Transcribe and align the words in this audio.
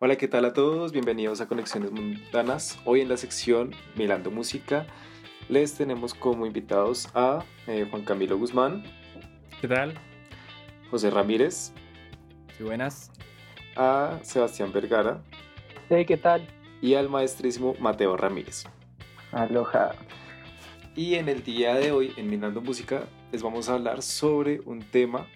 Hola, 0.00 0.16
¿qué 0.16 0.26
tal 0.26 0.44
a 0.44 0.52
todos? 0.52 0.90
Bienvenidos 0.90 1.40
a 1.40 1.46
Conexiones 1.46 1.92
Mundanas. 1.92 2.80
Hoy 2.84 3.02
en 3.02 3.08
la 3.08 3.16
sección 3.16 3.72
Milando 3.94 4.32
Música 4.32 4.86
les 5.48 5.74
tenemos 5.74 6.12
como 6.12 6.44
invitados 6.44 7.08
a 7.14 7.44
eh, 7.68 7.86
Juan 7.88 8.04
Camilo 8.04 8.36
Guzmán, 8.36 8.82
¿Qué 9.60 9.68
tal? 9.68 9.94
José 10.90 11.10
Ramírez, 11.10 11.72
Sí, 12.56 12.64
buenas. 12.64 13.12
A 13.76 14.18
Sebastián 14.22 14.72
Vergara 14.72 15.22
Hey, 15.88 16.04
¿qué 16.06 16.16
tal? 16.16 16.46
y 16.80 16.94
al 16.94 17.08
maestrísimo 17.08 17.74
Mateo 17.80 18.16
Ramírez. 18.16 18.64
Aloha. 19.32 19.92
Y 20.94 21.14
en 21.14 21.28
el 21.28 21.42
día 21.42 21.74
de 21.74 21.92
hoy, 21.92 22.12
en 22.16 22.28
Milando 22.28 22.60
Música, 22.60 23.04
les 23.32 23.42
vamos 23.42 23.68
a 23.68 23.74
hablar 23.74 24.02
sobre 24.02 24.60
un 24.60 24.80
tema 24.80 25.26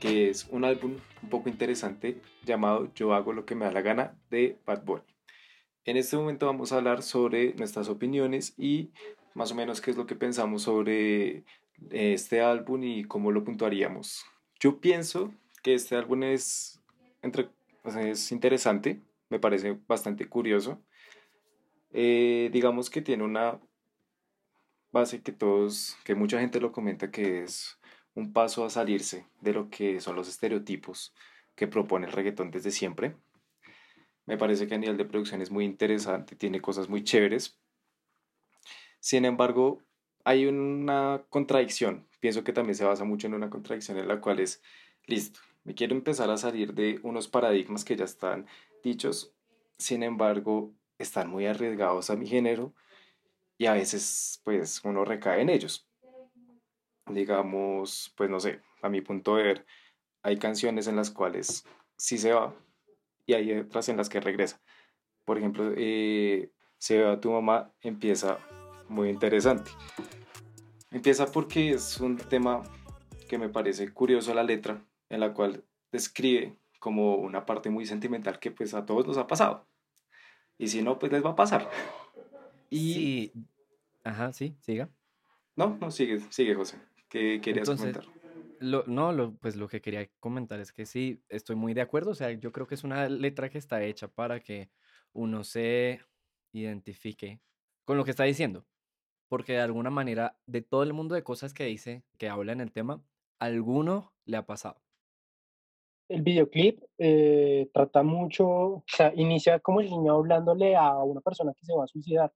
que 0.00 0.30
es 0.30 0.46
un 0.50 0.64
álbum 0.64 0.96
un 1.22 1.28
poco 1.28 1.48
interesante 1.48 2.20
llamado 2.44 2.90
Yo 2.94 3.14
hago 3.14 3.32
lo 3.32 3.44
que 3.44 3.54
me 3.54 3.64
da 3.66 3.72
la 3.72 3.82
gana 3.82 4.18
de 4.30 4.58
Bad 4.66 4.84
Bunny. 4.84 5.02
En 5.84 5.96
este 5.96 6.16
momento 6.16 6.46
vamos 6.46 6.72
a 6.72 6.76
hablar 6.76 7.02
sobre 7.02 7.54
nuestras 7.54 7.88
opiniones 7.88 8.54
y 8.58 8.90
más 9.34 9.52
o 9.52 9.54
menos 9.54 9.80
qué 9.80 9.90
es 9.90 9.96
lo 9.96 10.06
que 10.06 10.14
pensamos 10.16 10.62
sobre 10.62 11.36
eh, 11.36 11.44
este 11.90 12.40
álbum 12.40 12.82
y 12.84 13.04
cómo 13.04 13.32
lo 13.32 13.44
puntuaríamos. 13.44 14.24
Yo 14.60 14.80
pienso 14.80 15.32
que 15.62 15.74
este 15.74 15.94
álbum 15.94 16.22
es, 16.22 16.73
entre, 17.24 17.48
sea, 17.84 18.02
es 18.02 18.30
interesante, 18.30 19.00
me 19.30 19.40
parece 19.40 19.78
bastante 19.86 20.28
curioso. 20.28 20.84
Eh, 21.90 22.50
digamos 22.52 22.90
que 22.90 23.02
tiene 23.02 23.24
una 23.24 23.60
base 24.92 25.22
que 25.22 25.32
todos, 25.32 25.96
que 26.04 26.14
mucha 26.14 26.38
gente 26.38 26.60
lo 26.60 26.70
comenta 26.70 27.10
que 27.10 27.42
es 27.42 27.78
un 28.14 28.32
paso 28.32 28.64
a 28.64 28.70
salirse 28.70 29.26
de 29.40 29.52
lo 29.52 29.70
que 29.70 30.00
son 30.00 30.14
los 30.14 30.28
estereotipos 30.28 31.14
que 31.56 31.66
propone 31.66 32.06
el 32.06 32.12
reggaetón 32.12 32.50
desde 32.50 32.70
siempre. 32.70 33.16
Me 34.26 34.38
parece 34.38 34.66
que 34.66 34.74
a 34.74 34.78
nivel 34.78 34.96
de 34.96 35.04
producción 35.04 35.42
es 35.42 35.50
muy 35.50 35.64
interesante, 35.64 36.36
tiene 36.36 36.60
cosas 36.60 36.88
muy 36.88 37.02
chéveres. 37.04 37.58
Sin 39.00 39.24
embargo, 39.24 39.82
hay 40.24 40.46
una 40.46 41.24
contradicción. 41.28 42.08
Pienso 42.20 42.44
que 42.44 42.52
también 42.52 42.74
se 42.74 42.84
basa 42.84 43.04
mucho 43.04 43.26
en 43.26 43.34
una 43.34 43.50
contradicción 43.50 43.98
en 43.98 44.08
la 44.08 44.20
cual 44.20 44.40
es, 44.40 44.62
listo, 45.06 45.40
me 45.64 45.74
quiero 45.74 45.94
empezar 45.94 46.30
a 46.30 46.36
salir 46.36 46.74
de 46.74 47.00
unos 47.02 47.28
paradigmas 47.28 47.84
que 47.84 47.96
ya 47.96 48.04
están 48.04 48.46
dichos, 48.82 49.34
sin 49.78 50.02
embargo, 50.02 50.72
están 50.98 51.28
muy 51.28 51.46
arriesgados 51.46 52.10
a 52.10 52.16
mi 52.16 52.26
género 52.26 52.74
y 53.58 53.66
a 53.66 53.72
veces 53.72 54.40
pues 54.44 54.82
uno 54.84 55.04
recae 55.04 55.40
en 55.40 55.48
ellos. 55.48 55.88
Digamos, 57.06 58.12
pues 58.16 58.30
no 58.30 58.40
sé, 58.40 58.60
a 58.82 58.88
mi 58.88 59.00
punto 59.00 59.36
de 59.36 59.42
ver, 59.42 59.66
hay 60.22 60.38
canciones 60.38 60.86
en 60.86 60.96
las 60.96 61.10
cuales 61.10 61.64
sí 61.96 62.18
se 62.18 62.32
va 62.32 62.54
y 63.26 63.34
hay 63.34 63.52
otras 63.52 63.88
en 63.88 63.96
las 63.96 64.08
que 64.08 64.20
regresa. 64.20 64.60
Por 65.24 65.38
ejemplo, 65.38 65.72
eh, 65.76 66.50
Se 66.78 67.02
va 67.02 67.18
tu 67.18 67.30
mamá 67.30 67.72
empieza 67.80 68.38
muy 68.88 69.08
interesante. 69.08 69.70
Empieza 70.90 71.26
porque 71.26 71.70
es 71.70 71.98
un 71.98 72.18
tema 72.18 72.62
que 73.28 73.38
me 73.38 73.48
parece 73.48 73.92
curioso 73.92 74.34
la 74.34 74.42
letra, 74.42 74.84
en 75.14 75.20
la 75.20 75.32
cual 75.34 75.64
describe 75.92 76.58
como 76.80 77.16
una 77.16 77.46
parte 77.46 77.70
muy 77.70 77.86
sentimental 77.86 78.38
que 78.38 78.50
pues 78.50 78.74
a 78.74 78.84
todos 78.86 79.06
nos 79.06 79.16
ha 79.18 79.26
pasado. 79.26 79.68
Y 80.58 80.68
si 80.68 80.82
no, 80.82 80.98
pues 80.98 81.12
les 81.12 81.24
va 81.24 81.30
a 81.30 81.36
pasar. 81.36 81.70
Y 82.70 82.94
Sí. 82.94 83.32
Ajá, 84.04 84.32
sí, 84.32 84.56
siga. 84.60 84.90
no, 85.56 85.78
no, 85.80 85.90
sigue, 85.90 86.20
sigue 86.30 86.54
José. 86.54 86.78
¿Qué 87.08 87.40
querías 87.40 87.68
Entonces, 87.68 87.96
comentar? 87.96 88.22
Lo, 88.60 88.84
no, 88.86 89.12
lo, 89.12 89.34
pues 89.36 89.56
lo 89.56 89.68
que 89.68 89.80
quería 89.80 90.08
comentar 90.20 90.60
es 90.60 90.72
que 90.72 90.86
sí, 90.86 91.22
estoy 91.28 91.56
muy 91.56 91.74
de 91.74 91.80
acuerdo. 91.82 92.10
O 92.12 92.14
sea, 92.14 92.30
yo 92.32 92.52
creo 92.52 92.66
que 92.66 92.74
es 92.74 92.84
una 92.84 93.08
letra 93.08 93.48
que 93.50 93.58
está 93.58 93.82
hecha 93.82 94.08
para 94.08 94.40
que 94.40 94.70
uno 95.12 95.44
se 95.44 96.00
identifique 96.52 97.40
con 97.84 97.96
lo 97.96 98.04
que 98.04 98.10
está 98.10 98.24
diciendo. 98.24 98.66
Porque 99.28 99.54
de 99.54 99.60
alguna 99.60 99.90
manera, 99.90 100.38
de 100.46 100.62
todo 100.62 100.82
el 100.82 100.92
mundo 100.92 101.14
de 101.14 101.24
cosas 101.24 101.54
que 101.54 101.64
dice, 101.64 102.04
que 102.18 102.28
habla 102.28 102.52
en 102.52 102.60
el 102.60 102.72
tema, 102.72 103.02
alguno 103.38 104.14
le 104.26 104.36
ha 104.36 104.46
pasado. 104.46 104.83
El 106.08 106.22
videoclip 106.22 106.82
eh, 106.98 107.68
trata 107.72 108.02
mucho, 108.02 108.46
o 108.46 108.84
sea, 108.86 109.12
inicia 109.16 109.58
como 109.60 109.80
el 109.80 109.90
niño 109.90 110.14
hablándole 110.14 110.76
a 110.76 110.98
una 111.02 111.20
persona 111.20 111.52
que 111.54 111.64
se 111.64 111.74
va 111.74 111.84
a 111.84 111.88
suicidar. 111.88 112.32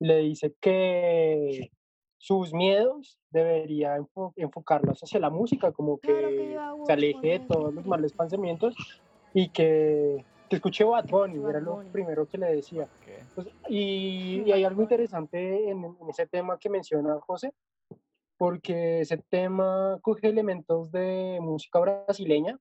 Le 0.00 0.18
dice 0.18 0.54
que 0.60 1.70
sus 2.18 2.52
miedos 2.52 3.18
debería 3.30 3.96
enfo- 3.98 4.32
enfocarlos 4.36 5.00
hacia 5.00 5.20
la 5.20 5.30
música, 5.30 5.70
como 5.72 5.98
Claro 5.98 6.28
que 6.28 6.36
que 6.36 6.52
yo 6.54 6.60
hago 6.60 6.86
se 6.86 6.92
aleje 6.92 7.26
de 7.28 7.40
todos 7.40 7.72
los 7.74 7.86
malos 7.86 8.12
pensamientos 8.12 8.74
y 9.32 9.50
que, 9.50 10.24
que 10.48 10.56
escuche 10.56 10.82
Bad 10.84 11.06
Bunny, 11.08 11.38
Bad 11.38 11.50
era 11.50 11.60
lo 11.60 11.76
Bunny. 11.76 11.90
primero 11.90 12.26
que 12.26 12.38
le 12.38 12.46
decía. 12.56 12.88
Pues, 13.34 13.48
y, 13.68 14.42
y 14.46 14.52
hay 14.52 14.64
algo 14.64 14.82
interesante 14.82 15.68
en, 15.70 15.84
en 15.84 16.08
ese 16.08 16.26
tema 16.26 16.58
que 16.58 16.68
menciona 16.70 17.18
José, 17.20 17.52
porque 18.36 19.00
ese 19.00 19.18
tema 19.28 19.98
coge 20.02 20.28
elementos 20.28 20.90
de 20.90 21.38
música 21.40 21.78
brasileña, 21.78 22.58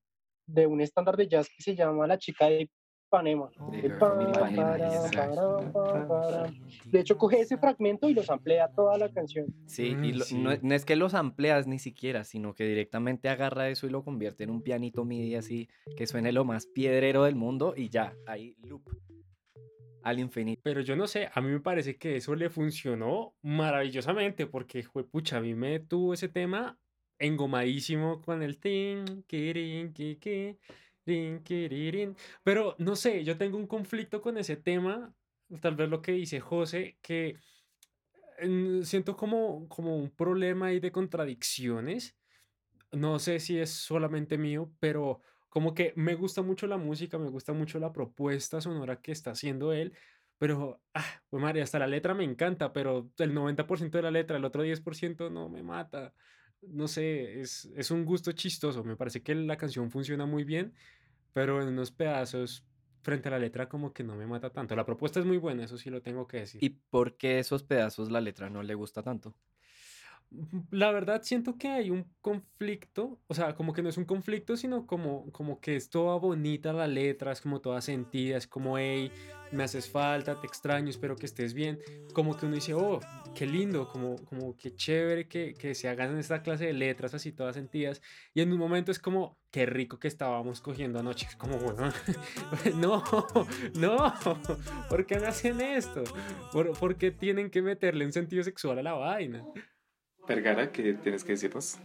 de 0.53 0.67
un 0.67 0.81
estándar 0.81 1.17
de 1.17 1.27
jazz 1.27 1.47
que 1.49 1.63
se 1.63 1.75
llama 1.75 2.05
La 2.07 2.17
chica 2.17 2.47
de 2.47 2.69
Ipanema. 3.07 3.49
De 3.67 3.89
para. 3.89 4.15
De 6.91 6.99
hecho, 6.99 7.17
coge 7.17 7.39
ese 7.41 7.57
fragmento 7.57 8.09
y 8.09 8.13
los 8.13 8.29
amplía 8.29 8.69
toda 8.75 8.97
la 8.97 9.09
canción. 9.09 9.47
Sí, 9.65 9.97
y 10.03 10.13
Mm, 10.13 10.17
lo- 10.17 10.25
sí. 10.25 10.37
No, 10.37 10.51
es- 10.51 10.63
no 10.63 10.75
es 10.75 10.85
que 10.85 10.95
los 10.95 11.13
amplias 11.13 11.67
ni 11.67 11.79
siquiera, 11.79 12.23
sino 12.23 12.53
que 12.53 12.65
directamente 12.65 13.29
agarra 13.29 13.69
eso 13.69 13.87
y 13.87 13.89
lo 13.89 14.03
convierte 14.03 14.43
en 14.43 14.51
un 14.51 14.61
pianito 14.61 15.05
MIDI 15.05 15.35
así 15.35 15.69
que 15.97 16.05
suene 16.07 16.31
lo 16.31 16.45
más 16.45 16.67
piedrero 16.67 17.23
del 17.23 17.35
mundo 17.35 17.73
y 17.75 17.89
ya, 17.89 18.15
ahí 18.27 18.55
loop 18.63 18.83
al 20.03 20.19
infinito. 20.19 20.61
Pero 20.63 20.81
yo 20.81 20.95
no 20.97 21.07
sé, 21.07 21.29
a 21.33 21.39
mí 21.41 21.49
me 21.49 21.61
parece 21.61 21.97
que 21.97 22.17
eso 22.17 22.35
le 22.35 22.49
funcionó 22.49 23.33
maravillosamente 23.41 24.45
porque, 24.47 24.83
pucha, 25.09 25.37
a 25.37 25.41
mí 25.41 25.55
me 25.55 25.79
tuvo 25.79 26.13
ese 26.13 26.27
tema 26.27 26.77
engomadísimo 27.19 28.21
con 28.21 28.43
el 28.43 28.59
tin, 28.59 29.23
kirin, 29.27 29.93
ki, 29.93 30.17
ki, 30.17 30.57
rin, 31.05 31.43
kiririn. 31.43 32.15
Pero 32.43 32.75
no 32.79 32.95
sé, 32.95 33.23
yo 33.23 33.37
tengo 33.37 33.57
un 33.57 33.67
conflicto 33.67 34.21
con 34.21 34.37
ese 34.37 34.57
tema, 34.57 35.13
tal 35.61 35.75
vez 35.75 35.89
lo 35.89 36.01
que 36.01 36.13
dice 36.13 36.39
José, 36.39 36.97
que 37.01 37.37
siento 38.83 39.15
como, 39.15 39.67
como 39.69 39.97
un 39.97 40.09
problema 40.09 40.67
ahí 40.67 40.79
de 40.79 40.91
contradicciones. 40.91 42.15
No 42.91 43.19
sé 43.19 43.39
si 43.39 43.59
es 43.59 43.71
solamente 43.71 44.37
mío, 44.37 44.71
pero 44.79 45.21
como 45.49 45.73
que 45.73 45.93
me 45.95 46.15
gusta 46.15 46.41
mucho 46.41 46.67
la 46.67 46.77
música, 46.77 47.17
me 47.17 47.29
gusta 47.29 47.53
mucho 47.53 47.79
la 47.79 47.91
propuesta 47.93 48.61
sonora 48.61 49.01
que 49.01 49.11
está 49.11 49.31
haciendo 49.31 49.73
él, 49.73 49.93
pero, 50.37 50.81
ah, 50.93 51.05
pues 51.29 51.41
María, 51.41 51.63
hasta 51.63 51.79
la 51.79 51.87
letra 51.87 52.13
me 52.13 52.23
encanta, 52.23 52.73
pero 52.73 53.11
el 53.17 53.33
90% 53.33 53.97
de 53.97 54.01
la 54.01 54.11
letra, 54.11 54.37
el 54.37 54.45
otro 54.45 54.63
10% 54.63 55.29
no 55.29 55.49
me 55.49 55.63
mata. 55.63 56.13
No 56.69 56.87
sé, 56.87 57.41
es, 57.41 57.65
es 57.75 57.91
un 57.91 58.05
gusto 58.05 58.31
chistoso. 58.31 58.83
Me 58.83 58.95
parece 58.95 59.21
que 59.21 59.35
la 59.35 59.57
canción 59.57 59.91
funciona 59.91 60.25
muy 60.25 60.43
bien, 60.43 60.73
pero 61.33 61.61
en 61.61 61.69
unos 61.69 61.91
pedazos 61.91 62.65
frente 63.01 63.27
a 63.27 63.31
la 63.31 63.39
letra 63.39 63.67
como 63.69 63.93
que 63.93 64.03
no 64.03 64.15
me 64.15 64.27
mata 64.27 64.51
tanto. 64.51 64.75
La 64.75 64.85
propuesta 64.85 65.19
es 65.19 65.25
muy 65.25 65.37
buena, 65.37 65.65
eso 65.65 65.77
sí 65.77 65.89
lo 65.89 66.01
tengo 66.01 66.27
que 66.27 66.37
decir. 66.37 66.63
¿Y 66.63 66.69
por 66.69 67.17
qué 67.17 67.39
esos 67.39 67.63
pedazos 67.63 68.11
la 68.11 68.21
letra 68.21 68.49
no 68.49 68.63
le 68.63 68.75
gusta 68.75 69.03
tanto? 69.03 69.35
La 70.71 70.91
verdad 70.91 71.21
siento 71.23 71.57
que 71.57 71.67
hay 71.67 71.89
un 71.89 72.05
conflicto, 72.21 73.19
o 73.27 73.33
sea, 73.33 73.55
como 73.55 73.73
que 73.73 73.83
no 73.83 73.89
es 73.89 73.97
un 73.97 74.05
conflicto, 74.05 74.57
sino 74.57 74.87
como, 74.87 75.31
como 75.31 75.59
que 75.59 75.75
es 75.75 75.89
toda 75.89 76.17
bonita 76.17 76.73
la 76.73 76.87
letra, 76.87 77.31
es 77.31 77.41
como 77.41 77.61
toda 77.61 77.81
sentida, 77.81 78.37
es 78.37 78.47
como, 78.47 78.77
hey, 78.77 79.11
me 79.51 79.63
haces 79.63 79.89
falta, 79.89 80.39
te 80.39 80.47
extraño, 80.47 80.89
espero 80.89 81.15
que 81.15 81.25
estés 81.25 81.53
bien. 81.53 81.79
Como 82.13 82.35
que 82.35 82.45
uno 82.45 82.55
dice, 82.55 82.73
oh, 82.73 82.99
qué 83.35 83.45
lindo, 83.45 83.87
como, 83.87 84.15
como 84.25 84.57
que 84.57 84.75
chévere 84.75 85.27
que, 85.27 85.53
que 85.53 85.75
se 85.75 85.87
hagan 85.87 86.17
esta 86.17 86.41
clase 86.41 86.65
de 86.65 86.73
letras 86.73 87.13
así 87.13 87.31
todas 87.31 87.55
sentidas. 87.55 88.01
Y 88.33 88.41
en 88.41 88.51
un 88.51 88.57
momento 88.57 88.91
es 88.91 88.99
como, 88.99 89.37
qué 89.51 89.67
rico 89.67 89.99
que 89.99 90.07
estábamos 90.07 90.61
cogiendo 90.61 90.99
anoche. 90.99 91.27
Como, 91.37 91.57
bueno, 91.57 91.91
no, 92.75 93.03
no, 93.75 94.13
¿por 94.89 95.05
qué 95.05 95.19
me 95.19 95.27
hacen 95.27 95.61
esto? 95.61 96.03
¿Por, 96.51 96.77
por 96.77 96.95
qué 96.95 97.11
tienen 97.11 97.51
que 97.51 97.61
meterle 97.61 98.05
un 98.05 98.13
sentido 98.13 98.43
sexual 98.43 98.79
a 98.79 98.83
la 98.83 98.93
vaina? 98.93 99.45
Vergara, 100.27 100.71
¿qué 100.71 100.93
tienes 100.93 101.23
que 101.23 101.33
decirnos? 101.33 101.79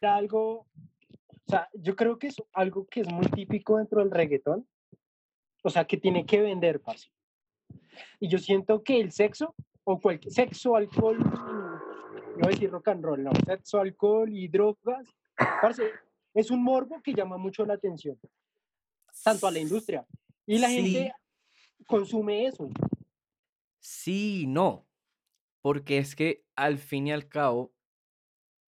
Era 0.00 0.16
algo, 0.16 0.60
o 0.60 1.48
sea, 1.48 1.68
yo 1.72 1.96
creo 1.96 2.18
que 2.18 2.28
es 2.28 2.36
algo 2.52 2.86
que 2.86 3.00
es 3.00 3.08
muy 3.08 3.26
típico 3.26 3.78
dentro 3.78 4.00
del 4.00 4.10
reggaetón, 4.10 4.68
o 5.62 5.70
sea, 5.70 5.86
que 5.86 5.96
tiene 5.96 6.26
que 6.26 6.40
vender, 6.40 6.80
parce. 6.80 7.10
Y 8.20 8.28
yo 8.28 8.38
siento 8.38 8.82
que 8.82 9.00
el 9.00 9.12
sexo, 9.12 9.54
o 9.84 9.98
cualquier 10.00 10.32
sexo, 10.32 10.76
alcohol, 10.76 11.18
no 11.18 12.40
voy 12.40 12.44
a 12.44 12.48
decir 12.48 12.70
rock 12.70 12.88
and 12.88 13.04
roll, 13.04 13.22
no, 13.24 13.30
sexo, 13.46 13.80
alcohol 13.80 14.28
y 14.30 14.48
drogas, 14.48 15.08
parce, 15.62 15.90
es 16.34 16.50
un 16.50 16.62
morbo 16.62 17.00
que 17.02 17.14
llama 17.14 17.38
mucho 17.38 17.64
la 17.64 17.74
atención. 17.74 18.18
tanto 19.24 19.46
a 19.46 19.50
la 19.50 19.58
industria. 19.58 20.06
Y 20.46 20.58
la 20.58 20.68
Sí. 20.68 20.92
gente 20.92 21.14
consume 21.86 22.46
eso. 22.46 22.68
Sí, 23.80 24.44
no. 24.46 24.85
Porque 25.66 25.98
es 25.98 26.14
que 26.14 26.44
al 26.54 26.78
fin 26.78 27.08
y 27.08 27.12
al 27.12 27.26
cabo, 27.26 27.72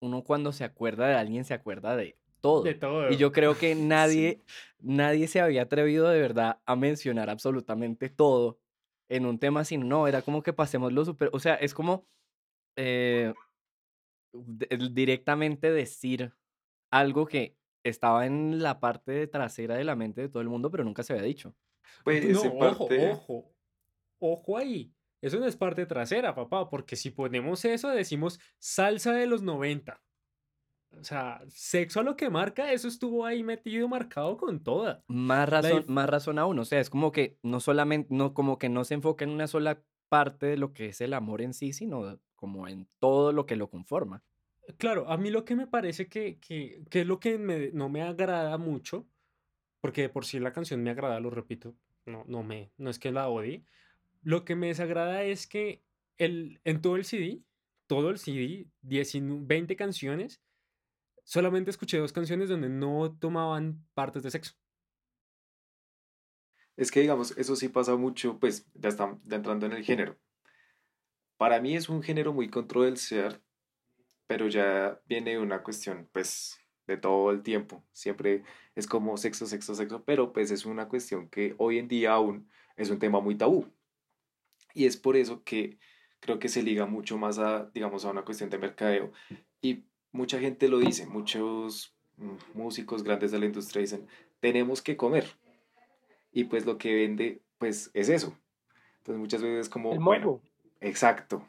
uno 0.01 0.23
cuando 0.23 0.51
se 0.51 0.63
acuerda 0.63 1.07
de 1.07 1.13
alguien 1.13 1.45
se 1.45 1.53
acuerda 1.53 1.95
de 1.95 2.17
todo. 2.41 2.63
De 2.63 2.73
todo. 2.73 3.11
Y 3.11 3.17
yo 3.17 3.31
creo 3.31 3.55
que 3.55 3.75
nadie, 3.75 4.41
nadie 4.79 5.27
se 5.27 5.39
había 5.39 5.61
atrevido 5.61 6.09
de 6.09 6.19
verdad 6.19 6.59
a 6.65 6.75
mencionar 6.75 7.29
absolutamente 7.29 8.09
todo 8.09 8.57
en 9.09 9.27
un 9.27 9.37
tema 9.37 9.59
así. 9.59 9.77
No, 9.77 10.07
era 10.07 10.23
como 10.23 10.41
que 10.41 10.53
pasemos 10.53 10.91
lo 10.91 11.05
super. 11.05 11.29
O 11.33 11.39
sea, 11.39 11.53
es 11.53 11.75
como 11.75 12.07
eh, 12.75 13.31
directamente 14.89 15.69
decir 15.71 16.33
algo 16.89 17.27
que 17.27 17.55
estaba 17.83 18.25
en 18.25 18.63
la 18.63 18.79
parte 18.79 19.27
trasera 19.27 19.75
de 19.75 19.83
la 19.83 19.95
mente 19.95 20.21
de 20.21 20.29
todo 20.29 20.41
el 20.41 20.49
mundo, 20.49 20.71
pero 20.71 20.83
nunca 20.83 21.03
se 21.03 21.13
había 21.13 21.25
dicho. 21.25 21.53
Pues 22.03 22.27
No, 22.27 22.41
ojo, 22.41 22.57
parte- 22.57 23.11
ojo. 23.11 23.53
Ojo 24.19 24.57
ahí. 24.57 24.91
Eso 25.21 25.39
no 25.39 25.45
es 25.47 25.55
parte 25.57 25.85
trasera, 25.85 26.35
papá, 26.35 26.69
porque 26.69 26.95
si 26.95 27.11
ponemos 27.11 27.65
eso, 27.65 27.89
decimos 27.89 28.39
salsa 28.59 29.13
de 29.13 29.27
los 29.27 29.41
90. 29.41 30.03
O 30.91 31.03
sea, 31.03 31.41
sexo 31.49 31.99
a 31.99 32.03
lo 32.03 32.15
que 32.15 32.29
marca, 32.29 32.71
eso 32.73 32.87
estuvo 32.87 33.25
ahí 33.25 33.43
metido, 33.43 33.87
marcado 33.87 34.37
con 34.37 34.63
toda. 34.63 35.03
Más 35.09 35.47
razón, 35.47 35.85
más 35.87 36.09
razón 36.09 36.37
aún, 36.37 36.59
o 36.59 36.65
sea, 36.65 36.81
es 36.81 36.89
como 36.89 37.13
que 37.13 37.39
no 37.41 37.61
solamente, 37.61 38.13
no, 38.13 38.33
como 38.33 38.57
que 38.57 38.67
no 38.67 38.83
se 38.83 38.93
enfoca 38.95 39.23
en 39.23 39.31
una 39.31 39.47
sola 39.47 39.83
parte 40.09 40.45
de 40.47 40.57
lo 40.57 40.73
que 40.73 40.87
es 40.87 40.99
el 40.99 41.13
amor 41.13 41.41
en 41.41 41.53
sí, 41.53 41.71
sino 41.71 42.19
como 42.35 42.67
en 42.67 42.89
todo 42.99 43.31
lo 43.31 43.45
que 43.45 43.55
lo 43.55 43.69
conforma. 43.69 44.25
Claro, 44.77 45.09
a 45.09 45.17
mí 45.17 45.29
lo 45.29 45.45
que 45.45 45.55
me 45.55 45.67
parece 45.67 46.09
que, 46.09 46.39
que, 46.39 46.83
que 46.89 47.01
es 47.01 47.07
lo 47.07 47.19
que 47.19 47.37
me- 47.37 47.71
no 47.71 47.87
me 47.89 48.01
agrada 48.01 48.57
mucho, 48.57 49.07
porque 49.81 50.03
de 50.03 50.09
por 50.09 50.25
sí 50.25 50.39
la 50.39 50.53
canción 50.53 50.83
me 50.83 50.91
agrada, 50.91 51.19
lo 51.21 51.29
repito, 51.31 51.75
no, 52.05 52.25
no, 52.27 52.43
me, 52.43 52.73
no 52.77 52.89
es 52.89 52.99
que 52.99 53.11
la 53.11 53.29
odie, 53.29 53.65
lo 54.27 54.43
que 54.43 54.57
me 54.57 54.67
desagrada 54.67 55.23
es 55.23 55.47
que 55.47 55.85
el, 56.17 56.59
en 56.65 56.81
todo 56.81 56.97
el 56.97 57.05
CD, 57.05 57.45
todo 57.87 58.09
el 58.09 58.17
CD, 58.17 58.67
19 58.81 59.45
20 59.45 59.77
canciones, 59.77 60.41
solamente 61.23 61.69
escuché 61.69 61.97
dos 61.97 62.11
canciones 62.11 62.49
donde 62.49 62.67
no 62.67 63.17
tomaban 63.17 63.87
partes 63.93 64.23
de 64.23 64.31
sexo. 64.31 64.55
Es 66.75 66.91
que, 66.91 66.99
digamos, 66.99 67.37
eso 67.37 67.55
sí 67.55 67.69
pasa 67.69 67.95
mucho, 67.95 68.37
pues 68.37 68.69
ya 68.73 68.89
entrando 68.89 69.65
en 69.65 69.71
el 69.71 69.85
género. 69.85 70.19
Para 71.37 71.61
mí 71.61 71.77
es 71.77 71.87
un 71.87 72.03
género 72.03 72.33
muy 72.33 72.49
controversial, 72.49 73.41
pero 74.27 74.49
ya 74.49 75.01
viene 75.05 75.39
una 75.39 75.63
cuestión, 75.63 76.09
pues, 76.11 76.59
de 76.85 76.97
todo 76.97 77.31
el 77.31 77.43
tiempo. 77.43 77.81
Siempre 77.93 78.43
es 78.75 78.87
como 78.87 79.15
sexo, 79.15 79.45
sexo, 79.45 79.73
sexo, 79.73 80.03
pero 80.03 80.33
pues 80.33 80.51
es 80.51 80.65
una 80.65 80.89
cuestión 80.89 81.29
que 81.29 81.55
hoy 81.59 81.77
en 81.77 81.87
día 81.87 82.11
aún 82.11 82.49
es 82.75 82.89
un 82.89 82.99
tema 82.99 83.21
muy 83.21 83.35
tabú. 83.35 83.71
Y 84.77 84.85
es 84.85 84.95
por 84.95 85.17
eso 85.17 85.43
que 85.43 85.79
creo 86.19 86.37
que 86.37 86.49
se 86.49 86.61
liga 86.61 86.85
mucho 86.85 87.17
más 87.17 87.39
a, 87.39 87.71
digamos, 87.73 88.05
a 88.05 88.11
una 88.11 88.23
cuestión 88.23 88.51
de 88.51 88.59
mercadeo. 88.59 89.11
Y 89.59 89.85
mucha 90.11 90.39
gente 90.39 90.69
lo 90.69 90.77
dice, 90.77 91.07
muchos 91.07 91.95
mm, 92.17 92.35
músicos 92.53 93.01
grandes 93.01 93.31
de 93.31 93.39
la 93.39 93.47
industria 93.47 93.81
dicen, 93.81 94.07
tenemos 94.39 94.83
que 94.83 94.95
comer. 94.95 95.25
Y 96.31 96.43
pues 96.43 96.67
lo 96.67 96.77
que 96.77 96.93
vende, 96.93 97.41
pues 97.57 97.89
es 97.95 98.07
eso. 98.09 98.37
Entonces 98.97 99.19
muchas 99.19 99.41
veces 99.41 99.61
es 99.61 99.69
como, 99.69 99.93
El 99.93 99.99
bueno, 99.99 100.25
morbo. 100.25 100.41
exacto. 100.79 101.43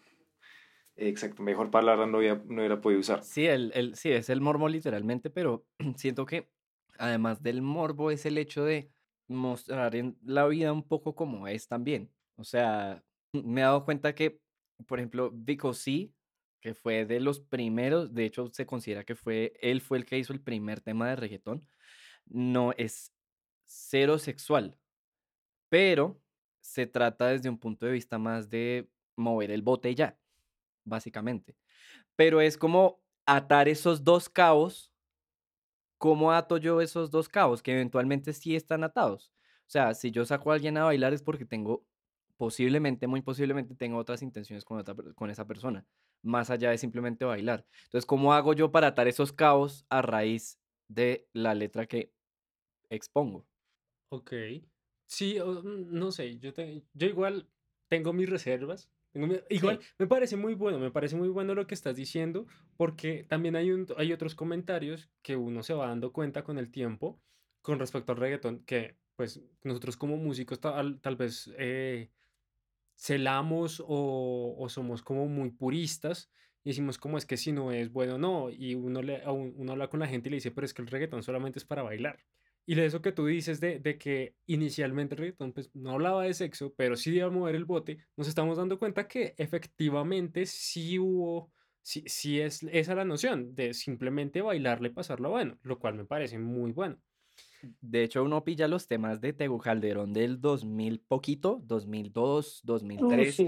Exacto, 0.96 1.42
mejor 1.42 1.70
palabra 1.70 2.06
no 2.06 2.16
hubiera, 2.16 2.42
no 2.46 2.62
hubiera 2.62 2.80
podido 2.80 3.00
usar. 3.00 3.22
Sí, 3.22 3.44
el, 3.44 3.72
el, 3.74 3.94
sí, 3.94 4.10
es 4.10 4.30
el 4.30 4.40
morbo 4.40 4.70
literalmente, 4.70 5.28
pero 5.28 5.66
siento 5.96 6.24
que 6.24 6.48
además 6.96 7.42
del 7.42 7.60
morbo 7.60 8.10
es 8.10 8.24
el 8.24 8.38
hecho 8.38 8.64
de 8.64 8.90
mostrar 9.26 9.96
en 9.96 10.16
la 10.24 10.46
vida 10.46 10.72
un 10.72 10.82
poco 10.82 11.14
como 11.14 11.46
es 11.46 11.68
también. 11.68 12.10
O 12.36 12.44
sea, 12.44 13.02
me 13.32 13.60
he 13.60 13.64
dado 13.64 13.84
cuenta 13.84 14.14
que, 14.14 14.40
por 14.86 14.98
ejemplo, 14.98 15.30
Vico 15.32 15.74
C, 15.74 16.12
que 16.60 16.74
fue 16.74 17.04
de 17.04 17.20
los 17.20 17.40
primeros, 17.40 18.14
de 18.14 18.24
hecho 18.24 18.48
se 18.52 18.66
considera 18.66 19.04
que 19.04 19.14
fue, 19.14 19.54
él 19.60 19.80
fue 19.80 19.98
el 19.98 20.04
que 20.04 20.18
hizo 20.18 20.32
el 20.32 20.40
primer 20.40 20.80
tema 20.80 21.08
de 21.08 21.16
reggaetón, 21.16 21.66
no 22.26 22.72
es 22.76 23.12
cero 23.64 24.18
sexual, 24.18 24.78
pero 25.68 26.20
se 26.60 26.86
trata 26.86 27.28
desde 27.28 27.48
un 27.48 27.58
punto 27.58 27.86
de 27.86 27.92
vista 27.92 28.18
más 28.18 28.50
de 28.50 28.90
mover 29.16 29.50
el 29.50 29.62
bote 29.62 29.94
ya, 29.94 30.18
básicamente. 30.84 31.56
Pero 32.16 32.40
es 32.40 32.56
como 32.58 33.00
atar 33.26 33.68
esos 33.68 34.04
dos 34.04 34.28
cabos. 34.28 34.92
¿Cómo 35.98 36.32
ato 36.32 36.58
yo 36.58 36.80
esos 36.80 37.10
dos 37.10 37.28
cabos? 37.28 37.62
Que 37.62 37.72
eventualmente 37.72 38.32
sí 38.32 38.54
están 38.56 38.84
atados. 38.84 39.32
O 39.66 39.70
sea, 39.70 39.94
si 39.94 40.10
yo 40.10 40.24
saco 40.24 40.50
a 40.50 40.54
alguien 40.54 40.76
a 40.78 40.84
bailar 40.84 41.12
es 41.12 41.22
porque 41.22 41.44
tengo, 41.44 41.84
posiblemente, 42.38 43.08
muy 43.08 43.22
posiblemente, 43.22 43.76
tengo 43.76 43.98
otras 43.98 44.22
intenciones 44.22 44.64
con, 44.64 44.78
otra 44.80 44.96
con 45.16 45.30
esa 45.30 45.46
persona, 45.46 45.86
más 46.22 46.50
allá 46.50 46.70
de 46.70 46.78
simplemente 46.78 47.26
bailar. 47.26 47.66
Entonces, 47.86 48.06
¿cómo 48.06 48.34
hago 48.34 48.54
yo 48.54 48.72
para 48.72 48.88
atar 48.88 49.08
esos 49.08 49.32
cabos 49.34 49.86
a 49.90 50.02
raíz 50.02 50.60
de 50.88 51.28
la 51.34 51.54
letra 51.54 51.86
que 51.86 52.12
expongo? 52.90 53.46
Ok. 54.10 54.32
Sí, 55.06 55.38
mm, 55.40 55.92
no 55.98 56.10
sé, 56.12 56.38
yo, 56.38 56.52
te- 56.52 56.84
yo 56.92 57.06
igual 57.08 57.50
tengo 57.88 58.12
mis 58.12 58.28
reservas. 58.28 58.90
tengo 59.12 59.26
mi- 59.26 59.40
igual 59.48 59.80
me 59.98 60.06
parece 60.06 60.36
muy 60.36 60.54
bueno, 60.54 60.78
me 60.78 60.90
parece 60.90 61.16
muy 61.16 61.28
bueno 61.28 61.54
lo 61.54 61.66
que 61.66 61.74
estás 61.74 61.96
diciendo, 61.96 62.46
porque 62.76 63.24
también 63.24 63.56
hay, 63.56 63.70
un, 63.70 63.86
hay 63.96 64.12
otros 64.12 64.34
comentarios 64.34 65.10
que 65.22 65.36
uno 65.36 65.62
se 65.62 65.72
va 65.74 65.88
dando 65.88 66.12
cuenta 66.12 66.44
con 66.44 66.58
el 66.58 66.70
tiempo 66.70 67.22
con 67.62 67.78
respecto 67.78 68.12
al 68.12 68.18
reggaetón, 68.18 68.64
que 68.64 68.98
pues 69.16 69.42
nosotros 69.64 69.96
como 69.96 70.16
músicos 70.16 70.60
tal, 70.60 71.00
tal 71.00 71.16
vez 71.16 71.50
eh, 71.58 72.12
celamos 72.98 73.80
o, 73.86 74.56
o 74.58 74.68
somos 74.68 75.02
como 75.02 75.26
muy 75.28 75.50
puristas 75.50 76.30
y 76.64 76.70
decimos 76.70 76.98
como 76.98 77.16
es 77.18 77.26
que 77.26 77.36
si 77.36 77.52
no 77.52 77.72
es 77.72 77.92
bueno, 77.92 78.18
no, 78.18 78.50
y 78.50 78.74
uno, 78.74 79.02
le, 79.02 79.22
a 79.22 79.32
un- 79.32 79.54
uno 79.56 79.72
habla 79.72 79.88
con 79.88 80.00
la 80.00 80.08
gente 80.08 80.28
y 80.28 80.30
le 80.32 80.36
dice, 80.36 80.50
pero 80.50 80.64
es 80.66 80.74
que 80.74 80.82
el 80.82 80.88
reggaetón 80.88 81.22
solamente 81.22 81.58
es 81.58 81.64
para 81.64 81.82
bailar. 81.82 82.18
Y 82.66 82.74
de 82.74 82.84
eso 82.86 83.00
que 83.00 83.12
tú 83.12 83.26
dices 83.26 83.60
de, 83.60 83.78
de 83.80 83.96
que 83.98 84.36
inicialmente 84.46 85.14
el 85.14 85.20
reggaetón 85.20 85.52
pues, 85.54 85.70
no 85.74 85.92
hablaba 85.92 86.24
de 86.24 86.34
sexo, 86.34 86.74
pero 86.76 86.96
sí 86.96 87.12
de 87.12 87.28
mover 87.30 87.54
el 87.54 87.64
bote, 87.64 87.98
nos 88.16 88.28
estamos 88.28 88.58
dando 88.58 88.78
cuenta 88.78 89.08
que 89.08 89.34
efectivamente 89.38 90.44
sí 90.46 90.98
hubo, 90.98 91.52
sí, 91.82 92.04
sí 92.06 92.40
es 92.40 92.62
esa 92.64 92.94
la 92.94 93.04
noción 93.06 93.54
de 93.54 93.72
simplemente 93.74 94.42
bailarle 94.42 94.88
y 94.88 94.92
pasarlo 94.92 95.30
bueno, 95.30 95.58
lo 95.62 95.78
cual 95.78 95.94
me 95.94 96.04
parece 96.04 96.38
muy 96.38 96.72
bueno. 96.72 97.00
De 97.80 98.02
hecho, 98.04 98.22
uno 98.24 98.44
pilla 98.44 98.68
los 98.68 98.86
temas 98.88 99.20
de 99.20 99.32
Tego 99.32 99.58
Calderón 99.58 100.12
del 100.12 100.40
2000 100.40 101.00
poquito, 101.00 101.60
2002, 101.64 102.60
Uy, 102.96 103.24
2003, 103.24 103.36
sí. 103.36 103.46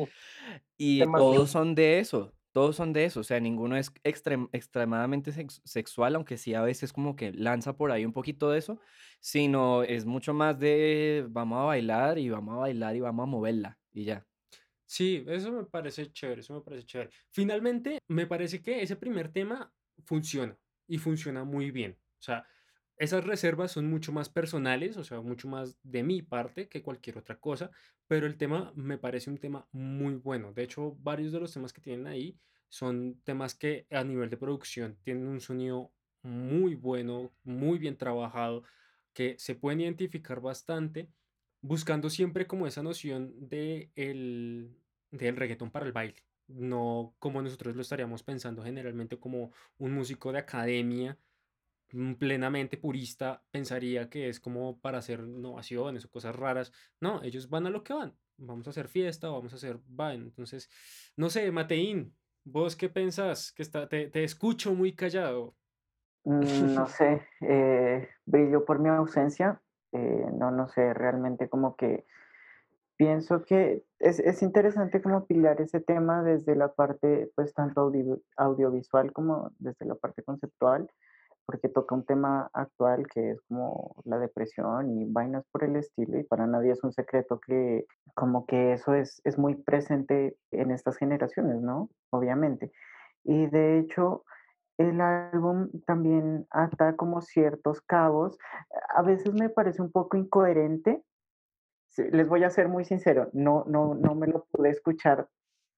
y 0.78 1.06
demasiado. 1.06 1.10
todos 1.14 1.50
son 1.50 1.74
de 1.74 1.98
eso, 2.00 2.34
todos 2.52 2.76
son 2.76 2.92
de 2.92 3.04
eso, 3.04 3.20
o 3.20 3.24
sea, 3.24 3.40
ninguno 3.40 3.76
es 3.76 3.92
extrem- 4.04 4.48
extremadamente 4.52 5.32
sex- 5.32 5.60
sexual, 5.64 6.16
aunque 6.16 6.36
sí 6.38 6.54
a 6.54 6.62
veces 6.62 6.92
como 6.92 7.16
que 7.16 7.32
lanza 7.32 7.76
por 7.76 7.92
ahí 7.92 8.04
un 8.04 8.12
poquito 8.12 8.50
de 8.50 8.58
eso, 8.58 8.80
sino 9.20 9.82
es 9.84 10.06
mucho 10.06 10.34
más 10.34 10.58
de 10.58 11.26
vamos 11.30 11.58
a 11.60 11.64
bailar 11.64 12.18
y 12.18 12.30
vamos 12.30 12.54
a 12.54 12.58
bailar 12.58 12.96
y 12.96 13.00
vamos 13.00 13.24
a 13.24 13.26
moverla 13.26 13.78
y 13.92 14.04
ya. 14.04 14.26
Sí, 14.86 15.24
eso 15.28 15.52
me 15.52 15.64
parece 15.64 16.10
chévere, 16.12 16.40
eso 16.40 16.54
me 16.54 16.62
parece 16.62 16.84
chévere. 16.86 17.10
Finalmente, 17.30 18.00
me 18.08 18.26
parece 18.26 18.60
que 18.62 18.82
ese 18.82 18.96
primer 18.96 19.32
tema 19.32 19.72
funciona 20.04 20.58
y 20.88 20.98
funciona 20.98 21.44
muy 21.44 21.70
bien. 21.70 21.92
O 22.18 22.22
sea, 22.22 22.44
esas 23.00 23.24
reservas 23.24 23.72
son 23.72 23.88
mucho 23.88 24.12
más 24.12 24.28
personales, 24.28 24.98
o 24.98 25.04
sea, 25.04 25.22
mucho 25.22 25.48
más 25.48 25.78
de 25.82 26.02
mi 26.02 26.20
parte 26.20 26.68
que 26.68 26.82
cualquier 26.82 27.16
otra 27.16 27.40
cosa, 27.40 27.70
pero 28.06 28.26
el 28.26 28.36
tema 28.36 28.72
me 28.76 28.98
parece 28.98 29.30
un 29.30 29.38
tema 29.38 29.66
muy 29.72 30.16
bueno. 30.16 30.52
De 30.52 30.64
hecho, 30.64 30.96
varios 31.00 31.32
de 31.32 31.40
los 31.40 31.52
temas 31.54 31.72
que 31.72 31.80
tienen 31.80 32.06
ahí 32.06 32.38
son 32.68 33.18
temas 33.24 33.54
que 33.54 33.86
a 33.90 34.04
nivel 34.04 34.28
de 34.28 34.36
producción 34.36 34.98
tienen 35.02 35.28
un 35.28 35.40
sonido 35.40 35.94
muy 36.22 36.74
bueno, 36.74 37.32
muy 37.42 37.78
bien 37.78 37.96
trabajado, 37.96 38.64
que 39.14 39.34
se 39.38 39.54
pueden 39.54 39.80
identificar 39.80 40.42
bastante, 40.42 41.10
buscando 41.62 42.10
siempre 42.10 42.46
como 42.46 42.66
esa 42.66 42.82
noción 42.82 43.32
de 43.48 43.92
el, 43.94 44.76
del 45.10 45.36
reggaetón 45.36 45.70
para 45.70 45.86
el 45.86 45.92
baile. 45.92 46.16
No 46.48 47.14
como 47.18 47.40
nosotros 47.40 47.74
lo 47.76 47.80
estaríamos 47.82 48.22
pensando 48.24 48.62
generalmente 48.62 49.18
como 49.18 49.52
un 49.78 49.94
músico 49.94 50.32
de 50.32 50.40
academia 50.40 51.18
plenamente 52.18 52.76
purista 52.76 53.42
pensaría 53.50 54.08
que 54.08 54.28
es 54.28 54.40
como 54.40 54.80
para 54.80 54.98
hacer 54.98 55.20
innovaciones 55.20 56.04
o 56.04 56.10
cosas 56.10 56.36
raras. 56.36 56.72
No, 57.00 57.22
ellos 57.22 57.48
van 57.48 57.66
a 57.66 57.70
lo 57.70 57.82
que 57.82 57.92
van. 57.92 58.16
Vamos 58.36 58.66
a 58.66 58.70
hacer 58.70 58.88
fiesta, 58.88 59.28
vamos 59.28 59.52
a 59.52 59.56
hacer 59.56 59.78
vaina. 59.86 60.24
Entonces, 60.24 60.68
no 61.16 61.28
sé, 61.30 61.50
Mateín, 61.52 62.16
¿vos 62.44 62.74
qué 62.76 62.88
pensás? 62.88 63.52
Que 63.52 63.62
está, 63.62 63.88
te, 63.88 64.08
te 64.08 64.24
escucho 64.24 64.74
muy 64.74 64.94
callado. 64.94 65.56
Mm, 66.24 66.74
No 66.74 66.86
sé, 66.86 67.22
eh, 67.40 68.08
brillo 68.24 68.64
por 68.64 68.78
mi 68.78 68.88
ausencia. 68.88 69.60
eh, 69.92 70.26
no, 70.34 70.50
no 70.52 70.68
sé, 70.68 70.94
realmente 70.94 71.48
como 71.48 71.74
que 71.76 72.06
pienso 72.96 73.44
que 73.44 73.84
es, 73.98 74.20
es 74.20 74.42
interesante 74.42 75.00
como 75.02 75.26
pilar 75.26 75.60
ese 75.60 75.80
tema 75.80 76.22
desde 76.22 76.54
la 76.54 76.72
parte, 76.74 77.30
pues 77.34 77.52
tanto 77.54 77.80
audio- 77.80 78.20
audiovisual 78.36 79.12
como 79.12 79.52
desde 79.58 79.86
la 79.86 79.94
parte 79.94 80.22
conceptual, 80.22 80.90
porque 81.46 81.68
toca 81.68 81.94
un 81.94 82.04
tema 82.04 82.50
actual 82.52 83.06
que 83.12 83.32
es 83.32 83.40
como 83.48 83.96
la 84.04 84.18
depresión 84.18 84.90
y 84.90 85.04
vainas 85.04 85.44
por 85.50 85.64
el 85.64 85.76
estilo 85.76 86.18
y 86.18 86.24
para 86.24 86.46
nadie 86.46 86.72
es 86.72 86.84
un 86.84 86.92
secreto 86.92 87.40
que 87.40 87.86
como 88.14 88.46
que 88.46 88.72
eso 88.72 88.94
es, 88.94 89.20
es 89.24 89.38
muy 89.38 89.54
presente 89.56 90.36
en 90.50 90.70
estas 90.70 90.96
generaciones, 90.96 91.60
¿no? 91.60 91.90
Obviamente. 92.10 92.72
Y 93.24 93.46
de 93.46 93.78
hecho, 93.78 94.24
el 94.78 95.00
álbum 95.00 95.68
también 95.86 96.46
ata 96.50 96.96
como 96.96 97.20
ciertos 97.20 97.82
cabos. 97.82 98.38
A 98.94 99.02
veces 99.02 99.34
me 99.34 99.50
parece 99.50 99.82
un 99.82 99.92
poco 99.92 100.16
incoherente. 100.16 101.02
Les 101.96 102.28
voy 102.28 102.44
a 102.44 102.50
ser 102.50 102.68
muy 102.68 102.84
sincero, 102.84 103.28
no, 103.32 103.64
no, 103.66 103.94
no 103.94 104.14
me 104.14 104.28
lo 104.28 104.44
pude 104.44 104.70
escuchar 104.70 105.28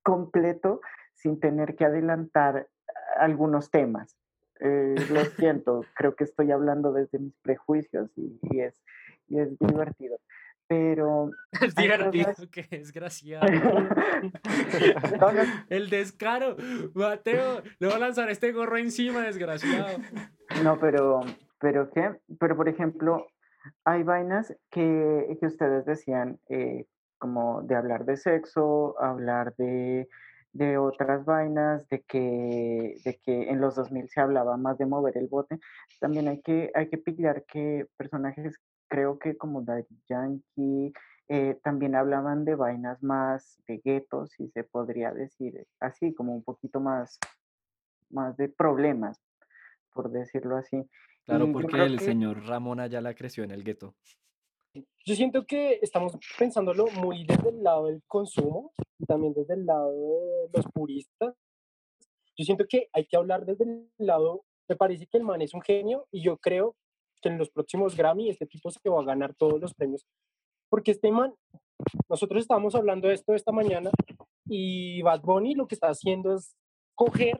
completo 0.04 0.80
sin 1.14 1.40
tener 1.40 1.74
que 1.74 1.84
adelantar 1.84 2.68
algunos 3.16 3.70
temas. 3.70 4.16
Eh, 4.62 4.94
lo 5.10 5.24
siento, 5.36 5.84
creo 5.94 6.14
que 6.14 6.24
estoy 6.24 6.50
hablando 6.52 6.92
desde 6.92 7.18
mis 7.18 7.34
prejuicios 7.42 8.10
y, 8.16 8.38
y 8.42 8.60
es, 8.60 8.80
y 9.28 9.40
es 9.40 9.58
divertido. 9.58 10.18
Pero 10.68 11.30
Es 11.60 11.74
divertido, 11.74 12.26
cosas... 12.26 12.46
que 12.52 12.62
desgraciado. 12.70 13.46
No, 15.20 15.32
no, 15.32 15.42
El 15.68 15.90
descaro. 15.90 16.56
Mateo, 16.94 17.62
le 17.78 17.88
voy 17.88 17.96
a 17.96 17.98
lanzar 17.98 18.30
este 18.30 18.52
gorro 18.52 18.76
encima, 18.78 19.22
desgraciado. 19.22 19.98
No, 20.62 20.78
pero, 20.78 21.20
pero 21.58 21.90
qué, 21.90 22.14
pero 22.38 22.56
por 22.56 22.68
ejemplo, 22.68 23.26
hay 23.84 24.02
vainas 24.02 24.54
que, 24.70 25.36
que 25.38 25.46
ustedes 25.46 25.84
decían, 25.84 26.38
eh, 26.48 26.86
como 27.18 27.62
de 27.62 27.74
hablar 27.74 28.04
de 28.04 28.16
sexo, 28.16 28.96
hablar 29.00 29.54
de, 29.56 30.08
de 30.52 30.76
otras 30.76 31.24
vainas, 31.24 31.88
de 31.88 32.02
que, 32.02 32.96
de 33.04 33.20
que 33.24 33.50
en 33.50 33.60
los 33.60 33.74
2000 33.74 34.08
se 34.08 34.20
hablaba 34.20 34.56
más 34.56 34.78
de 34.78 34.86
mover 34.86 35.16
el 35.16 35.28
bote. 35.28 35.58
También 35.98 36.28
hay 36.28 36.40
que, 36.42 36.70
hay 36.74 36.88
que 36.88 36.98
pillar 36.98 37.44
que 37.44 37.86
personajes, 37.96 38.58
creo 38.88 39.18
que 39.18 39.36
como 39.36 39.62
Daddy 39.62 39.98
Yankee, 40.08 40.92
eh, 41.28 41.58
también 41.62 41.94
hablaban 41.94 42.44
de 42.44 42.54
vainas 42.54 43.02
más 43.02 43.62
de 43.66 43.80
guetos, 43.82 44.32
si 44.32 44.48
se 44.50 44.64
podría 44.64 45.12
decir 45.12 45.66
así, 45.80 46.12
como 46.12 46.34
un 46.34 46.42
poquito 46.42 46.80
más, 46.80 47.18
más 48.10 48.36
de 48.36 48.48
problemas, 48.48 49.18
por 49.94 50.10
decirlo 50.10 50.56
así. 50.56 50.86
Claro, 51.24 51.46
Y 51.46 51.52
porque 51.52 51.82
el 51.82 51.98
que 51.98 52.04
señor 52.04 52.44
Ramón 52.44 52.80
Ayala 52.80 53.14
creció 53.14 53.44
en 53.44 53.52
el 53.52 53.64
gueto. 53.64 53.94
Yo 55.04 55.14
siento 55.14 55.46
que 55.46 55.78
estamos 55.82 56.18
pensándolo 56.38 56.86
muy 56.86 57.24
desde 57.24 57.50
el 57.50 57.62
lado 57.62 57.86
del 57.86 58.02
consumo 58.06 58.72
también 59.06 59.32
desde 59.34 59.54
el 59.54 59.66
lado 59.66 59.90
de 59.92 60.50
los 60.52 60.66
puristas. 60.72 61.34
Yo 62.36 62.44
siento 62.44 62.64
que 62.68 62.88
hay 62.92 63.06
que 63.06 63.16
hablar 63.16 63.44
desde 63.44 63.64
el 63.64 63.90
lado, 63.98 64.44
me 64.68 64.76
parece 64.76 65.06
que 65.06 65.18
el 65.18 65.24
man 65.24 65.42
es 65.42 65.54
un 65.54 65.60
genio 65.62 66.06
y 66.10 66.22
yo 66.22 66.38
creo 66.38 66.76
que 67.20 67.28
en 67.28 67.38
los 67.38 67.50
próximos 67.50 67.96
Grammy 67.96 68.30
este 68.30 68.46
tipo 68.46 68.70
se 68.70 68.88
va 68.88 69.00
a 69.00 69.04
ganar 69.04 69.34
todos 69.34 69.60
los 69.60 69.74
premios. 69.74 70.06
Porque 70.70 70.92
este 70.92 71.10
man, 71.12 71.34
nosotros 72.08 72.40
estábamos 72.42 72.74
hablando 72.74 73.08
de 73.08 73.14
esto 73.14 73.34
esta 73.34 73.52
mañana 73.52 73.90
y 74.46 75.02
Bad 75.02 75.20
Bunny 75.22 75.54
lo 75.54 75.66
que 75.68 75.74
está 75.74 75.88
haciendo 75.88 76.34
es 76.34 76.56
coger, 76.94 77.38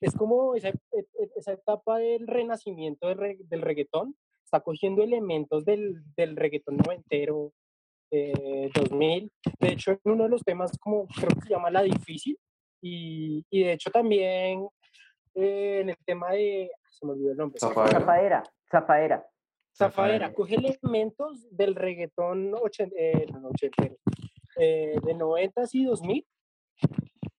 es 0.00 0.14
como 0.14 0.54
esa, 0.56 0.68
e- 0.68 0.74
e- 0.92 1.30
esa 1.36 1.52
etapa 1.52 1.98
del 1.98 2.26
renacimiento 2.26 3.08
del, 3.08 3.18
re- 3.18 3.38
del 3.44 3.62
reggaetón, 3.62 4.16
está 4.44 4.60
cogiendo 4.60 5.02
elementos 5.02 5.64
del, 5.64 6.02
del 6.16 6.36
reggaetón 6.36 6.76
noventero, 6.76 7.52
eh, 8.10 8.70
2000. 8.74 9.30
De 9.60 9.68
hecho, 9.68 9.92
en 9.92 10.00
uno 10.04 10.24
de 10.24 10.30
los 10.30 10.42
temas, 10.42 10.76
como 10.78 11.06
creo 11.06 11.28
que 11.30 11.42
se 11.42 11.50
llama 11.50 11.70
La 11.70 11.82
Difícil, 11.82 12.38
y, 12.82 13.44
y 13.50 13.62
de 13.64 13.72
hecho 13.72 13.90
también 13.90 14.66
eh, 15.34 15.80
en 15.82 15.88
el 15.90 15.96
tema 16.04 16.30
de, 16.32 16.70
se 16.90 17.06
me 17.06 17.12
olvidó 17.12 17.32
el 17.32 17.36
nombre, 17.38 17.58
Zafaera. 17.58 17.98
Zafaera, 18.70 19.26
Zafaera. 19.76 20.34
Coge 20.34 20.56
elementos 20.56 21.46
del 21.50 21.74
reggaetón 21.74 22.52
ochen- 22.52 22.92
eh, 22.96 23.26
no, 23.32 23.48
ochentero, 23.48 23.96
eh, 24.58 24.96
de 25.02 25.14
90s 25.14 25.70
y 25.72 25.84
2000, 25.84 26.26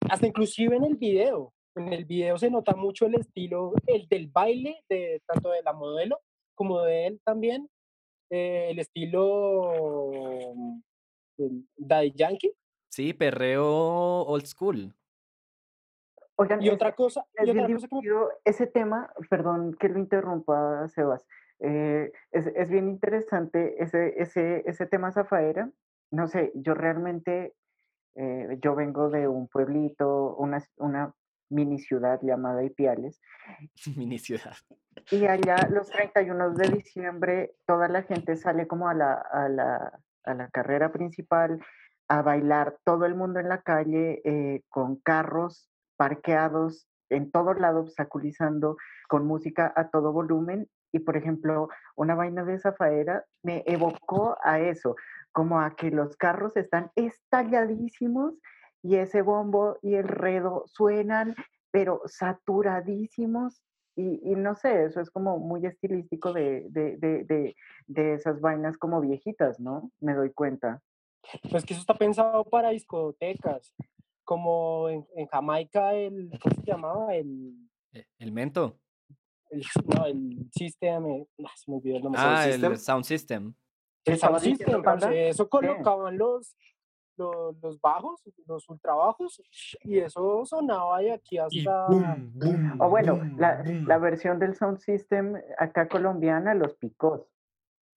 hasta 0.10 0.28
inclusive 0.28 0.76
en 0.76 0.84
el 0.86 0.96
video. 0.96 1.54
En 1.76 1.92
el 1.92 2.06
video 2.06 2.38
se 2.38 2.50
nota 2.50 2.74
mucho 2.76 3.06
el 3.06 3.16
estilo, 3.16 3.74
el 3.86 4.08
del 4.08 4.28
baile, 4.28 4.82
de, 4.90 5.22
tanto 5.28 5.50
de 5.50 5.62
la 5.62 5.74
modelo 5.74 6.20
como 6.56 6.82
de 6.82 7.08
él 7.08 7.22
también, 7.26 7.70
eh, 8.30 8.68
el 8.72 8.80
estilo 8.80 10.54
mm, 10.56 10.80
Daddy 11.78 12.12
Yankee. 12.16 12.52
Sí, 12.90 13.14
perreo 13.14 13.66
old 14.24 14.46
school. 14.46 14.94
Oigan, 16.38 16.62
Y 16.62 16.68
es, 16.68 16.74
otra 16.74 16.94
cosa, 16.94 17.26
es 17.36 17.48
y 17.48 17.52
bien 17.54 17.66
otra 17.66 17.76
cosa 17.76 17.88
que 17.88 17.94
me- 17.94 18.02
divertido 18.02 18.32
ese 18.44 18.68
tema, 18.68 19.14
perdón 19.30 19.76
que 19.80 19.88
lo 19.90 20.00
interrumpa, 20.00 20.88
Sebas, 20.90 21.26
eh, 21.60 22.12
es, 22.32 22.48
es 22.48 22.70
bien 22.70 22.90
interesante 22.90 23.82
ese, 23.82 24.22
ese, 24.22 24.64
ese 24.66 24.86
tema 24.86 25.12
Zafaera. 25.12 25.72
No 26.12 26.28
sé, 26.28 26.52
yo 26.56 26.74
realmente, 26.74 27.54
eh, 28.16 28.58
yo 28.62 28.76
vengo 28.76 29.10
de 29.10 29.28
un 29.28 29.48
pueblito, 29.48 30.36
una, 30.36 30.62
una 30.78 31.14
mini 31.50 31.80
ciudad 31.80 32.20
llamada 32.22 32.64
Ipiales, 32.64 33.22
Mini 33.96 34.20
ciudad. 34.20 34.56
y 35.12 35.26
allá 35.26 35.68
los 35.70 35.90
31 35.90 36.52
de 36.52 36.70
diciembre 36.70 37.56
toda 37.66 37.88
la 37.88 38.04
gente 38.04 38.36
sale 38.36 38.68
como 38.68 38.90
a 38.90 38.94
la, 38.94 39.14
a 39.14 39.50
la, 39.50 40.00
a 40.24 40.34
la 40.34 40.50
carrera 40.50 40.92
principal 40.92 41.60
a 42.08 42.22
bailar, 42.22 42.78
todo 42.84 43.06
el 43.06 43.16
mundo 43.16 43.40
en 43.40 43.50
la 43.50 43.62
calle 43.62 44.22
eh, 44.26 44.62
con 44.70 44.98
carros 44.98 45.70
parqueados 45.98 46.88
en 47.10 47.32
todos 47.32 47.60
lados, 47.60 47.88
obstaculizando 47.88 48.78
con 49.08 49.26
música 49.26 49.72
a 49.76 49.90
todo 49.90 50.12
volumen. 50.12 50.68
Y 50.92 51.00
por 51.00 51.18
ejemplo, 51.18 51.70
una 51.96 52.16
vaina 52.16 52.44
de 52.44 52.60
Zafaera 52.60 53.26
me 53.44 53.64
evocó 53.66 54.38
a 54.44 54.60
eso, 54.60 54.96
como 55.32 55.60
a 55.60 55.76
que 55.76 55.92
los 55.92 56.16
carros 56.16 56.56
están 56.56 56.92
estalladísimos 56.96 58.36
y 58.86 58.98
ese 58.98 59.22
bombo 59.24 59.78
y 59.82 59.96
el 59.96 60.08
redo 60.08 60.64
suenan, 60.68 61.36
pero 61.72 62.02
saturadísimos. 62.06 63.62
Y, 63.98 64.20
y 64.30 64.36
no 64.36 64.56
sé, 64.56 64.86
eso 64.86 65.00
es 65.02 65.10
como 65.10 65.40
muy 65.40 65.66
estilístico 65.66 66.34
de, 66.34 66.68
de, 66.70 66.98
de, 66.98 67.24
de, 67.24 67.56
de 67.88 68.14
esas 68.14 68.42
vainas 68.42 68.78
como 68.78 69.00
viejitas, 69.02 69.60
¿no? 69.60 69.90
Me 70.02 70.14
doy 70.14 70.32
cuenta. 70.34 70.82
pues 71.50 71.64
que 71.66 71.74
eso 71.74 71.82
está 71.82 71.94
pensado 71.96 72.44
para 72.44 72.70
discotecas, 72.70 73.74
como 74.24 74.90
en, 74.90 75.06
en 75.16 75.28
Jamaica 75.28 75.94
el, 75.94 76.30
¿cómo 76.42 76.56
se 76.56 76.72
llamaba? 76.72 77.16
El, 77.16 77.54
Eh, 77.94 78.06
El 78.20 78.32
mento. 78.34 78.78
el, 79.50 79.64
no, 79.96 80.06
el 80.06 80.50
System, 80.52 81.06
eh, 81.08 81.28
ah, 81.46 81.52
se 81.56 81.72
me 81.72 81.78
olvidó 81.78 81.98
el 81.98 82.04
nombre. 82.04 82.22
Ah, 82.24 82.44
System? 82.44 82.72
el 82.72 82.78
sound 82.78 83.04
system. 83.06 83.54
El 84.04 84.14
¿Estaba 84.16 84.40
Sound 84.40 84.58
diciendo 84.60 84.84
System, 84.92 85.14
eso 85.14 85.50
colocaban 85.50 86.18
los, 86.18 86.56
los, 87.18 87.56
los 87.62 87.80
bajos, 87.82 88.22
los 88.48 88.68
ultrabajos, 88.70 89.42
y 89.84 90.00
eso 90.00 90.46
sonaba 90.46 91.00
de 91.00 91.14
aquí 91.14 91.38
hasta... 91.38 91.88
boom, 91.88 92.32
boom, 92.34 92.82
O 92.82 92.90
bueno, 92.90 93.16
boom, 93.16 93.36
la, 93.40 93.62
boom. 93.64 93.88
la 93.88 93.98
versión 93.98 94.40
del 94.40 94.56
sound 94.56 94.80
system 94.80 95.36
acá 95.58 95.88
colombiana, 95.88 96.54
los 96.54 96.76
picos. 96.76 97.22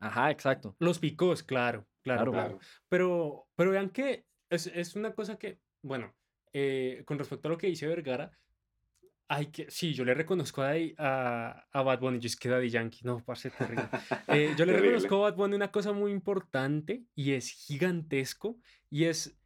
Ajá, 0.00 0.30
exacto. 0.30 0.76
Los 0.78 0.98
picos, 0.98 1.42
claro, 1.42 1.86
claro, 2.02 2.30
Claro. 2.30 2.32
claro. 2.32 2.48
Claro. 2.58 2.58
Pero, 2.88 3.46
pero 3.56 3.70
vean 3.70 3.90
que 3.90 4.26
es, 4.50 4.66
es 4.68 4.96
una 4.96 5.12
cosa 5.14 5.36
que, 5.38 5.60
bueno, 5.82 6.14
eh, 6.52 7.02
con 7.06 7.18
respecto 7.18 7.48
a 7.48 7.50
lo 7.50 7.58
que 7.58 7.66
dice 7.66 7.86
Vergara, 7.86 8.30
hay 9.28 9.46
que, 9.46 9.70
sí, 9.70 9.92
yo 9.94 10.04
le 10.04 10.14
reconozco 10.14 10.62
a, 10.62 10.72
a, 10.98 11.66
a 11.72 11.82
Bad 11.82 12.00
Bunny, 12.00 12.18
yo 12.18 12.26
es 12.26 12.36
que 12.36 12.48
Daddy 12.48 12.70
Yankee, 12.70 13.00
no, 13.04 13.22
parce, 13.24 13.50
terrible. 13.50 13.88
Eh, 14.28 14.54
yo 14.56 14.64
le 14.66 14.72
Terrible. 14.72 14.80
reconozco 14.80 15.16
a 15.26 15.30
Bad 15.30 15.36
Bunny 15.36 15.54
una 15.56 15.70
cosa 15.70 15.92
muy 15.92 16.12
importante 16.12 17.04
y 17.14 17.32
es 17.32 17.50
gigantesco 17.50 18.58
y 18.90 19.04
es 19.04 19.38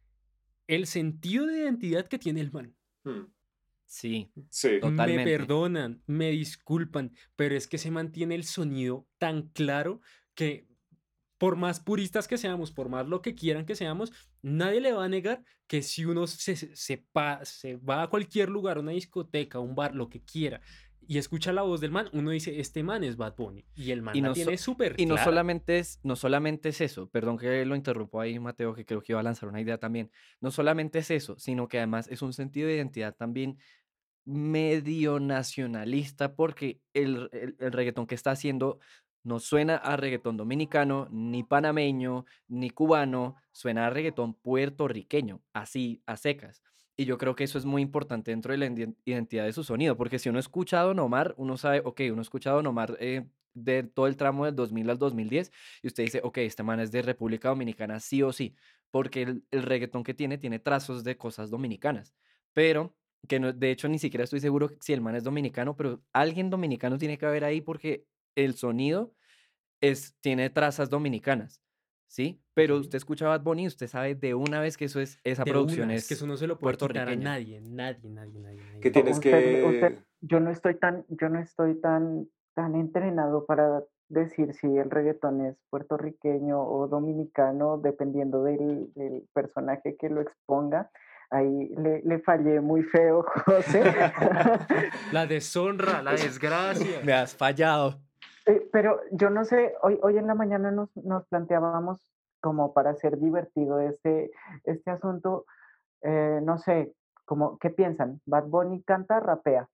el 0.67 0.87
sentido 0.87 1.45
de 1.45 1.59
identidad 1.59 2.07
que 2.07 2.17
tiene 2.19 2.41
el 2.41 2.51
man. 2.51 2.75
Hmm, 3.03 3.25
Sí, 3.85 4.31
Sí. 4.49 4.79
Totalmente. 4.79 5.23
Me 5.25 5.37
perdonan, 5.37 6.01
me 6.07 6.31
disculpan, 6.31 7.13
pero 7.35 7.55
es 7.55 7.67
que 7.67 7.77
se 7.77 7.91
mantiene 7.91 8.33
el 8.35 8.43
sonido 8.45 9.07
tan 9.19 9.49
claro 9.49 10.01
que 10.33 10.67
por 11.43 11.57
más 11.57 11.81
puristas 11.81 12.25
que 12.29 12.37
seamos, 12.37 12.71
por 12.71 12.87
más 12.87 13.05
lo 13.05 13.21
que 13.21 13.35
quieran 13.35 13.65
que 13.65 13.75
seamos, 13.75 14.13
nadie 14.41 14.79
le 14.79 14.93
va 14.93 15.03
a 15.03 15.09
negar 15.09 15.43
que 15.67 15.81
si 15.81 16.05
uno 16.05 16.25
se, 16.25 16.55
se, 16.55 16.73
se 16.73 16.97
pa- 17.11 17.43
se 17.43 17.75
va 17.75 18.03
a 18.03 18.07
cualquier 18.07 18.47
lugar, 18.47 18.77
una 18.77 18.93
discoteca, 18.93 19.59
un 19.59 19.75
bar, 19.75 19.93
lo 19.93 20.07
que 20.07 20.23
quiera, 20.23 20.61
y 21.05 21.17
escucha 21.17 21.51
la 21.51 21.63
voz 21.63 21.81
del 21.81 21.91
man, 21.91 22.07
uno 22.13 22.31
dice, 22.31 22.61
este 22.61 22.81
man 22.81 23.03
es 23.03 23.17
Bad 23.17 23.35
Bunny. 23.35 23.65
Y 23.75 23.91
el 23.91 24.01
man 24.01 24.15
Y 24.15 24.21
la 24.21 24.29
no 24.29 24.33
so- 24.35 24.35
tiene 24.35 24.57
súper 24.57 24.95
Y 24.97 25.05
no 25.05 25.17
solamente, 25.17 25.79
es, 25.79 25.99
no 26.01 26.15
solamente 26.15 26.69
es 26.69 26.79
eso, 26.79 27.09
perdón 27.09 27.37
que 27.37 27.65
lo 27.65 27.75
interrumpo 27.75 28.21
ahí, 28.21 28.39
Mateo, 28.39 28.73
que 28.73 28.85
creo 28.85 29.01
que 29.01 29.11
iba 29.11 29.19
a 29.19 29.23
lanzar 29.23 29.49
una 29.49 29.59
idea 29.59 29.77
también. 29.77 30.11
No 30.39 30.49
solamente 30.49 30.99
es 30.99 31.11
eso, 31.11 31.37
sino 31.37 31.67
que 31.67 31.77
además 31.79 32.07
es 32.09 32.21
un 32.21 32.31
sentido 32.31 32.69
de 32.69 32.75
identidad 32.75 33.13
también 33.17 33.57
medio 34.23 35.19
nacionalista, 35.19 36.35
porque 36.35 36.79
el, 36.93 37.29
el, 37.33 37.57
el 37.59 37.71
reggaetón 37.73 38.07
que 38.07 38.15
está 38.15 38.31
haciendo 38.31 38.79
no 39.23 39.39
suena 39.39 39.75
a 39.77 39.97
reggaetón 39.97 40.37
dominicano, 40.37 41.07
ni 41.11 41.43
panameño, 41.43 42.25
ni 42.47 42.69
cubano, 42.69 43.35
suena 43.51 43.87
a 43.87 43.89
reggaetón 43.89 44.33
puertorriqueño, 44.35 45.41
así 45.53 46.03
a 46.05 46.17
secas. 46.17 46.61
Y 46.95 47.05
yo 47.05 47.17
creo 47.17 47.35
que 47.35 47.43
eso 47.43 47.57
es 47.57 47.65
muy 47.65 47.81
importante 47.81 48.31
dentro 48.31 48.51
de 48.51 48.57
la 48.59 48.67
iden- 48.67 48.97
identidad 49.05 49.45
de 49.45 49.53
su 49.53 49.63
sonido, 49.63 49.97
porque 49.97 50.19
si 50.19 50.29
uno 50.29 50.39
escucha 50.39 50.79
a 50.81 50.83
Don 50.83 50.99
uno 51.37 51.57
sabe, 51.57 51.81
ok, 51.83 52.01
uno 52.11 52.21
escucha 52.21 52.51
a 52.51 52.53
Don 52.53 52.75
eh, 52.99 53.27
de 53.53 53.83
todo 53.83 54.07
el 54.07 54.17
tramo 54.17 54.45
del 54.45 54.55
2000 54.55 54.89
al 54.89 54.97
2010 54.99 55.51
y 55.81 55.87
usted 55.87 56.03
dice, 56.03 56.21
ok, 56.23 56.37
este 56.39 56.63
man 56.63 56.79
es 56.79 56.91
de 56.91 57.01
República 57.01 57.49
Dominicana 57.49 57.99
sí 57.99 58.21
o 58.23 58.31
sí, 58.33 58.55
porque 58.91 59.23
el, 59.23 59.43
el 59.51 59.63
reggaetón 59.63 60.03
que 60.03 60.13
tiene 60.13 60.37
tiene 60.37 60.59
trazos 60.59 61.03
de 61.03 61.17
cosas 61.17 61.49
dominicanas, 61.49 62.13
pero 62.53 62.95
que 63.27 63.39
no, 63.39 63.53
de 63.53 63.71
hecho 63.71 63.87
ni 63.89 63.99
siquiera 63.99 64.23
estoy 64.23 64.39
seguro 64.39 64.69
si 64.81 64.93
el 64.93 65.01
man 65.01 65.15
es 65.15 65.23
dominicano, 65.23 65.75
pero 65.77 66.03
alguien 66.13 66.49
dominicano 66.49 66.97
tiene 66.97 67.17
que 67.17 67.25
haber 67.25 67.43
ahí 67.45 67.61
porque 67.61 68.05
el 68.35 68.55
sonido 68.55 69.13
es, 69.81 70.15
tiene 70.21 70.49
trazas 70.49 70.89
dominicanas. 70.89 71.61
¿Sí? 72.07 72.39
Pero 72.53 72.77
usted 72.77 72.97
escucha 72.97 73.27
Bad 73.27 73.41
Bunny 73.41 73.63
y 73.63 73.67
usted 73.67 73.87
sabe 73.87 74.13
de 74.13 74.35
una 74.35 74.59
vez 74.59 74.77
que 74.77 74.85
eso 74.85 74.99
es, 74.99 75.19
esa 75.23 75.43
De 75.43 75.49
producción 75.51 75.85
una, 75.87 75.95
es, 75.95 76.07
que 76.07 76.13
eso 76.13 76.27
no 76.27 76.37
se 76.37 76.45
lo 76.45 76.59
puede 76.59 76.77
quitar 76.77 77.09
a 77.09 77.15
nadie, 77.15 77.59
nadie, 77.59 78.07
nadie, 78.07 78.39
nadie, 78.39 78.61
nadie. 78.61 78.91
Tienes 78.91 79.17
Usted- 79.17 79.31
que... 79.31 79.63
usted- 79.65 79.99
yo 80.21 80.39
no 80.39 80.51
estoy 80.51 80.75
tan, 80.75 81.05
yo 81.09 81.29
no 81.29 81.39
estoy 81.39 81.73
tan, 81.81 82.29
tan 82.53 82.75
entrenado 82.75 83.47
para 83.47 83.81
decir 84.09 84.53
si 84.53 84.67
el 84.77 84.91
reggaetón 84.91 85.43
es 85.43 85.57
puertorriqueño 85.71 86.61
o 86.61 86.87
dominicano, 86.87 87.79
dependiendo 87.79 88.43
del, 88.43 88.93
del 88.93 89.27
personaje 89.33 89.97
que 89.97 90.09
lo 90.09 90.21
exponga. 90.21 90.91
Ahí 91.31 91.69
le, 91.77 92.03
le 92.03 92.19
fallé 92.19 92.61
muy 92.61 92.83
feo, 92.83 93.25
José. 93.45 93.81
La 95.11 95.25
deshonra, 95.25 96.03
la 96.03 96.11
desgracia. 96.11 97.01
Me 97.03 97.13
has 97.13 97.35
fallado. 97.35 97.99
Eh, 98.45 98.67
pero 98.71 98.99
yo 99.11 99.29
no 99.29 99.45
sé, 99.45 99.73
hoy, 99.81 99.99
hoy 100.01 100.17
en 100.17 100.27
la 100.27 100.35
mañana 100.35 100.71
nos, 100.71 100.95
nos 100.97 101.25
planteábamos 101.27 102.11
como 102.41 102.73
para 102.73 102.89
hacer 102.91 103.17
divertido 103.17 103.79
este, 103.79 104.31
este 104.65 104.91
asunto, 104.91 105.45
eh, 106.01 106.41
no 106.43 106.57
sé, 106.57 106.93
como, 107.25 107.57
¿qué 107.57 107.69
piensan? 107.69 108.19
¿Bad 108.25 108.45
Bunny 108.47 108.83
canta, 108.83 109.19
rapea? 109.21 109.69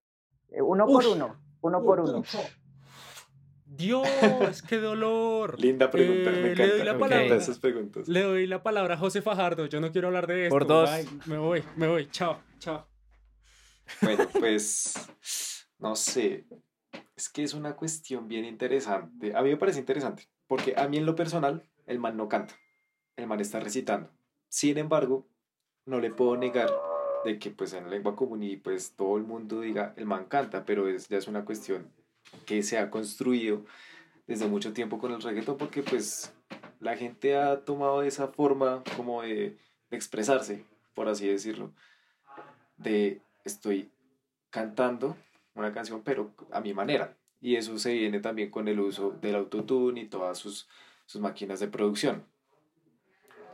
Eh, 0.49 0.61
uno 0.61 0.85
por 0.85 1.05
uno, 1.07 1.35
uno 1.61 1.83
por 1.83 1.99
uno. 1.99 2.23
Dios, 3.65 4.07
qué 4.67 4.77
dolor. 4.77 5.59
Linda 5.59 5.89
pregunta, 5.89 6.31
me 6.31 6.51
encanta, 6.51 6.63
le 6.63 6.69
doy 6.69 6.83
la 6.83 6.93
me 6.93 6.99
palabra. 6.99 7.25
encantan 7.25 7.37
esas 7.37 7.59
preguntas. 7.59 8.07
Le 8.07 8.21
doy 8.23 8.47
la 8.47 8.61
palabra 8.61 8.95
a 8.95 8.97
José 8.97 9.21
Fajardo. 9.21 9.67
Yo 9.67 9.79
no 9.79 9.91
quiero 9.91 10.07
hablar 10.07 10.27
de 10.27 10.43
esto. 10.45 10.55
Por 10.55 10.67
dos. 10.67 10.89
Bye, 10.89 11.07
Me 11.27 11.37
voy, 11.37 11.63
me 11.75 11.87
voy. 11.87 12.07
Chao, 12.09 12.39
chao. 12.57 12.87
Bueno, 14.01 14.25
pues 14.39 15.09
no 15.79 15.95
sé. 15.95 16.45
Es 17.19 17.27
que 17.27 17.43
es 17.43 17.53
una 17.53 17.75
cuestión 17.75 18.29
bien 18.29 18.45
interesante. 18.45 19.35
A 19.35 19.41
mí 19.41 19.49
me 19.49 19.57
parece 19.57 19.77
interesante, 19.77 20.29
porque 20.47 20.75
a 20.77 20.87
mí 20.87 20.95
en 20.95 21.05
lo 21.05 21.17
personal, 21.17 21.69
el 21.85 21.99
man 21.99 22.15
no 22.15 22.29
canta. 22.29 22.55
El 23.17 23.27
man 23.27 23.41
está 23.41 23.59
recitando. 23.59 24.09
Sin 24.47 24.77
embargo, 24.77 25.27
no 25.85 25.99
le 25.99 26.11
puedo 26.11 26.37
negar 26.37 26.71
de 27.25 27.37
que 27.37 27.51
pues 27.51 27.73
en 27.73 27.89
lengua 27.89 28.15
común 28.15 28.41
y 28.41 28.55
pues 28.55 28.93
todo 28.95 29.17
el 29.17 29.23
mundo 29.23 29.59
diga 29.59 29.93
el 29.97 30.05
man 30.05 30.27
canta, 30.29 30.63
pero 30.63 30.87
es, 30.87 31.09
ya 31.09 31.17
es 31.17 31.27
una 31.27 31.43
cuestión 31.43 31.91
que 32.45 32.63
se 32.63 32.77
ha 32.77 32.89
construido 32.89 33.65
desde 34.25 34.47
mucho 34.47 34.71
tiempo 34.71 34.97
con 34.97 35.11
el 35.11 35.21
reggaetón 35.21 35.57
porque 35.57 35.83
pues 35.83 36.33
la 36.79 36.95
gente 36.95 37.35
ha 37.35 37.65
tomado 37.65 38.01
esa 38.01 38.29
forma 38.29 38.81
como 38.95 39.23
de, 39.23 39.57
de 39.89 39.97
expresarse, 39.97 40.63
por 40.93 41.09
así 41.09 41.27
decirlo, 41.27 41.73
de 42.77 43.21
estoy 43.43 43.91
cantando 44.51 45.17
una 45.55 45.71
canción 45.71 46.01
pero 46.03 46.33
a 46.51 46.61
mi 46.61 46.73
manera 46.73 47.17
y 47.41 47.55
eso 47.55 47.77
se 47.79 47.93
viene 47.93 48.19
también 48.19 48.49
con 48.51 48.67
el 48.67 48.79
uso 48.79 49.11
del 49.11 49.35
autotune 49.35 50.01
y 50.01 50.07
todas 50.07 50.37
sus, 50.37 50.67
sus 51.05 51.21
máquinas 51.21 51.59
de 51.59 51.67
producción. 51.67 52.25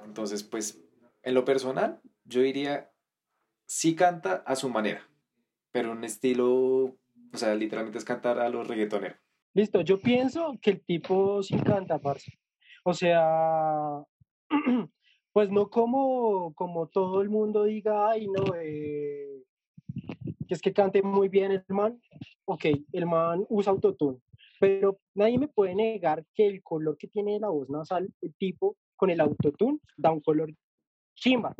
Entonces 0.05 0.43
pues 0.43 0.81
en 1.23 1.33
lo 1.33 1.45
personal 1.45 2.01
yo 2.23 2.41
diría 2.41 2.91
sí 3.65 3.95
canta 3.95 4.43
a 4.45 4.55
su 4.55 4.69
manera, 4.69 5.07
pero 5.71 5.91
un 5.91 6.03
estilo, 6.03 6.47
o 6.53 6.97
sea, 7.33 7.55
literalmente 7.55 7.97
es 7.97 8.05
cantar 8.05 8.39
a 8.39 8.49
los 8.49 8.67
reggaetoneros. 8.67 9.17
Listo, 9.53 9.81
yo 9.81 9.99
pienso 9.99 10.57
que 10.61 10.71
el 10.71 10.81
tipo 10.81 11.41
sí 11.41 11.57
canta, 11.57 11.99
parce. 11.99 12.37
O 12.83 12.93
sea, 12.93 14.03
pues 15.31 15.49
no 15.49 15.69
como, 15.69 16.53
como 16.55 16.87
todo 16.87 17.21
el 17.21 17.29
mundo 17.29 17.63
diga, 17.63 18.09
ay, 18.09 18.27
no, 18.27 18.53
eh, 18.55 19.04
que 20.47 20.53
es 20.53 20.61
que 20.61 20.73
cante 20.73 21.01
muy 21.01 21.29
bien 21.29 21.51
el 21.51 21.63
man. 21.69 21.99
Ok, 22.45 22.65
el 22.91 23.05
man 23.05 23.45
usa 23.49 23.71
autotune, 23.71 24.19
pero 24.59 24.99
nadie 25.15 25.37
me 25.39 25.47
puede 25.47 25.75
negar 25.75 26.23
que 26.33 26.47
el 26.47 26.61
color 26.61 26.97
que 26.97 27.07
tiene 27.07 27.39
la 27.39 27.49
voz 27.49 27.69
nasal, 27.69 28.09
el 28.21 28.33
tipo 28.35 28.75
con 28.95 29.09
el 29.09 29.19
autotune, 29.19 29.79
da 29.97 30.11
un 30.11 30.21
color 30.21 30.51
chimba. 31.15 31.53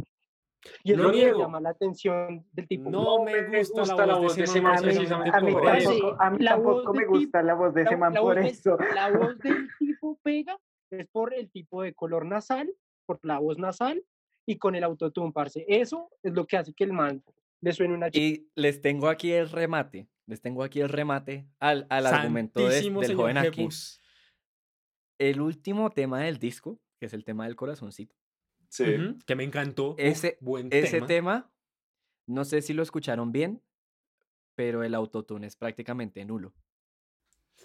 Y 0.83 0.93
es 0.93 0.97
Lo 0.97 1.03
lo 1.05 1.11
que 1.11 1.17
niego. 1.17 1.39
llama 1.39 1.59
la 1.61 1.69
atención 1.69 2.43
del 2.51 2.67
tipo. 2.67 2.89
No 2.89 3.23
me 3.23 3.47
gusta, 3.49 4.05
la 4.05 4.15
voz 4.17 4.35
de 4.35 4.43
ese 4.45 4.61
man 4.61 4.77
A 4.77 4.81
mí, 4.81 4.83
precisamente 4.87 5.37
a 5.37 5.41
mí 5.41 5.51
por 5.51 5.75
eso. 5.75 5.89
tampoco, 5.91 6.21
a 6.21 6.29
mí 6.31 6.37
la 6.43 6.51
tampoco 6.51 6.93
me 6.93 7.05
gusta 7.05 7.43
la 7.43 7.53
voz 7.53 7.73
de 7.75 7.81
ese 7.83 7.97
man 7.97 8.13
por 8.15 8.35
de- 8.35 8.47
eso. 8.47 8.77
La 8.95 9.11
voz 9.11 9.37
del 9.39 9.67
tipo 9.79 10.19
pega 10.23 10.57
es 10.89 11.07
por 11.07 11.33
el 11.35 11.51
tipo 11.51 11.83
de 11.83 11.93
color 11.93 12.25
nasal, 12.25 12.73
por 13.05 13.19
la 13.23 13.37
voz 13.39 13.59
nasal 13.59 14.03
y 14.47 14.57
con 14.57 14.73
el 14.75 14.83
autotune, 14.83 15.31
parce. 15.31 15.65
Eso 15.67 16.09
es 16.23 16.33
lo 16.33 16.47
que 16.47 16.57
hace 16.57 16.73
que 16.73 16.83
el 16.83 16.93
man 16.93 17.23
le 17.65 17.73
suene 17.73 17.93
una 17.93 18.07
ch- 18.07 18.15
Y 18.19 18.49
les 18.55 18.81
tengo 18.81 19.09
aquí 19.09 19.31
el 19.31 19.49
remate, 19.49 20.07
les 20.27 20.41
tengo 20.41 20.63
aquí 20.63 20.79
el 20.81 20.89
remate 20.89 21.47
al, 21.59 21.85
al 21.89 22.05
argumento 22.07 22.59
de- 22.67 22.81
del 22.81 23.15
joven 23.15 23.37
aquí. 23.37 23.67
El 25.17 25.41
último 25.41 25.89
tema 25.91 26.19
del 26.21 26.37
disco, 26.39 26.79
que 26.99 27.05
es 27.07 27.13
el 27.13 27.23
tema 27.23 27.45
del 27.45 27.55
corazoncito. 27.55 28.15
Sí. 28.69 28.83
Ujú, 28.83 29.19
Que 29.25 29.35
me 29.35 29.43
encantó. 29.43 29.91
Uf, 29.91 29.99
Ese- 29.99 30.37
buen 30.41 30.67
Ese 30.71 30.97
tema. 30.97 31.07
tema, 31.07 31.51
no 32.27 32.43
sé 32.45 32.61
si 32.61 32.73
lo 32.73 32.83
escucharon 32.83 33.31
bien, 33.31 33.61
pero 34.55 34.83
el 34.83 34.93
autotune 34.95 35.47
es 35.47 35.55
prácticamente 35.55 36.23
nulo. 36.25 36.53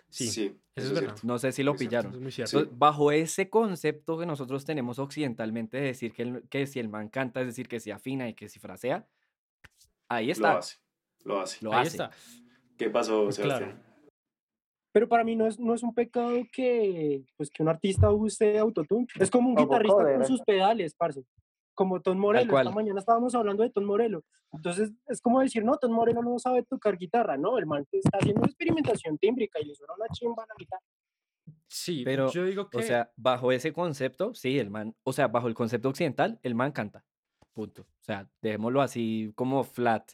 Sí, 0.09 0.29
Sí, 0.29 0.45
eso 0.47 0.55
es 0.77 0.85
es 0.85 0.93
verdad. 0.93 1.01
cierto. 1.17 1.27
No 1.27 1.39
sé 1.39 1.53
si 1.53 1.63
lo 1.63 1.75
pillaron. 1.77 2.11
Eso 2.13 2.19
es 2.19 2.23
muy 2.23 2.33
cierto. 2.33 2.51
Sí. 2.51 2.57
Entonces, 2.59 2.79
bajo 2.79 3.13
ese 3.13 3.49
concepto 3.49 4.19
que 4.19 4.27
nosotros 4.27 4.65
tenemos 4.65 4.99
occidentalmente 4.99 5.77
de 5.79 5.85
decir 5.85 6.13
que, 6.13 6.23
el- 6.23 6.49
que 6.49 6.67
si 6.67 6.79
el 6.81 6.89
man 6.89 7.09
canta, 7.09 7.41
es 7.41 7.47
decir, 7.47 7.69
que 7.69 7.81
si 7.81 7.91
afina 7.91 8.29
y 8.29 8.35
que 8.35 8.49
si 8.49 8.59
frasea, 8.61 9.09
ahí 10.11 10.27
Lo 10.27 10.33
está. 10.33 10.59
hace, 10.59 10.77
lo 11.25 11.41
hace. 11.41 11.65
Lo 11.65 11.73
Ahí 11.73 11.87
hace. 11.87 11.89
está. 11.97 12.11
¿Qué 12.77 12.91
pasó, 12.91 13.25
Pues 13.25 13.39
claro. 13.39 13.67
Sebastián? 13.67 13.91
Pero 14.93 15.09
para 15.09 15.23
mí 15.23 15.37
no 15.37 15.47
es, 15.47 15.59
no 15.61 15.73
es 15.75 15.83
un 15.83 15.95
pecado 15.95 16.35
que, 16.53 17.25
pues, 17.37 17.49
que 17.51 17.63
un 17.63 17.69
artista 17.69 18.11
use 18.11 18.59
autotune. 18.59 19.07
Es 19.19 19.31
como 19.31 19.51
un 19.51 19.55
guitarrista 19.55 20.15
con 20.15 20.27
sus 20.27 20.43
pedales, 20.43 20.95
parce. 20.95 21.25
Como 21.75 22.03
Tom 22.03 22.19
Morello. 22.19 22.59
Esta 22.59 22.71
mañana 22.73 22.99
estábamos 22.99 23.35
hablando 23.35 23.63
de 23.63 23.71
Tom 23.71 23.85
Morello. 23.85 24.25
Entonces 24.53 24.91
es 25.07 25.21
como 25.21 25.41
decir, 25.41 25.65
no, 25.65 25.77
Tom 25.79 25.93
Morello 25.93 26.23
no 26.23 26.39
sabe 26.39 26.65
tocar 26.65 26.99
guitarra. 26.99 27.37
No, 27.39 27.57
el 27.57 27.67
man 27.67 27.87
está 27.93 28.19
haciendo 28.19 28.41
una 28.41 28.49
experimentación 28.49 29.17
tímbrica 29.17 29.61
y 29.61 29.67
le 29.67 29.75
suena 29.77 29.95
una 29.95 30.09
chimba 30.09 30.43
a 30.43 30.47
la 30.47 30.55
guitarra. 30.59 30.83
Sí, 31.69 32.03
Pero, 32.05 32.31
yo 32.33 32.45
digo 32.45 32.69
que 32.69 32.79
O 32.79 32.83
sea, 32.83 33.13
bajo 33.17 33.53
ese 33.53 33.73
concepto, 33.73 34.35
sí, 34.35 34.59
el 34.59 34.71
man, 34.71 34.97
o 35.05 35.13
sea, 35.13 35.29
bajo 35.29 35.47
el 35.47 35.55
concepto 35.55 35.89
occidental, 35.89 36.41
el 36.43 36.57
man 36.57 36.73
canta. 36.73 37.05
Punto. 37.55 37.83
O 37.83 38.05
sea, 38.05 38.29
dejémoslo 38.43 38.81
así 38.83 39.33
como 39.35 39.65
flat 39.65 40.11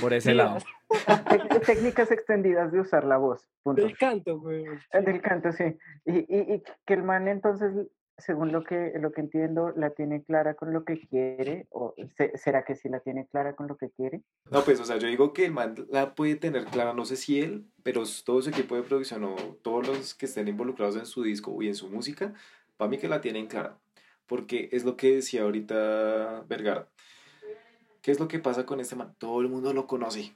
por 0.00 0.12
ese 0.12 0.30
Sí, 0.30 0.36
lado. 0.36 0.58
Técnicas 1.66 2.10
extendidas 2.10 2.72
de 2.72 2.80
usar 2.80 3.04
la 3.04 3.16
voz. 3.16 3.46
Punto. 3.62 3.82
Del 3.82 3.96
canto, 3.96 4.38
güey. 4.38 4.64
Eh, 4.92 5.00
Del 5.00 5.20
canto, 5.22 5.52
sí. 5.52 5.64
Y, 6.04 6.18
y, 6.18 6.54
y 6.54 6.62
que 6.86 6.94
el 6.94 7.02
man 7.02 7.28
entonces, 7.28 7.72
según 8.18 8.52
lo 8.52 8.62
que, 8.62 8.92
lo 9.00 9.10
que 9.12 9.22
entiendo, 9.22 9.72
la 9.76 9.90
tiene 9.90 10.22
clara 10.22 10.54
con 10.54 10.72
lo 10.72 10.84
que 10.84 11.00
quiere, 11.08 11.66
o 11.70 11.94
se- 12.16 12.36
será 12.36 12.64
que 12.64 12.76
sí 12.76 12.88
la 12.88 13.00
tiene 13.00 13.26
clara 13.26 13.54
con 13.56 13.66
lo 13.66 13.76
que 13.76 13.90
quiere. 13.90 14.22
No, 14.50 14.62
pues, 14.62 14.78
o 14.80 14.84
sea, 14.84 14.98
yo 14.98 15.08
digo 15.08 15.32
que 15.32 15.46
el 15.46 15.52
man 15.52 15.74
la 15.90 16.14
puede 16.14 16.36
tener 16.36 16.64
clara, 16.66 16.92
no 16.92 17.04
sé 17.06 17.16
si 17.16 17.40
él, 17.40 17.66
pero 17.82 18.02
todo 18.24 18.42
su 18.42 18.50
equipo 18.50 18.76
de 18.76 18.82
producción 18.82 19.24
o 19.24 19.34
todos 19.62 19.86
los 19.88 20.14
que 20.14 20.26
estén 20.26 20.48
involucrados 20.48 20.96
en 20.96 21.06
su 21.06 21.22
disco 21.22 21.60
y 21.62 21.68
en 21.68 21.74
su 21.74 21.88
música, 21.88 22.34
para 22.76 22.90
mí 22.90 22.98
que 22.98 23.08
la 23.08 23.20
tienen 23.20 23.46
clara. 23.46 23.78
Porque 24.26 24.68
es 24.72 24.84
lo 24.84 24.96
que 24.96 25.14
decía 25.16 25.42
ahorita 25.42 26.44
Vergara. 26.48 26.88
¿Qué 28.02 28.10
es 28.10 28.20
lo 28.20 28.28
que 28.28 28.38
pasa 28.38 28.66
con 28.66 28.80
este 28.80 28.96
man? 28.96 29.14
Todo 29.18 29.40
el 29.40 29.48
mundo 29.48 29.72
lo 29.72 29.86
conoce. 29.86 30.34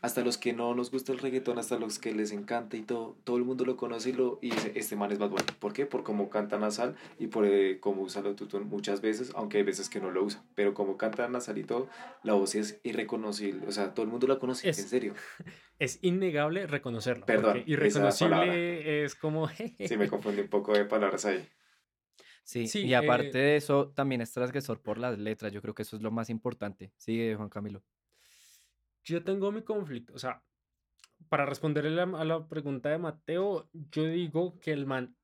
Hasta 0.00 0.22
los 0.22 0.38
que 0.38 0.52
no 0.52 0.76
nos 0.76 0.92
gusta 0.92 1.10
el 1.10 1.18
reggaetón, 1.18 1.58
hasta 1.58 1.76
los 1.76 1.98
que 1.98 2.12
les 2.14 2.30
encanta 2.30 2.76
y 2.76 2.82
todo, 2.82 3.18
todo 3.24 3.36
el 3.36 3.42
mundo 3.42 3.64
lo 3.64 3.76
conoce 3.76 4.10
y, 4.10 4.12
lo, 4.12 4.38
y 4.40 4.50
dice, 4.52 4.70
este 4.76 4.94
man 4.94 5.10
es 5.10 5.18
Bad 5.18 5.30
Bunny. 5.30 5.42
¿Por 5.58 5.72
qué? 5.72 5.86
Por 5.86 6.04
cómo 6.04 6.30
canta 6.30 6.56
nasal 6.56 6.94
y 7.18 7.26
por 7.26 7.44
eh, 7.46 7.80
cómo 7.80 8.02
usa 8.02 8.20
el 8.20 8.28
autotune 8.28 8.64
muchas 8.64 9.00
veces, 9.00 9.32
aunque 9.34 9.56
hay 9.56 9.64
veces 9.64 9.88
que 9.88 9.98
no 9.98 10.12
lo 10.12 10.22
usa. 10.22 10.44
Pero 10.54 10.72
como 10.72 10.96
canta 10.96 11.28
nasal 11.28 11.58
y 11.58 11.64
todo, 11.64 11.88
la 12.22 12.34
voz 12.34 12.54
es 12.54 12.80
irreconocible. 12.84 13.66
O 13.66 13.72
sea, 13.72 13.92
todo 13.92 14.04
el 14.04 14.10
mundo 14.10 14.28
la 14.28 14.38
conoce, 14.38 14.68
Es- 14.70 14.78
en 14.78 14.88
serio. 14.88 15.14
es 15.80 15.98
innegable 16.02 16.68
reconocerlo. 16.68 17.26
Perdón, 17.26 17.64
irreconocible 17.66 19.02
es 19.04 19.16
como... 19.16 19.48
Sí, 19.88 19.96
me 19.96 20.06
confundí 20.08 20.42
un 20.42 20.48
poco 20.48 20.74
de 20.74 20.84
palabras 20.84 21.24
ahí. 21.24 21.44
Sí, 22.48 22.66
Sí, 22.66 22.86
y 22.86 22.94
aparte 22.94 23.38
eh, 23.40 23.42
de 23.42 23.56
eso, 23.56 23.90
también 23.90 24.22
es 24.22 24.32
transgresor 24.32 24.80
por 24.80 24.96
las 24.96 25.18
letras. 25.18 25.52
Yo 25.52 25.60
creo 25.60 25.74
que 25.74 25.82
eso 25.82 25.96
es 25.96 26.02
lo 26.02 26.10
más 26.10 26.30
importante. 26.30 26.94
Sigue, 26.96 27.34
Juan 27.36 27.50
Camilo. 27.50 27.84
Yo 29.04 29.22
tengo 29.22 29.52
mi 29.52 29.60
conflicto. 29.60 30.14
O 30.14 30.18
sea, 30.18 30.42
para 31.28 31.44
responderle 31.44 32.00
a 32.00 32.24
la, 32.24 32.48
pregunta 32.48 32.88
de 32.88 32.96
Mateo, 32.96 33.68
yo 33.74 34.06
digo 34.06 34.58
que 34.60 34.72
el 34.72 34.86
man 34.86 35.14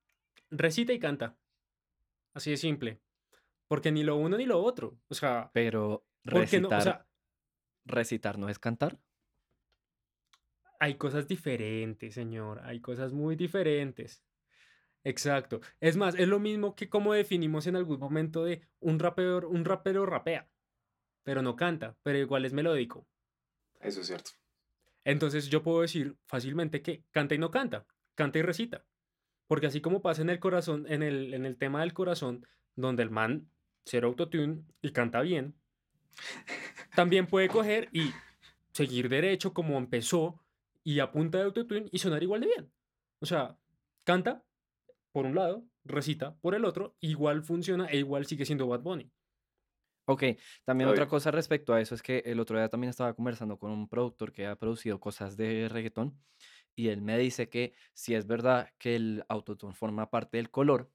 recita 0.51 0.93
y 0.93 0.99
canta. 0.99 1.35
Así 2.35 2.51
de 2.51 2.59
simple. 2.59 3.01
Porque 3.69 3.91
ni 3.91 4.03
lo 4.03 4.17
uno 4.17 4.37
ni 4.37 4.45
lo 4.45 4.63
otro. 4.63 4.99
O 5.09 5.15
sea, 5.15 5.51
Pero 5.55 6.07
porque 6.31 6.61
no, 6.61 6.69
o 6.69 6.73
recitar, 6.73 6.83
sea, 6.83 7.07
recitar 7.87 8.39
no 8.39 8.51
es 8.51 8.59
cantar. 8.59 9.01
hay 10.79 10.97
cosas 10.99 11.27
diferentes, 11.27 12.13
señor. 12.13 12.61
Hay 12.65 12.83
cosas 12.83 13.15
muy 13.15 13.35
diferentes. 13.35 14.23
Exacto. 15.05 15.61
Es 15.81 15.97
más, 15.97 16.15
es 16.15 16.27
lo 16.27 16.41
mismo 16.41 16.75
que 16.75 16.89
como 16.89 17.13
definimos 17.13 17.67
en 17.67 17.77
algún 17.77 18.01
momento 18.01 18.45
de 18.45 18.63
un 18.81 18.99
rapero, 18.99 19.49
un 19.49 19.65
rapero 19.65 20.07
rapea, 20.07 20.49
pero 21.23 21.43
no 21.43 21.57
canta, 21.57 21.97
pero 22.03 22.19
igual 22.19 22.47
es 22.47 22.55
melódico. 22.55 23.07
Eso 23.81 24.01
es 24.01 24.07
cierto. 24.07 24.31
Entonces 25.05 25.49
yo 25.49 25.63
puedo 25.63 25.83
decir 25.83 26.17
fácilmente 26.25 26.81
que 26.81 27.05
canta 27.11 27.35
y 27.35 27.39
no 27.39 27.51
canta, 27.51 27.87
canta 28.15 28.39
y 28.39 28.43
recita. 28.43 28.87
Porque 29.47 29.67
así 29.67 29.83
como 29.83 30.01
pasa 30.01 30.23
en 30.23 30.31
el 30.31 30.41
corazón, 30.41 30.87
en 30.89 31.03
el, 31.03 31.35
en 31.35 31.45
el 31.45 31.59
tema 31.59 31.81
del 31.81 31.93
corazón, 31.93 32.47
donde 32.75 33.03
el 33.03 33.11
man 33.11 33.51
cero 33.85 34.09
autotune 34.09 34.65
y 34.81 34.93
canta 34.93 35.21
bien, 35.21 35.55
también 36.95 37.27
puede 37.27 37.49
coger 37.49 37.91
y 37.93 38.11
seguir 38.73 39.11
derecho 39.11 39.53
como 39.53 39.77
empezó 39.77 40.41
y 40.83 41.01
a 41.01 41.13
punta 41.13 41.39
de 41.39 41.45
autotune 41.45 41.89
y 41.93 41.99
sonar 41.99 42.23
igual 42.23 42.41
de 42.41 42.47
bien. 42.47 42.73
O 43.21 43.27
sea, 43.27 43.59
canta 44.05 44.43
por 45.15 45.27
un 45.27 45.37
lado, 45.37 45.65
recita 45.85 46.37
por 46.41 46.57
el 46.57 46.65
otro, 46.65 46.97
igual 47.01 47.45
funciona 47.45 47.87
e 47.87 47.99
igual 47.99 48.27
sigue 48.27 48.45
siendo 48.45 48.67
Bad 48.67 48.81
Bunny. 48.83 49.13
Ok, 50.07 50.25
también 50.65 50.91
otra 50.91 51.07
cosa 51.09 51.31
respecto 51.31 51.73
a 51.73 51.81
eso 51.81 51.95
es 51.95 52.03
que 52.03 52.19
el 52.27 52.41
otro 52.41 52.59
día 52.59 52.69
también 52.69 52.91
estaba 52.91 53.15
conversando 53.15 53.59
con 53.59 53.71
un 53.71 53.89
productor 53.89 54.33
que 54.33 54.47
ha 54.47 54.57
producido 54.57 54.99
cosas 55.01 55.37
de 55.37 55.69
reggaetón 55.71 56.19
y 56.77 56.89
él 56.89 57.01
me 57.01 57.17
dice 57.17 57.49
que 57.49 57.75
si 57.95 58.15
es 58.15 58.27
verdad 58.27 58.71
que 58.79 58.97
el 58.97 59.25
autotune 59.29 59.73
forma 59.73 60.11
parte 60.11 60.37
del 60.37 60.51
color, 60.51 60.91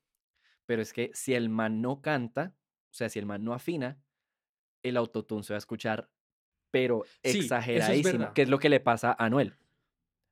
pero 0.67 0.81
es 0.81 0.93
que 0.93 1.11
si 1.13 1.33
el 1.33 1.49
man 1.49 1.81
no 1.81 2.01
canta, 2.01 2.55
o 2.91 2.93
sea, 2.93 3.09
si 3.09 3.19
el 3.19 3.25
man 3.25 3.43
no 3.43 3.53
afina, 3.53 3.99
el 4.83 4.97
autotune 4.97 5.43
se 5.43 5.53
va 5.53 5.57
a 5.57 5.59
escuchar, 5.59 6.11
pero 6.71 7.03
Sí, 7.23 7.29
es 7.29 7.35
exageradísimo, 7.35 8.19
verdad. 8.19 8.33
que 8.33 8.43
es 8.43 8.49
lo 8.49 8.59
que 8.59 8.69
le 8.69 8.79
pasa 8.79 9.15
a 9.17 9.25
Anuel. 9.25 9.57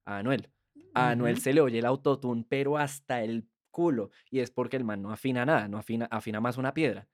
A 0.06 0.18
Anuel. 0.18 0.52
A 0.94 1.10
Anuel 1.12 1.40
se 1.40 1.54
le 1.54 1.62
oye 1.62 1.80
el 1.80 1.86
autotune, 1.86 2.46
pero 2.48 2.78
hasta 2.78 3.24
el 3.24 3.50
culo, 3.78 4.10
y 4.32 4.40
es 4.40 4.50
porque 4.50 4.76
el 4.76 4.84
man 4.84 5.04
no 5.04 5.12
afina 5.12 5.46
nada, 5.46 5.68
no 5.68 5.78
afina, 5.78 6.08
afina 6.10 6.42
más 6.42 6.58
una 6.58 6.74
piedra. 6.74 7.08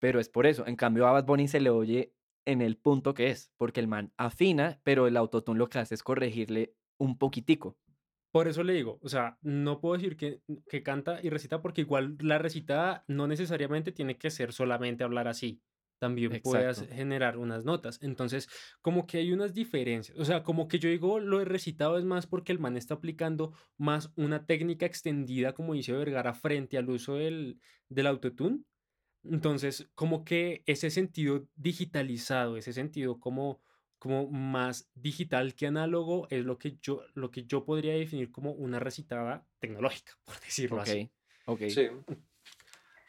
Pero 0.00 0.20
es 0.20 0.28
por 0.28 0.46
eso. 0.46 0.66
En 0.66 0.76
cambio, 0.76 1.06
a 1.06 1.12
Bad 1.12 1.24
Bunny 1.24 1.48
se 1.48 1.60
le 1.60 1.70
oye 1.70 2.12
en 2.44 2.60
el 2.60 2.76
punto 2.76 3.14
que 3.14 3.30
es, 3.30 3.54
porque 3.56 3.80
el 3.80 3.88
man 3.88 4.12
afina, 4.18 4.82
pero 4.84 5.06
el 5.06 5.16
autotune 5.16 5.58
lo 5.58 5.70
que 5.70 5.78
hace 5.78 5.94
es 5.94 6.02
corregirle 6.02 6.74
un 6.98 7.16
poquitico. 7.16 7.78
Por 8.30 8.48
eso 8.48 8.62
le 8.64 8.74
digo, 8.74 8.98
o 9.00 9.08
sea, 9.08 9.38
no 9.40 9.80
puedo 9.80 9.94
decir 9.94 10.18
que, 10.18 10.42
que 10.68 10.82
canta 10.82 11.20
y 11.22 11.30
recita 11.30 11.62
porque 11.62 11.80
igual 11.80 12.18
la 12.20 12.36
recitada 12.36 13.04
no 13.08 13.26
necesariamente 13.26 13.90
tiene 13.90 14.18
que 14.18 14.28
ser 14.28 14.52
solamente 14.52 15.04
hablar 15.04 15.26
así. 15.26 15.62
También 15.98 16.32
Exacto. 16.34 16.84
generar 16.86 17.38
unas 17.38 17.64
notas. 17.64 17.98
Entonces, 18.02 18.48
como 18.82 19.06
que 19.06 19.18
hay 19.18 19.32
unas 19.32 19.54
diferencias. 19.54 20.18
O 20.18 20.24
sea, 20.24 20.42
como 20.42 20.68
que 20.68 20.78
yo 20.78 20.88
digo 20.88 21.20
lo 21.20 21.40
he 21.40 21.44
recitado 21.44 21.98
es 21.98 22.04
más 22.04 22.26
porque 22.26 22.52
el 22.52 22.58
man 22.58 22.76
está 22.76 22.94
aplicando 22.94 23.52
más 23.78 24.12
una 24.16 24.46
técnica 24.46 24.86
extendida, 24.86 25.54
como 25.54 25.74
dice 25.74 25.92
Vergara, 25.92 26.34
frente 26.34 26.76
al 26.78 26.90
uso 26.90 27.14
del, 27.16 27.60
del 27.88 28.06
autotune. 28.06 28.64
Entonces, 29.24 29.90
como 29.94 30.24
que 30.24 30.62
ese 30.66 30.90
sentido 30.90 31.48
digitalizado, 31.54 32.56
ese 32.58 32.72
sentido 32.74 33.20
como, 33.20 33.62
como 33.98 34.30
más 34.30 34.90
digital 34.94 35.54
que 35.54 35.66
análogo, 35.66 36.26
es 36.30 36.44
lo 36.44 36.58
que 36.58 36.78
yo, 36.82 37.02
lo 37.14 37.30
que 37.30 37.44
yo 37.46 37.64
podría 37.64 37.94
definir 37.94 38.30
como 38.30 38.52
una 38.52 38.80
recitada 38.80 39.48
tecnológica, 39.60 40.12
por 40.24 40.38
decirlo 40.40 40.80
Ok, 40.80 40.82
así. 40.82 41.10
ok. 41.46 41.62
Sí. 41.66 41.88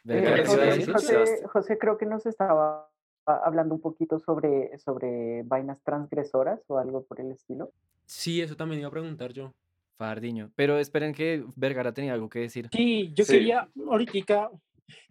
Eh, 0.07 0.21
¿qué 0.21 0.41
iba 0.41 0.41
a 0.41 0.45
José? 0.45 0.91
José. 0.91 1.47
José 1.47 1.77
creo 1.77 1.97
que 1.97 2.05
nos 2.05 2.25
estaba 2.25 2.89
hablando 3.25 3.73
un 3.73 3.81
poquito 3.81 4.19
sobre, 4.19 4.77
sobre 4.77 5.41
vainas 5.43 5.81
transgresoras 5.81 6.61
o 6.67 6.77
algo 6.77 7.03
por 7.03 7.19
el 7.19 7.31
estilo. 7.31 7.71
Sí, 8.05 8.41
eso 8.41 8.55
también 8.55 8.79
iba 8.81 8.87
a 8.89 8.91
preguntar 8.91 9.31
yo. 9.33 9.53
Fardiño. 9.97 10.51
Pero 10.55 10.77
esperen 10.77 11.13
que 11.13 11.43
Vergara 11.55 11.93
tenía 11.93 12.13
algo 12.13 12.29
que 12.29 12.39
decir. 12.39 12.69
Sí, 12.71 13.11
yo 13.15 13.23
Sí. 13.25 13.33
quería 13.33 13.69
ahorita 13.89 14.51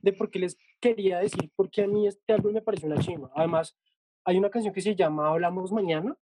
de 0.03 0.13
por 0.13 0.31
qué 0.31 0.39
les 0.39 0.57
quería 0.79 1.19
decir, 1.19 1.51
porque 1.57 1.83
a 1.83 1.87
mí 1.89 2.07
este 2.07 2.33
álbum 2.35 2.53
me 2.53 2.63
parece 2.63 2.87
una 2.87 2.99
chimba. 3.01 3.31
Además, 3.35 3.75
hay 4.25 4.37
una 4.37 4.51
canción 4.51 4.73
que 4.75 4.83
se 4.83 4.95
llama 4.95 5.29
Hablamos 5.29 5.73
Mañana. 5.73 6.17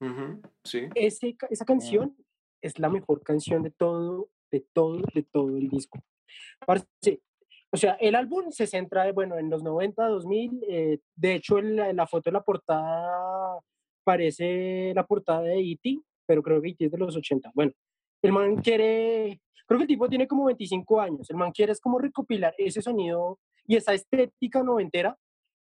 Ujú, 0.00 0.40
Sí. 0.64 0.88
Ese, 0.94 1.36
esa 1.50 1.64
canción 1.64 2.16
es 2.62 2.78
la 2.78 2.88
mejor 2.88 3.22
canción 3.22 3.62
de 3.62 3.70
todo, 3.70 4.28
de 4.50 4.60
todo, 4.72 5.02
de 5.14 5.22
todo 5.22 5.56
el 5.56 5.68
disco. 5.68 6.00
Parce, 6.66 6.86
o 7.70 7.76
sea, 7.76 7.94
el 8.00 8.14
álbum 8.14 8.50
se 8.50 8.66
centra, 8.66 9.10
bueno, 9.12 9.36
en 9.38 9.50
los 9.50 9.62
90, 9.62 10.06
2000. 10.08 10.64
eh, 10.68 10.98
de 11.16 11.34
hecho, 11.34 11.58
en 11.58 11.96
la, 11.96 12.06
foto 12.06 12.30
de 12.30 12.32
la 12.32 12.42
portada 12.42 13.60
parece 14.04 14.92
la 14.94 15.04
portada 15.04 15.42
de 15.42 15.60
E.T., 15.60 16.00
pero 16.26 16.42
creo 16.42 16.62
que 16.62 16.70
E.T. 16.70 16.86
es 16.86 16.92
de 16.92 16.98
los 16.98 17.14
80. 17.14 17.50
Bueno, 17.54 17.72
el 18.22 18.32
man 18.32 18.56
quiere, 18.56 19.40
creo 19.66 19.78
que 19.78 19.84
el 19.84 19.88
tipo 19.88 20.08
tiene 20.08 20.26
como 20.26 20.46
25 20.46 21.00
años. 21.00 21.28
El 21.30 21.36
man 21.36 21.52
quiere 21.52 21.72
es 21.72 21.80
como 21.80 21.98
recopilar 21.98 22.54
ese 22.56 22.80
sonido 22.80 23.38
y 23.66 23.76
esa 23.76 23.92
estética 23.92 24.62
noventera. 24.62 25.16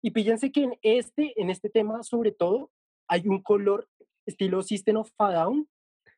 Y 0.00 0.10
fíjense 0.10 0.52
que 0.52 0.64
en 0.64 0.78
este, 0.82 1.40
en 1.40 1.50
este 1.50 1.68
tema, 1.68 2.04
sobre 2.04 2.30
todo, 2.30 2.70
hay 3.08 3.26
un 3.26 3.42
color 3.42 3.88
estilo 4.24 4.62
System 4.62 4.98
of 4.98 5.10
a 5.18 5.32
Down 5.32 5.68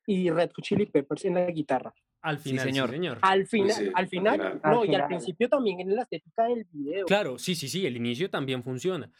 y 0.06 0.30
Red 0.30 0.50
Hot 0.54 0.64
Chili 0.64 0.86
Peppers 0.86 1.24
en 1.24 1.34
la 1.34 1.46
guitarra. 1.46 1.94
Al 2.22 2.38
Sí, 2.38 2.50
final, 2.50 2.66
sí, 2.66 2.72
señor. 2.72 2.90
señor. 2.90 3.18
Al 3.22 3.46
final, 3.46 3.70
sí, 3.76 3.84
al 3.86 3.92
al 3.94 4.08
final, 4.08 4.34
final. 4.40 4.60
Al 4.62 4.72
no, 4.74 4.84
y 4.84 4.88
al 4.88 4.92
final. 4.94 5.06
principio 5.08 5.48
también 5.48 5.80
en 5.80 5.94
la 5.96 6.02
estética 6.02 6.44
del 6.44 6.66
video, 6.70 7.06
Claro, 7.06 7.38
sí, 7.38 7.54
sí, 7.54 7.68
sí, 7.68 7.86
el 7.86 7.96
inicio 7.96 8.28
también 8.28 8.62
funciona. 8.62 9.10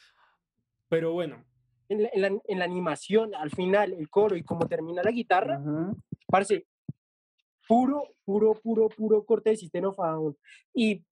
Pero 0.89 1.13
bueno, 1.13 1.43
en 1.89 2.03
la, 2.03 2.11
en 2.13 2.21
la- 2.23 2.41
en 2.47 2.59
la 2.59 2.65
animación, 2.65 3.35
al 3.35 3.51
final, 3.51 3.93
el 3.95 4.09
coro 4.11 4.37
y 4.37 4.43
cómo 4.43 4.67
termina 4.69 5.03
la 5.03 5.11
guitarra, 5.13 5.59
Ujú. 5.59 5.97
parce, 6.27 6.67
puro, 7.67 8.03
puro, 8.25 8.55
puro, 8.55 8.89
puro 8.89 9.25
corte 9.25 9.51
de 9.51 9.57
System 9.57 9.85
of 9.87 9.99
a 10.01 10.09
Down. 10.11 10.37
Y 10.75 11.03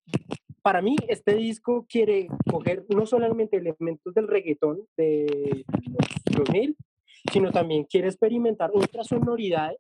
para 0.63 0.83
mí, 0.83 0.97
este 1.09 1.35
disco 1.37 1.87
quiere 1.89 2.29
coger 2.51 2.85
no 2.89 3.07
solamente 3.07 3.57
elementos 3.57 4.13
del 4.13 4.29
reggaetón 4.29 4.81
de 4.97 5.65
los 5.87 6.37
2000, 6.37 6.77
sino 7.33 7.51
también 7.51 7.85
quiere 7.85 8.09
experimentar 8.09 8.71
otras 8.75 9.07
sonoridades 9.07 9.79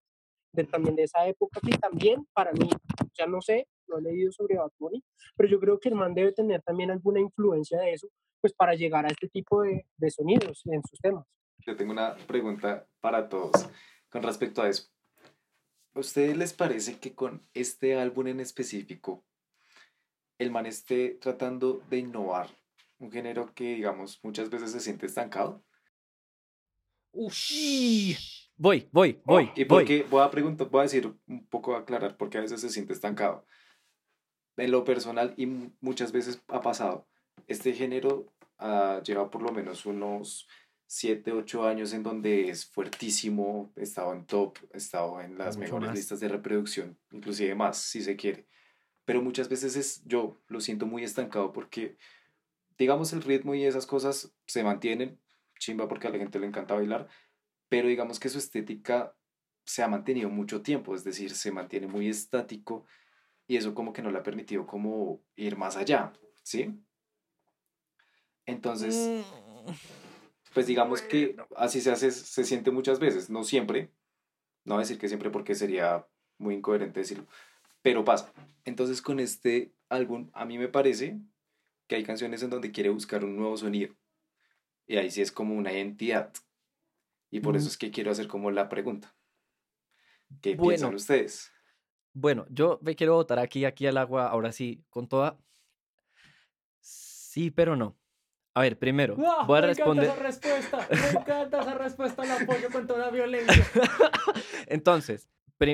de, 0.59 0.65
también 0.65 0.97
de 0.97 1.05
esa 1.05 1.27
época 1.27 1.61
que 1.61 1.77
también 1.79 2.27
para 2.33 2.53
mí, 2.53 2.69
ya 3.17 3.27
no 3.27 3.41
sé, 3.41 3.67
no 3.87 3.99
he 3.99 4.03
leído 4.03 4.33
sobre 4.33 4.57
Bad 4.57 4.73
Bunny, 4.79 5.03
pero 5.37 5.49
yo 5.49 5.61
creo 5.61 5.79
que 5.79 5.89
el 5.89 5.95
man 5.95 6.15
debe 6.15 6.33
tener 6.33 6.63
también 6.63 6.91
alguna 6.91 7.21
influencia 7.21 7.81
de 7.81 7.93
eso, 7.93 8.09
pues 8.41 8.53
para 8.53 8.75
llegar 8.75 9.07
a 9.07 9.09
este 9.09 9.29
tipo 9.29 9.63
de, 9.63 9.87
de 9.97 10.11
sonidos 10.11 10.63
en 10.67 10.83
sus 10.83 10.99
temas. 11.01 11.25
Yo 11.59 11.77
tengo 11.77 11.93
una 11.93 12.17
pregunta 12.27 12.87
para 13.01 13.29
todos 13.29 13.69
con 14.09 14.23
respecto 14.23 14.63
a 14.63 14.69
eso. 14.69 14.89
¿A 15.95 16.01
ustedes 16.01 16.37
les 16.37 16.53
parece 16.53 16.99
que 16.99 17.15
con 17.15 17.47
este 17.55 17.99
álbum 17.99 18.29
en 18.29 18.41
específico, 18.41 19.25
el 20.39 20.51
man 20.51 20.67
esté 20.67 21.19
tratando 21.21 21.83
de 21.91 21.99
innovar 21.99 22.49
un 22.99 23.11
género 23.11 23.53
que, 23.55 23.75
digamos, 23.75 24.21
muchas 24.23 24.51
veces 24.51 24.73
se 24.73 24.81
siente 24.81 25.07
estancado? 25.07 25.65
Ush. 27.13 28.48
Voy, 28.59 28.89
voy, 28.93 29.21
voy, 29.25 29.51
¿Y 29.55 29.65
voy. 29.65 29.67
por 29.69 29.85
qué? 29.85 30.03
Voy 30.11 30.23
a 30.23 30.31
preguntar, 30.31 30.69
voy 30.69 30.81
a 30.81 30.83
decir 30.83 31.13
un 31.29 31.47
poco 31.47 31.77
a 31.77 31.81
aclarar 31.81 32.17
por 32.17 32.29
qué 32.29 32.39
a 32.39 32.41
veces 32.41 32.61
se 32.61 32.69
siente 32.71 32.93
estancado. 32.93 33.47
En 34.57 34.71
lo 34.73 34.83
personal, 34.85 35.35
y 35.37 35.47
mu- 35.47 35.71
muchas 35.81 36.11
veces 36.11 36.43
ha 36.49 36.61
pasado, 36.61 37.07
este 37.47 37.73
género 37.73 38.33
ha 38.59 39.01
llevado 39.05 39.31
por 39.31 39.43
lo 39.43 39.53
menos 39.53 39.87
unos 39.87 40.49
7, 40.87 41.33
8 41.33 41.65
años 41.65 41.93
en 41.93 42.03
donde 42.03 42.49
es 42.49 42.67
fuertísimo, 42.67 43.73
ha 43.77 43.81
estado 43.81 44.13
en 44.13 44.27
top, 44.27 44.59
ha 44.75 44.77
estado 44.77 45.21
en 45.21 45.39
las 45.39 45.57
Mucho 45.57 45.61
mejores 45.67 45.89
más. 45.91 45.97
listas 45.97 46.19
de 46.19 46.29
reproducción, 46.29 46.99
inclusive 47.13 47.55
más, 47.55 47.79
si 47.79 48.03
se 48.03 48.17
quiere. 48.17 48.47
Pero 49.05 49.23
muchas 49.23 49.49
veces 49.49 49.77
es, 49.77 50.03
yo 50.05 50.37
lo 50.49 50.61
siento 50.61 50.87
muy 50.87 51.05
estancado 51.05 51.53
porque, 51.53 51.97
digamos, 52.77 53.13
el 53.13 53.23
ritmo 53.23 53.55
y 53.55 53.65
esas 53.65 53.87
cosas 53.87 54.35
se 54.47 54.65
mantienen, 54.65 55.21
chimba 55.61 55.87
porque 55.89 56.09
a 56.09 56.11
la 56.11 56.19
gente 56.19 56.41
le 56.41 56.47
encanta 56.49 56.75
bailar, 56.75 57.09
pero 57.69 57.89
digamos 57.89 58.21
que 58.21 58.29
su 58.29 58.39
estética 58.39 59.15
se 59.65 59.83
ha 59.83 59.89
mantenido 59.89 60.31
mucho 60.31 60.63
tiempo, 60.63 60.95
es 60.95 61.05
decir, 61.05 61.35
se 61.35 61.53
mantiene 61.53 61.87
muy 61.87 62.09
estático 62.09 62.87
y 63.47 63.57
eso 63.57 63.75
como 63.75 63.93
que 63.93 64.03
no 64.03 64.11
le 64.11 64.19
ha 64.19 64.23
permitido 64.23 64.67
como 64.67 65.23
ir 65.37 65.57
más 65.57 65.77
allá, 65.77 66.13
¿sí? 66.43 66.75
Entonces, 68.47 69.25
Mm, 69.69 69.73
pues 70.55 70.67
digamos 70.67 71.03
que 71.03 71.37
así 71.57 71.81
se 71.81 71.91
hace, 71.91 72.11
se 72.11 72.45
siente 72.45 72.71
muchas 72.71 72.99
veces, 72.99 73.31
no 73.31 73.45
siempre, 73.45 73.91
no 74.65 74.75
voy 74.75 74.83
a 74.83 74.85
decir 74.85 74.99
que 74.99 75.09
siempre 75.09 75.31
porque 75.31 75.55
sería 75.55 76.07
muy 76.39 76.55
incoherente 76.55 77.01
decirlo, 77.01 77.27
pero 77.83 78.05
pasa. 78.05 78.33
Entonces 78.65 79.03
con 79.03 79.21
este 79.21 79.73
álbum 79.89 80.31
a 80.33 80.45
mí 80.45 80.59
me 80.59 80.69
parece 80.69 81.19
que 81.87 81.97
hay 81.97 82.05
canciones 82.05 82.43
en 82.43 82.51
donde 82.51 82.73
quiere 82.73 82.91
buscar 82.91 83.25
un 83.25 83.37
nuevo 83.37 83.57
sonido 83.57 83.95
y 84.87 84.97
ahí 84.97 85.11
sí 85.11 85.21
es 85.23 85.33
como 85.33 85.55
una 85.55 85.73
identidad 85.73 86.33
y 87.31 87.41
por 87.41 87.57
eso 87.57 87.69
es 87.69 87.77
que 87.77 87.91
quiero 87.91 88.11
hacer 88.11 88.27
como 88.29 88.51
la 88.51 88.69
pregunta. 88.69 89.15
¿Qué 90.41 90.55
Bueno. 90.57 90.69
piensan 90.71 90.95
ustedes? 90.95 91.51
Bueno, 92.13 92.47
yo 92.51 92.79
me 92.83 92.97
quiero 92.97 93.15
botar 93.15 93.39
aquí, 93.39 93.65
aquí 93.65 93.87
al 93.87 93.97
agua, 93.97 94.29
ahora 94.29 94.53
sí, 94.53 94.85
con 94.91 95.09
toda. 95.09 95.39
Sí, 96.81 97.51
pero 97.51 97.77
no. 97.77 97.97
A 98.55 98.63
ver, 98.63 98.79
primero, 98.79 99.17
¡Ah! 99.25 99.45
voy 99.47 99.59
a 99.59 99.61
me 99.61 99.67
responder. 99.69 100.05
encanta 100.07 100.29
esa 100.29 100.43
respuesta. 100.49 100.89
Me 100.91 101.21
encanta 101.21 101.61
esa 101.61 101.75
respuesta. 101.75 102.25
La 102.25 102.35
apoyo 102.41 102.71
con 102.73 102.87
toda 102.87 103.11
violencia. 103.11 103.55
Entonces, 104.67 105.29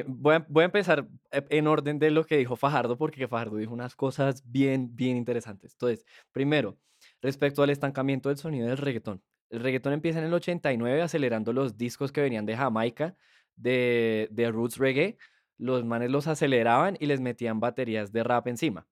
voy 0.06 0.34
a, 0.34 0.46
voy 0.48 0.62
a 0.62 0.66
empezar 0.66 1.08
eh, 1.30 1.42
en 1.50 1.66
orden 1.66 1.98
de 1.98 2.10
lo 2.10 2.24
que 2.24 2.36
dijo 2.36 2.56
Fajardo, 2.56 2.98
porque 2.98 3.26
Fajardo 3.28 3.56
dijo 3.56 3.72
unas 3.72 3.94
cosas 3.96 4.42
bien, 4.50 4.94
bien 4.94 5.16
interesantes. 5.16 5.72
Entonces, 5.72 6.04
primero, 6.32 6.76
respecto 7.22 7.62
al 7.62 7.70
estancamiento 7.70 8.28
del 8.28 8.38
sonido 8.38 8.66
del 8.68 8.76
reggaetón. 8.78 9.22
El 9.50 9.60
reggaetón 9.60 9.92
empieza 9.92 10.18
en 10.18 10.24
el 10.24 10.34
89 10.34 11.02
acelerando 11.02 11.52
los 11.52 11.76
discos 11.76 12.12
que 12.12 12.20
venían 12.20 12.46
de 12.46 12.56
Jamaica, 12.56 13.16
de, 13.56 14.28
de 14.30 14.50
Roots 14.50 14.78
Reggae. 14.78 15.16
Los 15.56 15.84
manes 15.84 16.10
los 16.10 16.26
aceleraban 16.26 16.96
y 16.98 17.06
les 17.06 17.20
metían 17.20 17.60
baterías 17.60 18.12
de 18.12 18.24
rap 18.24 18.48
encima. 18.48 18.86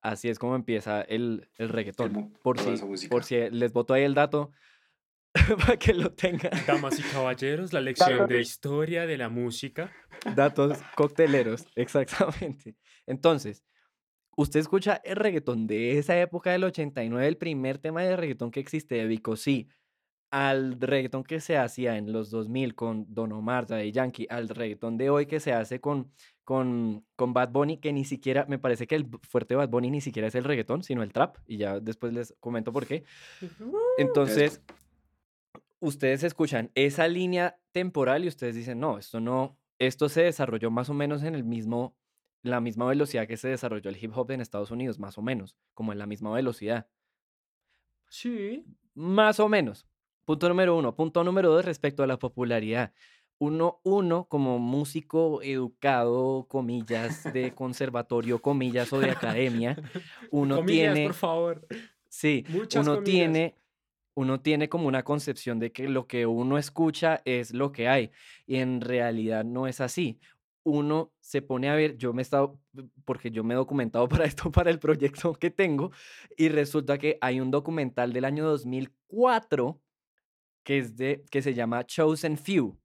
Así 0.00 0.28
es 0.28 0.38
como 0.38 0.56
empieza 0.56 1.02
el, 1.02 1.48
el 1.58 1.68
reggaetón. 1.68 2.32
Por 2.42 2.58
si, 2.58 3.08
por 3.08 3.30
les 3.30 3.72
boto 3.72 3.94
ahí 3.94 4.02
el 4.02 4.14
dato 4.14 4.50
para 5.58 5.78
que 5.78 5.94
lo 5.94 6.12
tengan. 6.12 6.50
Damas 6.66 6.98
y 6.98 7.02
caballeros, 7.02 7.72
la 7.72 7.80
lección 7.80 8.10
Datos. 8.10 8.28
de 8.28 8.40
historia 8.40 9.06
de 9.06 9.16
la 9.16 9.28
música. 9.28 9.92
Datos 10.34 10.78
cocteleros, 10.94 11.66
exactamente. 11.76 12.76
Entonces, 13.06 13.64
usted 14.36 14.60
escucha 14.60 15.00
el 15.04 15.16
reggaetón 15.16 15.66
de 15.66 15.98
esa 15.98 16.20
época 16.20 16.50
del 16.50 16.64
89, 16.64 17.26
el 17.26 17.36
primer 17.36 17.78
tema 17.78 18.02
de 18.02 18.16
reggaetón 18.16 18.50
que 18.50 18.60
existe 18.60 18.96
de 18.96 19.06
Vico 19.06 19.36
sí, 19.36 19.68
al 20.32 20.80
reggaetón 20.80 21.24
que 21.24 21.40
se 21.40 21.58
hacía 21.58 21.98
en 21.98 22.10
los 22.10 22.30
2000 22.30 22.74
con 22.74 23.04
Don 23.14 23.32
Omar, 23.32 23.66
Daddy 23.66 23.92
Yankee, 23.92 24.26
al 24.30 24.48
reggaetón 24.48 24.96
de 24.96 25.10
hoy 25.10 25.26
que 25.26 25.40
se 25.40 25.52
hace 25.52 25.78
con, 25.78 26.10
con, 26.42 27.04
con 27.16 27.34
Bad 27.34 27.50
Bunny, 27.50 27.76
que 27.76 27.92
ni 27.92 28.06
siquiera, 28.06 28.46
me 28.48 28.58
parece 28.58 28.86
que 28.86 28.94
el 28.94 29.10
fuerte 29.28 29.52
de 29.52 29.58
Bad 29.58 29.68
Bunny 29.68 29.90
ni 29.90 30.00
siquiera 30.00 30.28
es 30.28 30.34
el 30.34 30.44
reggaetón, 30.44 30.84
sino 30.84 31.02
el 31.02 31.12
trap, 31.12 31.36
y 31.46 31.58
ya 31.58 31.80
después 31.80 32.14
les 32.14 32.34
comento 32.40 32.72
por 32.72 32.86
qué. 32.86 33.04
Entonces, 33.98 34.62
ustedes 35.80 36.22
escuchan 36.22 36.70
esa 36.74 37.06
línea 37.08 37.58
temporal 37.70 38.24
y 38.24 38.28
ustedes 38.28 38.54
dicen, 38.54 38.80
no, 38.80 38.96
esto 38.96 39.20
no, 39.20 39.58
esto 39.78 40.08
se 40.08 40.22
desarrolló 40.22 40.70
más 40.70 40.88
o 40.88 40.94
menos 40.94 41.22
en 41.24 41.34
el 41.34 41.44
mismo, 41.44 41.94
la 42.42 42.62
misma 42.62 42.86
velocidad 42.86 43.28
que 43.28 43.36
se 43.36 43.48
desarrolló 43.48 43.90
el 43.90 44.02
hip 44.02 44.16
hop 44.16 44.30
en 44.30 44.40
Estados 44.40 44.70
Unidos, 44.70 44.98
más 44.98 45.18
o 45.18 45.22
menos, 45.22 45.58
como 45.74 45.92
en 45.92 45.98
la 45.98 46.06
misma 46.06 46.32
velocidad. 46.32 46.88
Sí. 48.08 48.64
Más 48.94 49.38
o 49.38 49.50
menos. 49.50 49.86
Punto 50.24 50.48
número 50.48 50.76
uno. 50.76 50.94
Punto 50.94 51.24
número 51.24 51.50
dos 51.50 51.64
respecto 51.64 52.02
a 52.02 52.06
la 52.06 52.18
popularidad. 52.18 52.92
Uno, 53.38 53.80
uno 53.82 54.26
como 54.28 54.58
músico 54.60 55.42
educado, 55.42 56.46
comillas, 56.48 57.24
de 57.32 57.52
conservatorio, 57.54 58.40
comillas, 58.40 58.92
o 58.92 59.00
de 59.00 59.10
academia, 59.10 59.76
uno 60.30 60.56
Comillas, 60.56 60.94
tiene... 60.94 61.06
por 61.08 61.14
favor. 61.14 61.66
Sí, 62.08 62.44
Muchas 62.48 62.86
uno 62.86 62.96
comillas. 62.96 63.12
tiene, 63.12 63.56
uno 64.14 64.40
tiene 64.40 64.68
como 64.68 64.86
una 64.86 65.02
concepción 65.02 65.58
de 65.58 65.72
que 65.72 65.88
lo 65.88 66.06
que 66.06 66.26
uno 66.26 66.56
escucha 66.56 67.20
es 67.24 67.52
lo 67.52 67.72
que 67.72 67.88
hay 67.88 68.10
y 68.46 68.56
en 68.56 68.80
realidad 68.80 69.44
no 69.44 69.66
es 69.66 69.80
así. 69.80 70.20
Uno 70.64 71.12
se 71.18 71.42
pone 71.42 71.68
a 71.68 71.74
ver, 71.74 71.96
yo 71.96 72.12
me 72.12 72.20
he 72.20 72.24
estado, 72.24 72.60
porque 73.04 73.32
yo 73.32 73.42
me 73.42 73.54
he 73.54 73.56
documentado 73.56 74.08
para 74.08 74.24
esto, 74.24 74.52
para 74.52 74.70
el 74.70 74.78
proyecto 74.78 75.32
que 75.34 75.50
tengo, 75.50 75.90
y 76.36 76.48
resulta 76.48 76.96
que 76.98 77.18
hay 77.20 77.40
un 77.40 77.50
documental 77.50 78.12
del 78.12 78.24
año 78.24 78.44
2004 78.44 79.80
que, 80.64 80.78
es 80.78 80.96
de, 80.96 81.24
que 81.30 81.42
se 81.42 81.54
llama 81.54 81.84
Chosen 81.84 82.36
Few, 82.38 82.78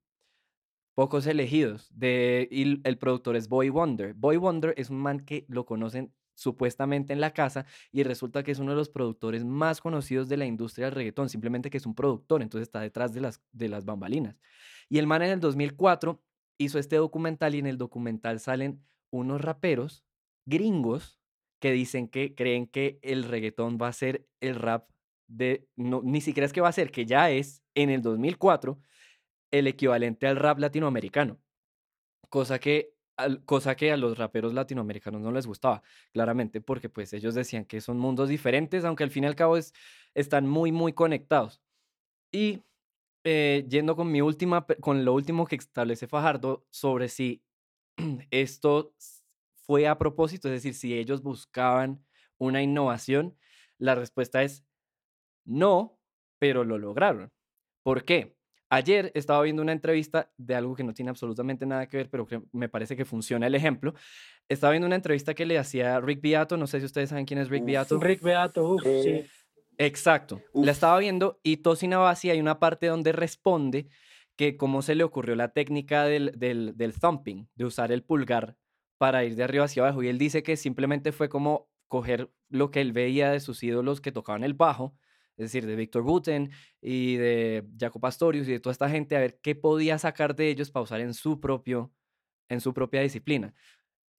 pocos 0.94 1.26
elegidos, 1.26 1.88
de, 1.94 2.48
y 2.50 2.80
el 2.86 2.98
productor 2.98 3.36
es 3.36 3.48
Boy 3.48 3.68
Wonder. 3.68 4.14
Boy 4.14 4.36
Wonder 4.36 4.74
es 4.76 4.90
un 4.90 4.98
man 4.98 5.20
que 5.20 5.44
lo 5.48 5.64
conocen 5.64 6.12
supuestamente 6.38 7.12
en 7.12 7.20
la 7.20 7.32
casa 7.32 7.66
y 7.90 8.04
resulta 8.04 8.44
que 8.44 8.52
es 8.52 8.60
uno 8.60 8.70
de 8.70 8.76
los 8.76 8.88
productores 8.88 9.44
más 9.44 9.80
conocidos 9.80 10.28
de 10.28 10.36
la 10.36 10.46
industria 10.46 10.86
del 10.86 10.94
reggaetón, 10.94 11.28
simplemente 11.28 11.68
que 11.68 11.78
es 11.78 11.86
un 11.86 11.96
productor, 11.96 12.42
entonces 12.42 12.68
está 12.68 12.80
detrás 12.80 13.12
de 13.12 13.20
las, 13.20 13.42
de 13.52 13.68
las 13.68 13.84
bambalinas. 13.84 14.40
Y 14.88 14.98
el 14.98 15.08
man 15.08 15.22
en 15.22 15.30
el 15.30 15.40
2004 15.40 16.22
hizo 16.58 16.78
este 16.78 16.96
documental 16.96 17.54
y 17.54 17.58
en 17.58 17.66
el 17.66 17.76
documental 17.76 18.38
salen 18.38 18.84
unos 19.10 19.40
raperos 19.40 20.04
gringos 20.46 21.20
que 21.60 21.72
dicen 21.72 22.08
que 22.08 22.34
creen 22.34 22.66
que 22.66 23.00
el 23.02 23.24
reggaetón 23.24 23.78
va 23.80 23.88
a 23.88 23.92
ser 23.92 24.26
el 24.40 24.54
rap 24.54 24.88
ni 25.28 26.20
siquiera 26.20 26.46
es 26.46 26.52
que 26.52 26.60
va 26.60 26.68
a 26.68 26.72
ser, 26.72 26.90
que 26.90 27.06
ya 27.06 27.30
es 27.30 27.62
en 27.74 27.90
el 27.90 28.02
2004 28.02 28.80
el 29.50 29.66
equivalente 29.66 30.26
al 30.26 30.36
rap 30.36 30.58
latinoamericano, 30.58 31.38
cosa 32.28 32.58
que, 32.58 32.94
cosa 33.44 33.76
que 33.76 33.92
a 33.92 33.96
los 33.96 34.18
raperos 34.18 34.54
latinoamericanos 34.54 35.20
no 35.20 35.32
les 35.32 35.46
gustaba, 35.46 35.82
claramente, 36.12 36.60
porque 36.60 36.88
pues 36.88 37.12
ellos 37.12 37.34
decían 37.34 37.64
que 37.64 37.80
son 37.80 37.98
mundos 37.98 38.28
diferentes, 38.28 38.84
aunque 38.84 39.04
al 39.04 39.10
fin 39.10 39.24
y 39.24 39.26
al 39.26 39.36
cabo 39.36 39.56
es, 39.56 39.72
están 40.14 40.46
muy, 40.46 40.72
muy 40.72 40.92
conectados. 40.92 41.60
Y 42.32 42.62
eh, 43.24 43.66
yendo 43.68 43.96
con 43.96 44.10
mi 44.10 44.20
última, 44.20 44.66
con 44.80 45.04
lo 45.04 45.14
último 45.14 45.46
que 45.46 45.56
establece 45.56 46.06
Fajardo 46.06 46.66
sobre 46.70 47.08
si 47.08 47.42
esto 48.30 48.94
fue 49.56 49.86
a 49.86 49.98
propósito, 49.98 50.48
es 50.48 50.54
decir, 50.54 50.74
si 50.74 50.94
ellos 50.94 51.22
buscaban 51.22 52.04
una 52.38 52.62
innovación, 52.62 53.36
la 53.78 53.94
respuesta 53.94 54.42
es 54.42 54.64
no, 55.48 55.98
pero 56.38 56.64
lo 56.64 56.78
lograron. 56.78 57.32
¿Por 57.82 58.04
qué? 58.04 58.36
Ayer 58.70 59.10
estaba 59.14 59.42
viendo 59.42 59.62
una 59.62 59.72
entrevista 59.72 60.30
de 60.36 60.54
algo 60.54 60.76
que 60.76 60.84
no 60.84 60.92
tiene 60.92 61.08
absolutamente 61.08 61.64
nada 61.64 61.88
que 61.88 61.96
ver, 61.96 62.10
pero 62.10 62.26
que 62.26 62.42
me 62.52 62.68
parece 62.68 62.96
que 62.96 63.06
funciona 63.06 63.46
el 63.46 63.54
ejemplo. 63.54 63.94
Estaba 64.46 64.72
viendo 64.72 64.86
una 64.86 64.96
entrevista 64.96 65.32
que 65.32 65.46
le 65.46 65.58
hacía 65.58 65.98
Rick 66.00 66.20
Beato, 66.20 66.58
no 66.58 66.66
sé 66.66 66.80
si 66.80 66.86
ustedes 66.86 67.08
saben 67.08 67.24
quién 67.24 67.40
es 67.40 67.48
Rick 67.48 67.62
Uf. 67.62 67.66
Beato. 67.66 67.98
Rick 67.98 68.22
Beato, 68.22 68.68
uf, 68.74 68.82
sí. 68.82 69.24
Exacto. 69.78 70.42
Uf. 70.52 70.66
La 70.66 70.72
estaba 70.72 70.98
viendo 70.98 71.40
y 71.42 71.58
Tosi 71.58 71.88
Navasi 71.88 72.28
hay 72.28 72.40
una 72.40 72.58
parte 72.58 72.88
donde 72.88 73.12
responde 73.12 73.88
que 74.36 74.58
cómo 74.58 74.82
se 74.82 74.94
le 74.94 75.02
ocurrió 75.02 75.34
la 75.34 75.48
técnica 75.48 76.04
del, 76.04 76.32
del, 76.36 76.76
del 76.76 76.92
thumping, 76.92 77.48
de 77.54 77.64
usar 77.64 77.90
el 77.90 78.02
pulgar 78.02 78.56
para 78.98 79.24
ir 79.24 79.34
de 79.34 79.44
arriba 79.44 79.64
hacia 79.64 79.82
abajo. 79.82 80.02
Y 80.02 80.08
él 80.08 80.18
dice 80.18 80.42
que 80.42 80.56
simplemente 80.58 81.10
fue 81.12 81.30
como 81.30 81.70
coger 81.88 82.30
lo 82.50 82.70
que 82.70 82.82
él 82.82 82.92
veía 82.92 83.30
de 83.30 83.40
sus 83.40 83.62
ídolos 83.62 84.02
que 84.02 84.12
tocaban 84.12 84.44
el 84.44 84.52
bajo, 84.52 84.94
es 85.38 85.44
decir, 85.44 85.66
de 85.66 85.76
Víctor 85.76 86.02
Guten 86.02 86.50
y 86.80 87.14
de 87.16 87.64
Jaco 87.78 88.00
Pastorius 88.00 88.48
y 88.48 88.52
de 88.52 88.60
toda 88.60 88.72
esta 88.72 88.90
gente, 88.90 89.16
a 89.16 89.20
ver 89.20 89.38
qué 89.40 89.54
podía 89.54 89.96
sacar 89.96 90.34
de 90.34 90.50
ellos 90.50 90.70
para 90.72 90.82
usar 90.82 91.00
en 91.00 91.14
su, 91.14 91.40
propio, 91.40 91.92
en 92.48 92.60
su 92.60 92.74
propia 92.74 93.00
disciplina. 93.00 93.54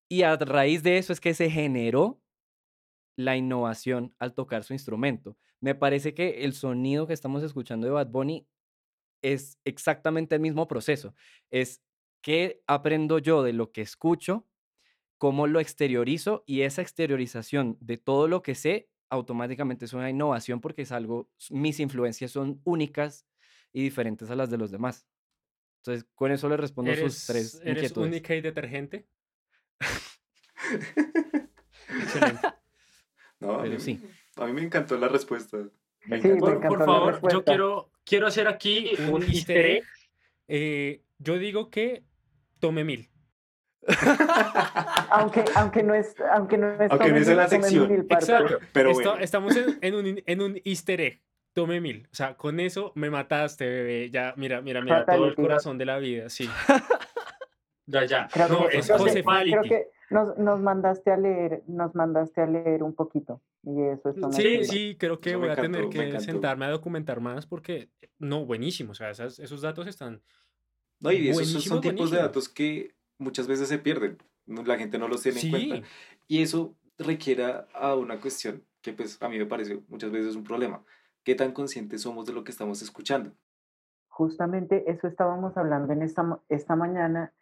Y 0.08 0.23
a 0.23 0.38
raíz 0.38 0.82
de 0.82 0.97
eso 0.97 1.12
es 1.12 1.19
que 1.19 1.34
se 1.34 1.51
generó 1.51 2.21
la 3.17 3.36
innovación 3.36 4.15
al 4.17 4.34
tocar 4.34 4.63
su 4.63 4.71
instrumento. 4.71 5.38
Me 5.60 5.75
parece 5.75 6.13
que 6.13 6.45
el 6.45 6.53
sonido 6.53 7.05
que 7.05 7.13
estamos 7.13 7.43
escuchando 7.43 7.86
de 7.86 7.91
Bad 7.91 8.08
Bunny 8.08 8.47
es 9.21 9.60
exactamente 9.65 10.36
el 10.36 10.41
mismo 10.41 10.69
proceso. 10.69 11.13
Es 11.51 11.84
qué 12.21 12.63
aprendo 12.65 13.19
yo 13.19 13.43
de 13.43 13.51
lo 13.51 13.73
que 13.73 13.82
escucho, 13.82 14.47
cómo 15.17 15.47
lo 15.47 15.60
exteriorizo 15.60 16.45
y 16.47 16.62
esa 16.62 16.82
exteriorización 16.82 17.77
de 17.82 17.97
todo 17.97 18.29
lo 18.29 18.41
que 18.41 18.55
sé 18.55 18.89
automáticamente 19.10 19.86
es 19.86 19.93
una 19.93 20.10
innovación 20.10 20.62
porque 20.62 20.84
es 20.84 20.91
algo, 20.91 21.30
mis 21.50 21.80
influencias 21.80 22.32
son 22.32 22.62
únicas 22.63 23.26
y 23.74 23.82
diferentes 23.84 24.30
a 24.30 24.36
las 24.36 24.50
de 24.50 24.58
los 24.58 24.72
demás. 24.72 25.06
Entonces, 25.82 26.06
con 26.15 26.32
eso 26.32 26.50
le 26.50 26.58
respondo 26.58 26.91
sus 26.91 27.00
¿Eres, 27.02 27.26
tres 27.26 27.62
eres 27.63 27.84
inquietudes. 27.84 28.08
única 28.10 28.36
y 28.36 28.41
detergente? 28.41 29.08
Excelente. 31.89 32.48
No, 33.41 33.54
a 33.54 33.62
Pero 33.62 33.76
mí, 33.76 33.80
sí. 33.80 34.02
a 34.36 34.45
mí 34.48 34.52
me 34.52 34.62
encantó 34.63 34.98
la 34.98 35.08
respuesta. 35.08 35.56
Me 36.08 36.22
Sí, 36.22 36.28
encantó. 36.28 36.45
me 36.48 36.52
Por, 36.58 36.67
por 36.67 36.80
favor, 36.86 37.04
yo 37.06 37.12
respuesta. 37.12 37.43
quiero, 37.45 37.91
quiero 38.04 38.28
hacer 38.28 38.50
aquí 38.50 38.91
un 39.10 39.24
easter 39.24 39.65
egg. 39.65 39.84
Eh, 40.50 41.04
yo 41.19 41.38
digo 41.38 41.69
que 41.69 42.04
tome 42.60 42.84
mil. 42.84 43.10
Aunque, 45.12 45.43
aunque 45.56 45.84
no 45.84 45.93
es, 45.93 46.15
aunque 46.34 46.58
no 46.58 46.71
es, 46.71 46.91
Aunque 46.91 47.12
no 47.12 47.17
es 47.17 47.28
en 47.28 47.38
la 47.38 47.47
sección. 47.47 47.91
Exacto. 48.10 48.60
Pero 48.73 48.91
Esto- 48.91 49.10
bueno. 49.12 49.23
Estamos 49.23 49.56
en, 49.56 49.78
en 49.82 49.95
un, 49.95 50.21
en 50.25 50.41
un 50.41 50.62
easter 50.63 51.02
egg. 51.02 51.21
Tome 51.54 51.82
mil. 51.82 52.08
O 52.12 52.15
sea, 52.15 52.36
con 52.38 52.60
eso 52.60 52.91
me 52.95 53.10
mataste, 53.10 53.65
bebé. 53.67 54.10
Ya, 54.12 54.34
mira, 54.38 54.62
mira, 54.62 54.82
mira, 54.82 55.06
todo 55.06 55.25
el 55.28 55.36
corazón 55.36 55.78
de 55.78 55.86
la 55.86 55.97
vida, 55.97 56.30
sí. 56.30 56.47
Ya, 57.88 58.06
ya. 58.06 58.28
Creo 58.32 58.47
No, 58.49 58.67
que- 58.67 58.78
es 58.78 58.86
creo 58.86 58.97
que- 58.97 59.04
José 59.04 59.23
Creo 59.23 59.62
que 59.63 59.88
nos, 60.12 60.38
nos 60.38 60.60
mandaste 60.62 61.10
a 61.12 61.17
leer, 61.17 61.63
nos 61.65 61.95
mandaste 61.95 62.41
a 62.41 62.45
leer 62.45 62.84
un 62.84 62.93
poquito. 62.93 63.41
Y 63.63 63.82
eso 63.82 64.13
Sí, 64.32 64.63
sí, 64.63 64.95
creo 64.99 65.19
que 65.19 65.32
Eso 65.32 65.39
voy 65.39 65.49
a 65.49 65.56
tener 65.56 65.82
encantó, 65.86 66.12
que 66.17 66.19
sentarme 66.19 66.65
a 66.65 66.69
documentar 66.69 67.19
más 67.19 67.47
porque, 67.47 67.89
no, 68.19 68.45
buenísimo. 68.45 68.91
O 68.91 68.95
sea, 68.95 69.10
esas- 69.10 69.39
esos 69.39 69.62
datos 69.62 69.88
están. 69.88 70.21
No, 70.99 71.12
y 71.12 71.30
esos 71.30 71.38
son- 71.38 71.54
Buenísimo, 71.54 71.82
tipos 71.82 72.12
de 72.12 72.17
datos 72.19 72.47
que 72.47 72.93
muchas 73.19 73.47
veces 73.47 73.67
se 73.67 73.77
pierden. 73.77 74.17
La 74.47 74.77
gente 74.77 74.97
no 74.97 75.08
los 75.08 75.21
tiene 75.21 75.41
en 75.41 75.51
cuenta. 75.51 75.88
Y 76.27 76.41
eso 76.41 76.73
requiere 76.97 77.65
a 77.73 77.95
una 77.95 78.19
cuestión 78.19 78.63
que 78.82 78.93
pues 78.93 79.21
a 79.21 79.29
mí 79.29 79.38
me 79.38 79.45
parece 79.45 79.82
muchas 79.88 80.12
veces 80.12 80.36
un 80.36 80.43
problema. 80.43 80.84
¿Qué 81.23 81.36
tan 81.36 81.51
conscientes 81.51 82.01
somos 82.01 82.25
de 82.25 82.34
lo 82.34 82.43
que 82.43 82.51
estamos 82.51 82.82
escuchando? 82.82 83.32
Justamente 84.08 84.89
eso 84.89 85.08
estábamos 85.08 85.55
hablando 85.58 85.93
en 85.93 86.01
esta, 86.01 86.41
esta 86.49 86.75
mañana 86.75 87.34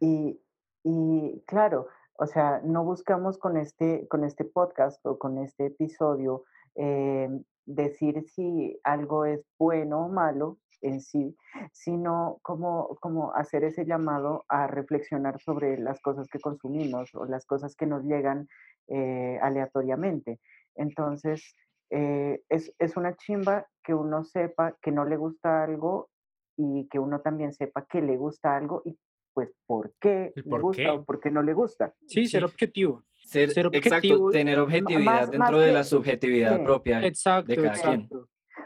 y, 0.00 0.40
y 0.84 1.42
claro, 1.46 1.88
o 2.14 2.26
sea, 2.26 2.60
no 2.64 2.84
buscamos 2.84 3.38
con 3.38 3.56
este, 3.56 4.06
con 4.08 4.24
este 4.24 4.44
podcast 4.44 5.04
o 5.06 5.18
con 5.18 5.38
este 5.38 5.66
episodio 5.66 6.44
eh, 6.74 7.28
decir 7.64 8.24
si 8.28 8.78
algo 8.84 9.24
es 9.24 9.44
bueno 9.58 10.06
o 10.06 10.08
malo 10.08 10.58
en 10.82 11.00
sí, 11.00 11.36
sino 11.72 12.38
como, 12.42 12.96
como 13.00 13.34
hacer 13.34 13.64
ese 13.64 13.84
llamado 13.84 14.44
a 14.48 14.66
reflexionar 14.66 15.40
sobre 15.40 15.78
las 15.78 16.00
cosas 16.00 16.28
que 16.28 16.40
consumimos 16.40 17.14
o 17.14 17.24
las 17.26 17.46
cosas 17.46 17.74
que 17.76 17.86
nos 17.86 18.04
llegan 18.04 18.48
eh, 18.88 19.38
aleatoriamente. 19.42 20.40
Entonces, 20.74 21.54
eh, 21.90 22.42
es, 22.48 22.72
es 22.78 22.96
una 22.96 23.14
chimba 23.16 23.66
que 23.82 23.94
uno 23.94 24.24
sepa 24.24 24.76
que 24.80 24.92
no 24.92 25.04
le 25.04 25.16
gusta 25.16 25.64
algo 25.64 26.08
y 26.56 26.86
que 26.88 26.98
uno 26.98 27.20
también 27.20 27.52
sepa 27.52 27.84
que 27.86 28.00
le 28.00 28.16
gusta 28.16 28.56
algo 28.56 28.82
y 28.84 28.96
pues 29.32 29.50
por 29.66 29.92
qué 30.00 30.32
¿El 30.34 30.42
le 30.44 30.50
por 30.50 30.60
gusta 30.62 30.82
qué? 30.82 30.88
o 30.90 31.04
por 31.04 31.20
qué 31.20 31.30
no 31.30 31.42
le 31.42 31.52
gusta. 31.54 31.94
Sí, 32.06 32.26
ser 32.26 32.40
Sí. 32.40 32.44
objetivo. 32.46 33.04
Ser, 33.22 33.50
Ser 33.50 33.66
exacto, 33.66 33.96
objetivo, 33.96 34.30
tener 34.30 34.58
objetividad 34.58 35.04
más- 35.04 35.30
dentro 35.30 35.38
más 35.52 35.60
de 35.60 35.66
que- 35.66 35.72
la 35.72 35.84
subjetividad 35.84 36.56
sí. 36.58 36.64
propia 36.64 37.06
Exacto, 37.06 37.48
de 37.52 37.56
cada 37.56 37.80
quien. 37.80 38.08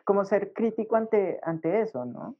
Como 0.05 0.25
ser 0.25 0.53
crítico 0.53 0.97
ante, 0.97 1.38
ante 1.42 1.81
eso, 1.83 2.05
¿no? 2.05 2.37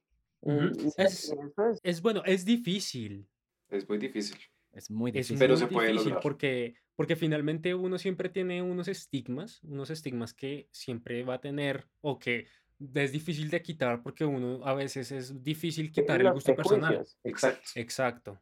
Es- 0.97 0.99
eso 0.99 1.71
es 1.71 1.81
Es 1.83 2.03
bueno, 2.03 2.23
es 2.25 2.45
difícil. 2.45 3.29
Es 3.69 3.89
muy 3.89 3.99
difícil. 3.99 4.39
Es 4.73 4.91
muy 4.91 5.11
Es 5.11 5.15
difícil. 5.15 5.39
Pero 5.39 5.55
muy 5.55 5.61
se 5.61 5.67
puede 5.69 5.89
difícil 5.89 6.09
lograr. 6.11 6.23
porque, 6.23 6.75
porque 6.97 7.17
finalmente 7.17 7.75
uno 7.75 7.99
siempre 7.99 8.29
tiene 8.29 8.61
unos 8.63 8.89
estigmas, 8.89 9.63
unos 9.63 9.91
estigmas 9.91 10.35
que 10.35 10.69
siempre 10.73 11.23
va 11.25 11.35
a 11.35 11.41
tener 11.41 11.87
o 12.01 12.19
que 12.19 12.47
es 12.95 13.13
difícil 13.13 13.51
de 13.51 13.63
quitar 13.63 14.03
porque 14.03 14.25
uno 14.25 14.67
a 14.67 14.75
veces 14.75 15.13
es 15.13 15.43
difícil 15.43 15.93
quitar 15.93 16.21
el 16.21 16.33
gusto 16.33 16.55
personal. 16.55 17.07
Exacto. 17.23 17.71
Exacto. 17.75 18.41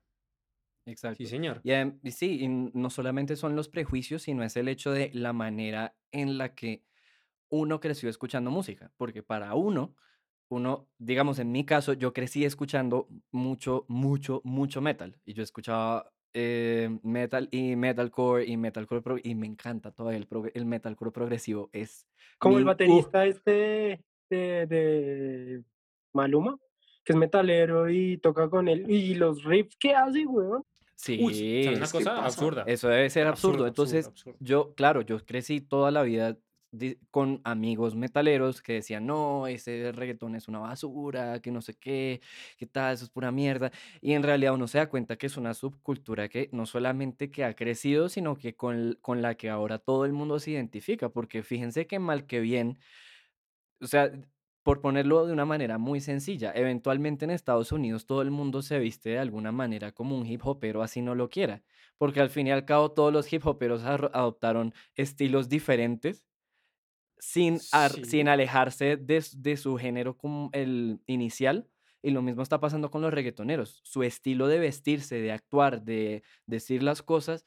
Exacto. 0.86 1.18
Sí, 1.18 1.26
señor. 1.26 1.60
Y, 1.62 2.10
sí, 2.10 2.40
y 2.42 2.48
no 2.48 2.90
solamente 2.90 3.36
son 3.36 3.54
los 3.54 3.68
prejuicios, 3.68 4.22
sino 4.22 4.42
es 4.42 4.56
el 4.56 4.66
hecho 4.68 4.90
de 4.90 5.10
la 5.14 5.32
manera 5.32 5.94
en 6.10 6.38
la 6.38 6.54
que 6.54 6.82
uno 7.52 7.80
creció 7.80 8.08
escuchando 8.08 8.50
música. 8.50 8.90
Porque 8.96 9.22
para 9.22 9.54
uno, 9.54 9.94
uno, 10.48 10.88
digamos, 10.98 11.38
en 11.38 11.52
mi 11.52 11.64
caso, 11.66 11.92
yo 11.92 12.12
crecí 12.14 12.44
escuchando 12.46 13.08
mucho, 13.30 13.84
mucho, 13.88 14.40
mucho 14.42 14.80
metal. 14.80 15.18
Y 15.26 15.34
yo 15.34 15.42
escuchaba 15.42 16.10
eh, 16.32 16.88
metal 17.02 17.48
y 17.50 17.76
metalcore 17.76 18.46
y 18.46 18.56
metalcore 18.56 19.02
pro- 19.02 19.18
y 19.22 19.34
me 19.34 19.46
encanta 19.46 19.92
todo 19.92 20.10
el, 20.10 20.26
el 20.54 20.64
metalcore 20.64 21.10
progresivo. 21.12 21.68
Es 21.72 22.06
Como 22.38 22.56
el 22.56 22.64
mi- 22.64 22.70
uh, 22.70 22.72
baterista 22.72 23.26
este 23.26 24.02
de, 24.30 24.66
de 24.66 25.62
Maluma, 26.14 26.56
que 27.04 27.12
es 27.12 27.18
metalero 27.18 27.90
y 27.90 28.16
toca 28.16 28.48
con 28.48 28.66
él. 28.68 28.90
Y 28.90 29.14
los 29.14 29.44
riffs 29.44 29.76
que 29.76 29.94
hace, 29.94 30.26
weón. 30.26 30.64
sí, 30.94 31.18
Uy, 31.20 31.64
¿sabes 31.64 31.76
una 31.76 31.84
es 31.84 31.92
que 31.92 31.98
cosa 31.98 32.24
absurda. 32.24 32.64
Eso 32.66 32.88
debe 32.88 33.10
ser 33.10 33.26
absurdo. 33.26 33.66
Absurdo, 33.66 33.66
absurdo, 33.66 33.68
Entonces, 33.68 34.06
absurdo. 34.06 34.38
yo, 34.40 34.74
claro, 34.74 35.02
yo 35.02 35.18
crecí 35.26 35.60
toda 35.60 35.90
la 35.90 36.02
vida 36.02 36.38
con 37.10 37.40
amigos 37.44 37.94
metaleros 37.94 38.62
que 38.62 38.74
decían, 38.74 39.06
no, 39.06 39.46
ese 39.46 39.92
reggaetón 39.92 40.34
es 40.34 40.48
una 40.48 40.60
basura, 40.60 41.40
que 41.40 41.50
no 41.50 41.60
sé 41.60 41.74
qué, 41.74 42.20
qué 42.56 42.66
tal, 42.66 42.94
eso 42.94 43.04
es 43.04 43.10
pura 43.10 43.30
mierda. 43.30 43.70
Y 44.00 44.12
en 44.12 44.22
realidad 44.22 44.54
uno 44.54 44.66
se 44.68 44.78
da 44.78 44.88
cuenta 44.88 45.16
que 45.16 45.26
es 45.26 45.36
una 45.36 45.54
subcultura 45.54 46.28
que 46.28 46.48
no 46.52 46.64
solamente 46.66 47.30
que 47.30 47.44
ha 47.44 47.54
crecido, 47.54 48.08
sino 48.08 48.36
que 48.36 48.56
con, 48.56 48.98
con 49.02 49.20
la 49.22 49.34
que 49.36 49.50
ahora 49.50 49.78
todo 49.78 50.04
el 50.06 50.12
mundo 50.12 50.38
se 50.38 50.52
identifica, 50.52 51.10
porque 51.10 51.42
fíjense 51.42 51.86
que 51.86 51.98
mal 51.98 52.26
que 52.26 52.40
bien, 52.40 52.78
o 53.80 53.86
sea, 53.86 54.10
por 54.62 54.80
ponerlo 54.80 55.26
de 55.26 55.32
una 55.32 55.44
manera 55.44 55.78
muy 55.78 56.00
sencilla, 56.00 56.52
eventualmente 56.54 57.24
en 57.24 57.32
Estados 57.32 57.72
Unidos 57.72 58.06
todo 58.06 58.22
el 58.22 58.30
mundo 58.30 58.62
se 58.62 58.78
viste 58.78 59.10
de 59.10 59.18
alguna 59.18 59.50
manera 59.52 59.92
como 59.92 60.16
un 60.16 60.26
hip 60.26 60.40
hopero, 60.46 60.82
así 60.82 61.02
no 61.02 61.14
lo 61.14 61.28
quiera, 61.30 61.62
porque 61.98 62.20
al 62.20 62.30
fin 62.30 62.46
y 62.46 62.52
al 62.52 62.64
cabo 62.64 62.92
todos 62.92 63.12
los 63.12 63.32
hip 63.32 63.44
hoperos 63.46 63.82
adoptaron 63.84 64.72
estilos 64.94 65.48
diferentes 65.48 66.24
sin, 67.24 67.60
ar- 67.70 67.92
Sí. 67.92 68.04
sin 68.04 68.28
alejarse 68.28 68.96
de, 68.96 69.24
de 69.36 69.56
su 69.56 69.76
género 69.76 70.16
como 70.16 70.50
el 70.52 71.00
inicial. 71.06 71.68
Y 72.02 72.10
lo 72.10 72.20
mismo 72.20 72.42
está 72.42 72.58
pasando 72.58 72.90
con 72.90 73.00
los 73.00 73.14
reggaetoneros. 73.14 73.80
Su 73.84 74.02
estilo 74.02 74.48
de 74.48 74.58
vestirse, 74.58 75.20
de 75.20 75.30
actuar, 75.30 75.82
de 75.84 76.24
decir 76.46 76.82
las 76.82 77.00
cosas, 77.02 77.44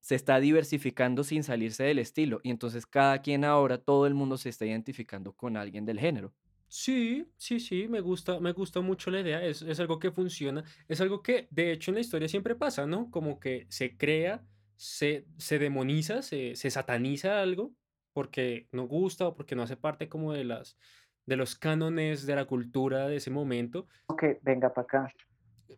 se 0.00 0.14
está 0.14 0.38
diversificando 0.38 1.24
sin 1.24 1.42
salirse 1.42 1.82
del 1.82 1.98
estilo. 1.98 2.40
Y 2.44 2.50
entonces 2.50 2.86
cada 2.86 3.20
quien 3.20 3.44
ahora, 3.44 3.78
todo 3.78 4.06
el 4.06 4.14
mundo 4.14 4.36
se 4.38 4.48
está 4.48 4.64
identificando 4.64 5.32
con 5.32 5.56
alguien 5.56 5.84
del 5.86 5.98
género. 5.98 6.32
Sí, 6.68 7.26
sí, 7.36 7.58
sí, 7.58 7.88
me 7.88 8.00
gusta, 8.00 8.38
me 8.40 8.52
gusta 8.52 8.80
mucho 8.80 9.10
la 9.10 9.20
idea, 9.20 9.44
es, 9.44 9.62
es 9.62 9.78
algo 9.80 9.98
que 10.00 10.10
funciona, 10.10 10.64
es 10.88 11.00
algo 11.00 11.22
que 11.22 11.46
de 11.50 11.72
hecho 11.72 11.90
en 11.90 11.96
la 11.96 12.00
historia 12.00 12.28
siempre 12.28 12.56
pasa, 12.56 12.86
¿no? 12.86 13.08
Como 13.10 13.38
que 13.40 13.66
se 13.70 13.96
crea, 13.96 14.44
se, 14.76 15.26
se 15.38 15.58
demoniza, 15.60 16.22
se, 16.22 16.56
se 16.56 16.70
sataniza 16.70 17.40
algo 17.40 17.74
porque 18.16 18.66
no 18.72 18.88
gusta 18.88 19.28
o 19.28 19.34
porque 19.34 19.54
no 19.54 19.62
hace 19.62 19.76
parte 19.76 20.08
como 20.08 20.32
de 20.32 20.42
las, 20.42 20.78
de 21.26 21.36
los 21.36 21.54
cánones 21.54 22.24
de 22.24 22.34
la 22.34 22.46
cultura 22.46 23.08
de 23.08 23.16
ese 23.16 23.30
momento 23.30 23.88
Que 24.18 24.40
venga 24.40 24.72
para 24.72 24.84
acá. 24.86 25.12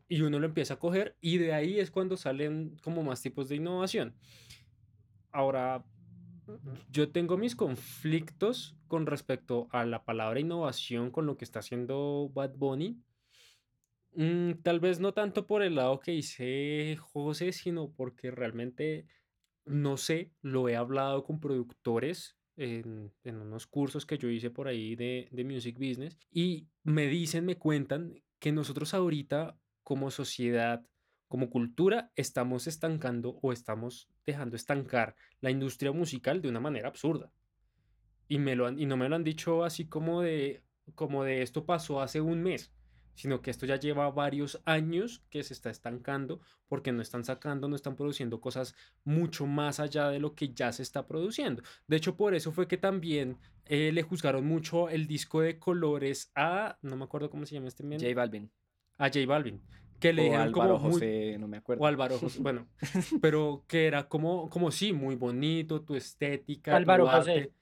y 0.06 0.20
uno 0.20 0.38
lo 0.38 0.46
empieza 0.46 0.74
a 0.74 0.78
coger 0.78 1.16
y 1.20 1.38
de 1.38 1.52
ahí 1.52 1.80
es 1.80 1.90
cuando 1.90 2.16
salen 2.16 2.76
como 2.80 3.02
más 3.02 3.20
tipos 3.22 3.48
de 3.48 3.56
innovación. 3.56 4.14
Ahora, 5.32 5.84
yo 6.92 7.10
tengo 7.10 7.36
mis 7.36 7.56
conflictos 7.56 8.76
con 8.86 9.06
respecto 9.06 9.66
a 9.72 9.84
la 9.84 10.04
palabra 10.04 10.38
innovación 10.38 11.10
con 11.10 11.26
lo 11.26 11.36
que 11.36 11.44
está 11.44 11.58
haciendo 11.58 12.30
Bad 12.32 12.52
Bunny. 12.54 13.02
Mm, 14.12 14.62
tal 14.62 14.78
vez 14.78 15.00
no 15.00 15.12
tanto 15.12 15.44
por 15.48 15.64
el 15.64 15.74
lado 15.74 15.98
que 15.98 16.12
dice 16.12 16.96
José, 17.00 17.50
sino 17.50 17.90
porque 17.90 18.30
realmente 18.30 19.06
no 19.68 19.96
sé, 19.96 20.32
lo 20.42 20.68
he 20.68 20.76
hablado 20.76 21.24
con 21.24 21.40
productores 21.40 22.36
en, 22.56 23.12
en 23.24 23.36
unos 23.36 23.66
cursos 23.66 24.06
que 24.06 24.18
yo 24.18 24.28
hice 24.28 24.50
por 24.50 24.68
ahí 24.68 24.96
de, 24.96 25.28
de 25.32 25.44
Music 25.44 25.76
Business 25.78 26.18
y 26.30 26.68
me 26.82 27.06
dicen, 27.06 27.44
me 27.46 27.56
cuentan 27.58 28.14
que 28.40 28.52
nosotros 28.52 28.94
ahorita 28.94 29.58
como 29.84 30.10
sociedad, 30.10 30.84
como 31.28 31.50
cultura, 31.50 32.12
estamos 32.16 32.66
estancando 32.66 33.38
o 33.42 33.52
estamos 33.52 34.08
dejando 34.26 34.56
estancar 34.56 35.16
la 35.40 35.50
industria 35.50 35.92
musical 35.92 36.42
de 36.42 36.48
una 36.48 36.60
manera 36.60 36.88
absurda. 36.88 37.32
Y, 38.28 38.38
me 38.38 38.56
lo 38.56 38.66
han- 38.66 38.78
y 38.78 38.86
no 38.86 38.96
me 38.96 39.08
lo 39.08 39.16
han 39.16 39.24
dicho 39.24 39.64
así 39.64 39.88
como 39.88 40.22
de, 40.22 40.62
como 40.94 41.24
de 41.24 41.42
esto 41.42 41.64
pasó 41.66 42.00
hace 42.00 42.20
un 42.20 42.42
mes, 42.42 42.72
sino 43.18 43.42
que 43.42 43.50
esto 43.50 43.66
ya 43.66 43.74
lleva 43.76 44.08
varios 44.12 44.60
años 44.64 45.24
que 45.28 45.42
se 45.42 45.52
está 45.52 45.70
estancando 45.70 46.40
porque 46.68 46.92
no 46.92 47.02
están 47.02 47.24
sacando, 47.24 47.68
no 47.68 47.74
están 47.74 47.96
produciendo 47.96 48.40
cosas 48.40 48.76
mucho 49.04 49.44
más 49.46 49.80
allá 49.80 50.08
de 50.08 50.20
lo 50.20 50.34
que 50.36 50.54
ya 50.54 50.70
se 50.72 50.84
está 50.84 51.06
produciendo. 51.06 51.62
De 51.88 51.96
hecho, 51.96 52.16
por 52.16 52.34
eso 52.34 52.52
fue 52.52 52.68
que 52.68 52.76
también 52.78 53.36
eh, 53.64 53.90
le 53.92 54.02
juzgaron 54.02 54.46
mucho 54.46 54.88
el 54.88 55.06
disco 55.08 55.40
de 55.40 55.58
colores 55.58 56.30
a, 56.36 56.78
no 56.82 56.94
me 56.96 57.04
acuerdo 57.04 57.28
cómo 57.28 57.44
se 57.44 57.56
llama 57.56 57.66
este 57.68 57.82
men, 57.82 57.98
J 58.00 58.14
Balvin. 58.14 58.50
a 58.98 59.06
J 59.08 59.26
Balvin, 59.26 59.60
que 59.98 60.12
le 60.12 60.22
O 60.22 60.24
dijeron 60.26 60.46
Álvaro 60.46 60.74
como 60.76 60.84
muy- 60.90 60.92
José, 60.92 61.36
no 61.40 61.48
me 61.48 61.56
acuerdo. 61.56 61.82
o 61.82 61.86
Álvaro 61.88 62.18
José, 62.18 62.38
bueno, 62.40 62.68
pero 63.20 63.64
que 63.66 63.86
era 63.88 64.08
como, 64.08 64.48
como 64.48 64.70
sí, 64.70 64.92
muy 64.92 65.16
bonito, 65.16 65.82
tu 65.82 65.96
estética, 65.96 66.70
tu 66.70 66.76
Álvaro 66.76 67.08
José. 67.08 67.32
arte, 67.32 67.52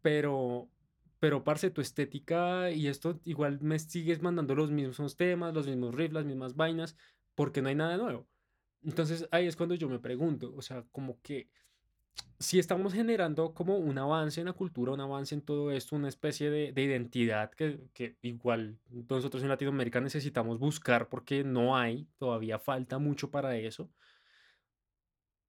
pero, 0.00 0.68
pero 1.24 1.42
parce, 1.42 1.70
tu 1.70 1.80
estética 1.80 2.70
y 2.70 2.86
esto 2.86 3.18
igual 3.24 3.58
me 3.62 3.78
sigues 3.78 4.20
mandando 4.20 4.54
los 4.54 4.70
mismos 4.70 5.16
temas, 5.16 5.54
los 5.54 5.66
mismos 5.66 5.94
riffs, 5.94 6.12
las 6.12 6.26
mismas 6.26 6.54
vainas, 6.54 6.98
porque 7.34 7.62
no 7.62 7.70
hay 7.70 7.74
nada 7.74 7.96
nuevo. 7.96 8.28
Entonces 8.82 9.26
ahí 9.30 9.46
es 9.46 9.56
cuando 9.56 9.74
yo 9.74 9.88
me 9.88 9.98
pregunto, 9.98 10.52
o 10.54 10.60
sea, 10.60 10.84
como 10.92 11.22
que 11.22 11.48
si 12.38 12.58
estamos 12.58 12.92
generando 12.92 13.54
como 13.54 13.78
un 13.78 13.96
avance 13.96 14.38
en 14.40 14.48
la 14.48 14.52
cultura, 14.52 14.92
un 14.92 15.00
avance 15.00 15.34
en 15.34 15.40
todo 15.40 15.72
esto, 15.72 15.96
una 15.96 16.08
especie 16.10 16.50
de, 16.50 16.72
de 16.72 16.82
identidad 16.82 17.50
que, 17.52 17.80
que 17.94 18.18
igual 18.20 18.78
nosotros 19.08 19.42
en 19.42 19.48
Latinoamérica 19.48 20.02
necesitamos 20.02 20.58
buscar 20.58 21.08
porque 21.08 21.42
no 21.42 21.74
hay, 21.74 22.06
todavía 22.18 22.58
falta 22.58 22.98
mucho 22.98 23.30
para 23.30 23.56
eso. 23.56 23.90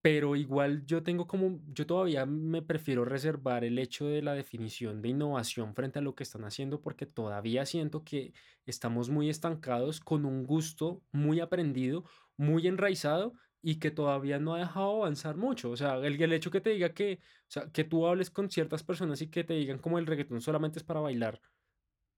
Pero 0.05 0.35
igual 0.35 0.85
yo 0.85 1.01
tengo 1.01 1.25
como, 1.25 1.61
yo 1.73 1.87
todavía 1.87 2.27
me 2.27 2.61
prefiero 2.61 3.05
reservar 3.05 3.63
el 3.63 3.79
hecho 3.79 4.05
de 4.05 4.21
la 4.21 4.35
definición 4.35 5.01
de 5.01 5.09
innovación 5.09 5.73
frente 5.73 5.97
a 5.97 6.03
lo 6.03 6.13
que 6.13 6.21
están 6.21 6.43
haciendo 6.45 6.79
porque 6.79 7.07
todavía 7.07 7.65
siento 7.65 8.03
que 8.03 8.31
estamos 8.67 9.09
muy 9.09 9.31
estancados 9.31 9.99
con 9.99 10.25
un 10.25 10.45
gusto 10.45 11.01
muy 11.11 11.39
aprendido, 11.39 12.03
muy 12.37 12.67
enraizado 12.67 13.33
y 13.63 13.79
que 13.79 13.89
todavía 13.89 14.37
no 14.37 14.53
ha 14.53 14.59
dejado 14.59 14.97
avanzar 14.97 15.37
mucho. 15.37 15.71
O 15.71 15.75
sea, 15.75 15.95
el, 15.97 16.21
el 16.21 16.33
hecho 16.33 16.51
que 16.51 16.61
te 16.61 16.69
diga 16.69 16.93
que, 16.93 17.19
o 17.23 17.45
sea, 17.47 17.71
que 17.71 17.83
tú 17.83 18.05
hables 18.05 18.29
con 18.29 18.51
ciertas 18.51 18.83
personas 18.83 19.23
y 19.23 19.31
que 19.31 19.43
te 19.43 19.55
digan 19.55 19.79
como 19.79 19.97
el 19.97 20.05
reggaetón 20.05 20.39
solamente 20.39 20.77
es 20.77 20.85
para 20.85 20.99
bailar, 20.99 21.41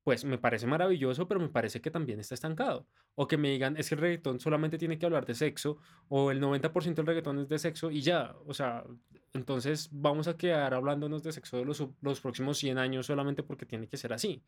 pues 0.08 0.24
me 0.24 0.38
parece 0.38 0.68
maravilloso, 0.68 1.28
pero 1.28 1.42
me 1.42 1.50
parece 1.50 1.82
que 1.82 1.92
también 1.92 2.22
está 2.22 2.34
estancado. 2.34 2.88
O 3.16 3.28
que 3.28 3.36
me 3.36 3.50
digan, 3.50 3.76
es 3.76 3.90
que 3.90 3.96
el 3.96 4.00
reggaetón 4.00 4.40
solamente 4.40 4.78
tiene 4.78 4.98
que 4.98 5.06
hablar 5.06 5.26
de 5.26 5.36
sexo, 5.36 5.80
o 6.08 6.32
el 6.32 6.40
90% 6.40 6.96
del 6.96 7.08
reggaetón 7.08 7.40
es 7.40 7.50
de 7.50 7.60
sexo 7.60 7.92
y 7.92 8.00
ya. 8.00 8.34
O 8.46 8.54
sea, 8.54 8.86
entonces 9.34 9.90
vamos 9.92 10.30
a 10.30 10.38
quedar 10.38 10.74
hablándonos 10.74 11.24
de 11.24 11.34
sexo 11.34 11.58
de 11.58 11.66
los, 11.66 11.86
los 12.02 12.22
próximos 12.22 12.58
100 12.58 12.78
años 12.78 13.06
solamente 13.06 13.44
porque 13.44 13.66
tiene 13.66 13.90
que 13.90 13.98
ser 13.98 14.14
así. 14.14 14.46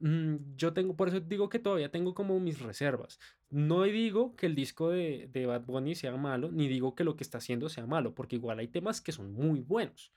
Mm, 0.00 0.56
yo 0.56 0.74
tengo, 0.74 0.94
por 0.94 1.08
eso 1.08 1.20
digo 1.20 1.48
que 1.48 1.58
todavía 1.58 1.90
tengo 1.90 2.12
como 2.12 2.38
mis 2.38 2.60
reservas. 2.60 3.18
No 3.48 3.84
digo 3.84 4.36
que 4.36 4.44
el 4.44 4.54
disco 4.54 4.90
de, 4.90 5.30
de 5.32 5.46
Bad 5.46 5.64
Bunny 5.64 5.94
sea 5.94 6.14
malo, 6.18 6.52
ni 6.52 6.68
digo 6.68 6.94
que 6.94 7.04
lo 7.04 7.16
que 7.16 7.24
está 7.24 7.38
haciendo 7.38 7.70
sea 7.70 7.86
malo, 7.86 8.14
porque 8.14 8.36
igual 8.36 8.58
hay 8.58 8.68
temas 8.68 9.00
que 9.00 9.12
son 9.12 9.32
muy 9.32 9.60
buenos. 9.62 10.12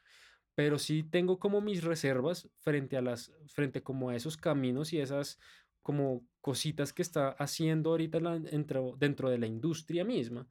Pero 0.56 0.80
sí 0.80 1.04
tengo 1.04 1.40
como 1.40 1.62
mis 1.62 1.84
reservas 1.84 2.50
frente 2.60 2.98
a 2.98 3.02
las, 3.02 3.32
frente 3.48 3.82
como 3.82 4.10
a 4.10 4.16
esos 4.16 4.38
caminos 4.38 4.94
y 4.94 5.00
esas 5.00 5.40
como 5.82 6.24
cositas 6.42 6.94
que 6.94 7.02
está 7.02 7.30
haciendo 7.30 7.92
ahorita 7.92 8.20
dentro, 8.40 8.96
dentro 8.98 9.30
de 9.30 9.38
la 9.38 9.48
industria 9.48 10.06
misma. 10.06 10.48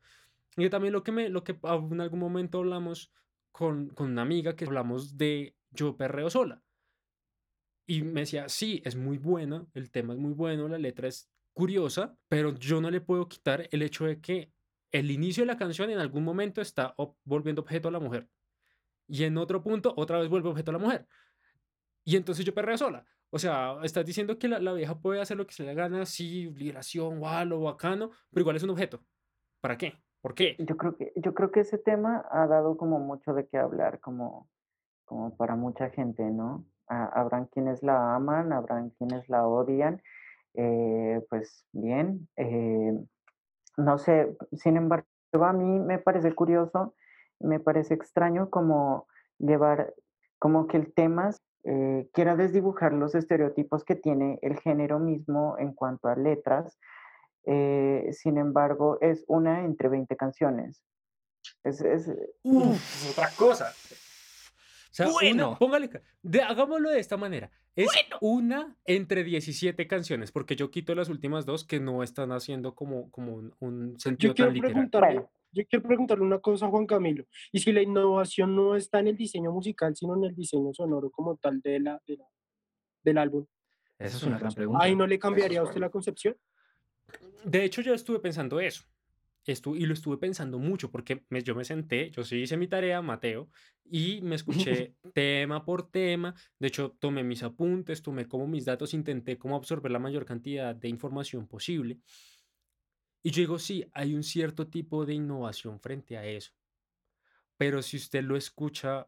Y 0.57 0.69
también 0.69 0.93
lo 0.93 1.03
que 1.03 1.13
me, 1.13 1.29
lo 1.29 1.45
que 1.45 1.53
en 1.63 2.01
algún 2.01 2.19
momento 2.19 2.59
hablamos 2.59 3.13
con, 3.53 3.91
con 3.91 4.11
una 4.11 4.23
amiga 4.23 4.57
que 4.57 4.65
hablamos 4.65 5.17
de 5.17 5.55
Yo 5.71 5.97
perreo 5.97 6.31
sola. 6.31 6.63
Y 7.87 8.03
me 8.03 8.21
decía, 8.21 8.49
sí, 8.49 8.83
es 8.85 8.97
muy 8.97 9.19
buena, 9.19 9.67
el 9.75 9.91
tema 9.91 10.15
es 10.15 10.19
muy 10.19 10.33
bueno, 10.33 10.69
la 10.69 10.79
letra 10.79 11.09
es 11.09 11.29
curiosa, 11.53 12.17
pero 12.29 12.57
yo 12.57 12.81
no 12.81 12.91
le 12.91 13.01
puedo 13.01 13.29
quitar 13.29 13.69
el 13.71 13.83
hecho 13.83 14.07
de 14.07 14.21
que 14.21 14.53
el 14.93 15.11
inicio 15.11 15.43
de 15.43 15.47
la 15.47 15.57
canción 15.57 15.91
en 15.91 15.99
algún 15.99 16.25
momento 16.25 16.61
está 16.61 16.95
volviendo 17.25 17.63
objeto 17.63 17.89
a 17.89 17.93
la 17.93 18.01
mujer. 18.01 18.29
Y 19.11 19.25
en 19.25 19.37
otro 19.39 19.63
punto 19.63 19.93
otra 19.97 20.19
vez 20.21 20.29
vuelve 20.29 20.49
objeto 20.49 20.71
a 20.71 20.75
la 20.75 20.79
mujer. 20.79 21.07
Y 22.05 22.17
entonces 22.17 22.45
yo 22.45 22.55
perreo 22.55 22.79
sola. 22.79 23.05
O 23.31 23.39
sea, 23.39 23.77
estás 23.83 24.05
diciendo 24.05 24.39
que 24.39 24.49
la, 24.49 24.59
la 24.59 24.73
vieja 24.73 24.99
puede 24.99 25.21
hacer 25.21 25.37
lo 25.37 25.47
que 25.47 25.55
se 25.55 25.65
le 25.65 25.75
gana, 25.75 26.07
sí, 26.07 26.51
liberación, 26.51 27.19
guau, 27.19 27.45
lo 27.47 27.61
bacano, 27.61 28.11
pero 28.31 28.43
igual 28.43 28.57
es 28.57 28.63
un 28.63 28.71
objeto. 28.71 29.05
¿Para 29.61 29.77
qué? 29.77 29.95
¿Por 30.21 30.35
qué? 30.35 30.57
Yo 30.59 30.77
creo 30.77 30.97
que, 30.97 31.13
yo 31.17 31.35
creo 31.35 31.51
que 31.51 31.61
ese 31.61 31.79
tema 31.79 32.25
ha 32.31 32.47
dado 32.47 32.77
como 32.77 32.99
mucho 32.99 33.33
de 33.35 33.47
qué 33.49 33.59
hablar, 33.59 34.01
como, 34.01 34.49
como 35.05 35.37
para 35.37 35.57
mucha 35.57 35.91
gente, 35.91 36.23
¿no? 36.25 36.67
Ha- 36.89 37.07
habrán 37.21 37.47
quienes 37.47 37.83
la 37.83 38.15
aman, 38.17 38.53
habrán 38.53 38.91
quienes 38.91 39.29
la 39.29 39.47
odian. 39.47 40.03
eh, 40.55 41.21
pues 41.31 41.67
bien, 41.73 42.29
eh, 42.37 42.93
no 43.77 43.99
sé, 43.99 44.37
sin 44.53 44.77
embargo, 44.77 45.07
a 45.45 45.53
mí 45.53 45.79
me 45.79 45.99
parece 45.99 46.35
curioso, 46.35 46.95
me 47.41 47.61
parece 47.61 47.95
extraño 47.95 48.51
como 48.51 49.07
llevar, 49.39 49.95
como 50.39 50.67
que 50.67 50.77
el 50.77 50.93
tema 50.93 51.31
eh, 51.65 52.09
quiera 52.13 52.37
desdibujar 52.37 52.93
los 52.93 53.15
estereotipos 53.15 53.85
que 53.85 53.97
tiene 53.97 54.39
el 54.43 54.59
género 54.61 54.99
mismo 54.99 55.57
en 55.59 55.73
cuanto 55.75 56.09
a 56.09 56.17
letras. 56.17 56.79
eh, 57.47 58.11
sin 58.13 58.37
embargo, 58.37 58.99
es 59.01 59.25
una 59.27 59.65
entre 59.65 59.89
20 59.89 60.15
canciones. 60.17 60.83
Es, 61.65 61.81
es- 61.81 62.13
Uf, 62.43 63.11
otra 63.11 63.31
cosa. 63.37 63.73
O 64.91 64.95
sea, 64.95 65.07
una- 65.07 65.15
Bueno. 65.15 65.57
póngale, 65.59 65.91
de- 66.23 66.43
hagámoslo 66.43 66.91
de 66.91 66.99
esta 67.01 67.17
manera. 67.17 67.51
Es 67.77 67.89
una 68.21 68.77
entre 68.85 69.23
17 69.25 69.87
canciones, 69.87 70.33
porque 70.33 70.57
yo 70.57 70.71
quito 70.71 70.95
las 70.95 71.09
últimas 71.09 71.47
dos 71.47 71.65
que 71.65 71.79
no 71.81 72.03
están 72.03 72.33
haciendo 72.33 72.75
como, 72.75 73.11
como 73.11 73.35
un, 73.35 73.55
un 73.61 73.99
sentido 74.01 74.33
Yo 74.33 74.35
quiero 74.35 74.49
tan 74.51 74.55
literal. 74.55 74.73
preguntarle, 74.73 75.27
yo 75.53 75.63
quiero 75.69 75.83
preguntarle 75.87 76.25
una 76.25 76.41
cosa 76.41 76.67
a 76.67 76.69
Juan 76.71 76.87
Camilo. 76.87 77.25
Y 77.53 77.61
si 77.61 77.73
la 77.73 77.81
innovación 77.83 78.57
no 78.57 78.75
está 78.75 78.99
en 78.99 79.07
el 79.09 79.17
diseño 79.17 79.53
musical, 79.53 79.95
sino 79.95 80.17
en 80.17 80.25
el 80.25 80.35
diseño 80.35 80.75
sonoro 80.75 81.11
como 81.11 81.37
tal 81.37 81.61
de 81.61 81.79
la, 81.81 82.03
de 82.07 82.17
la- 82.17 82.29
del 83.05 83.19
álbum, 83.19 83.47
Esa 83.99 84.17
es 84.17 84.23
una 84.25 84.39
gran 84.39 84.53
pregunta. 84.53 84.85
¿ahí 84.85 84.97
no 84.97 85.07
le 85.07 85.19
cambiaría 85.19 85.61
a 85.61 85.63
usted 85.65 85.81
la 85.81 85.91
concepción? 85.91 86.37
De 87.45 87.65
hecho, 87.65 87.81
yo 87.83 87.95
estuve 87.95 88.19
pensando 88.19 88.59
eso. 88.61 88.83
Estu- 89.53 89.77
y 89.77 89.87
lo 89.87 89.95
estuve 89.95 90.19
pensando 90.19 90.59
mucho 90.59 90.91
porque 90.91 91.25
me- 91.29 91.43
yo 91.43 91.55
me 91.55 91.65
senté, 91.65 92.11
yo 92.11 92.25
sí 92.25 92.37
hice 92.37 92.57
mi 92.57 92.69
tarea, 92.69 93.03
Mateo, 93.03 93.49
y 93.85 94.21
me 94.23 94.37
escuché 94.77 94.95
tema 95.13 95.65
por 95.65 95.91
tema. 95.91 96.35
De 96.59 96.69
hecho, 96.69 96.97
tomé 96.99 97.23
mis 97.25 97.43
apuntes, 97.43 98.03
tomé 98.03 98.27
como 98.27 98.47
mis 98.47 98.65
datos, 98.65 98.95
intenté 98.95 99.39
como 99.39 99.57
absorber 99.57 99.91
la 99.93 99.99
mayor 99.99 100.25
cantidad 100.25 100.75
de 100.75 100.89
información 100.89 101.47
posible. 101.47 101.99
Y 103.23 103.31
yo 103.33 103.41
digo, 103.41 103.59
sí, 103.59 103.85
hay 103.93 104.15
un 104.15 104.23
cierto 104.23 104.69
tipo 104.69 105.05
de 105.05 105.15
innovación 105.15 105.79
frente 105.81 106.17
a 106.17 106.25
eso. 106.25 106.53
Pero 107.57 107.83
si 107.83 107.99
usted 107.99 108.23
lo 108.25 108.37
escucha 108.37 109.07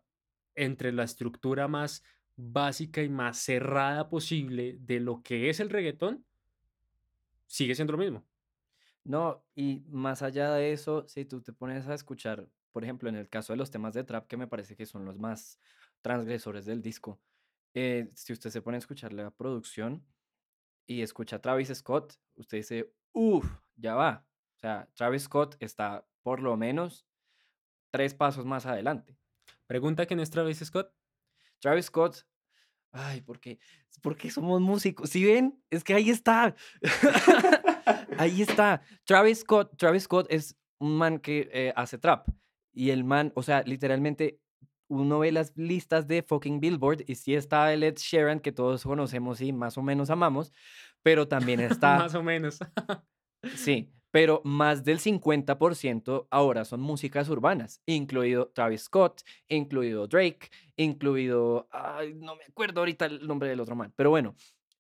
entre 0.54 0.92
la 0.92 1.04
estructura 1.04 1.68
más 1.68 2.02
básica 2.36 3.02
y 3.02 3.08
más 3.08 3.38
cerrada 3.38 4.08
posible 4.10 4.76
de 4.80 5.00
lo 5.00 5.22
que 5.22 5.48
es 5.48 5.60
el 5.60 5.70
reggaetón, 5.70 6.26
sigue 7.46 7.74
siendo 7.74 7.92
lo 7.92 7.98
mismo. 7.98 8.26
No, 9.04 9.44
y 9.54 9.84
más 9.88 10.22
allá 10.22 10.52
de 10.52 10.72
eso, 10.72 11.06
si 11.08 11.24
tú 11.24 11.42
te 11.42 11.52
pones 11.52 11.86
a 11.88 11.94
escuchar, 11.94 12.48
por 12.70 12.84
ejemplo, 12.84 13.08
en 13.08 13.16
el 13.16 13.28
caso 13.28 13.52
de 13.52 13.56
los 13.56 13.70
temas 13.70 13.94
de 13.94 14.04
trap, 14.04 14.26
que 14.26 14.36
me 14.36 14.46
parece 14.46 14.76
que 14.76 14.86
son 14.86 15.04
los 15.04 15.18
más 15.18 15.58
transgresores 16.02 16.64
del 16.66 16.82
disco, 16.82 17.20
eh, 17.74 18.10
si 18.14 18.32
usted 18.32 18.50
se 18.50 18.62
pone 18.62 18.76
a 18.76 18.78
escuchar 18.78 19.12
la 19.12 19.30
producción 19.30 20.06
y 20.86 21.02
escucha 21.02 21.36
a 21.36 21.40
Travis 21.40 21.72
Scott, 21.74 22.14
usted 22.34 22.58
dice, 22.58 22.92
uff, 23.12 23.46
ya 23.76 23.94
va. 23.94 24.26
O 24.56 24.58
sea, 24.58 24.88
Travis 24.94 25.24
Scott 25.24 25.56
está 25.58 26.06
por 26.22 26.40
lo 26.40 26.56
menos 26.56 27.06
tres 27.90 28.14
pasos 28.14 28.44
más 28.44 28.66
adelante. 28.66 29.18
Pregunta 29.66 30.06
quién 30.06 30.20
es 30.20 30.30
Travis 30.30 30.58
Scott. 30.58 30.92
Travis 31.60 31.86
Scott, 31.86 32.26
ay, 32.92 33.20
¿por 33.22 33.40
qué? 33.40 33.58
Porque 34.00 34.30
somos 34.30 34.60
músicos. 34.60 35.10
¿Sí 35.10 35.24
ven? 35.24 35.62
Es 35.70 35.82
que 35.82 35.94
ahí 35.94 36.10
está. 36.10 36.54
ahí 38.18 38.42
está. 38.42 38.82
Travis 39.04 39.40
Scott, 39.40 39.76
Travis 39.76 40.04
Scott 40.04 40.26
es 40.30 40.56
un 40.78 40.96
man 40.96 41.18
que 41.18 41.48
eh, 41.52 41.72
hace 41.76 41.98
trap. 41.98 42.28
Y 42.72 42.90
el 42.90 43.04
man, 43.04 43.32
o 43.34 43.42
sea, 43.42 43.62
literalmente 43.62 44.40
uno 44.88 45.20
ve 45.20 45.32
las 45.32 45.56
listas 45.56 46.06
de 46.06 46.22
fucking 46.22 46.60
Billboard 46.60 47.04
y 47.06 47.14
sí 47.14 47.34
está 47.34 47.72
el 47.72 47.82
Ed 47.82 47.96
Sheeran 47.96 48.40
que 48.40 48.52
todos 48.52 48.82
conocemos 48.84 49.40
y 49.40 49.52
más 49.52 49.78
o 49.78 49.82
menos 49.82 50.10
amamos, 50.10 50.52
pero 51.02 51.26
también 51.26 51.60
está 51.60 51.98
Más 51.98 52.14
o 52.14 52.22
menos. 52.22 52.58
Sí, 53.56 53.90
pero 54.12 54.40
más 54.44 54.84
del 54.84 55.00
50% 55.00 56.28
ahora 56.30 56.64
son 56.64 56.80
músicas 56.80 57.28
urbanas, 57.28 57.82
incluido 57.86 58.52
Travis 58.54 58.82
Scott, 58.82 59.22
incluido 59.48 60.06
Drake, 60.06 60.48
incluido, 60.76 61.66
ay, 61.72 62.14
no 62.14 62.36
me 62.36 62.44
acuerdo 62.44 62.82
ahorita 62.82 63.06
el 63.06 63.26
nombre 63.26 63.48
del 63.48 63.58
otro 63.58 63.74
man, 63.74 63.92
pero 63.96 64.10
bueno, 64.10 64.36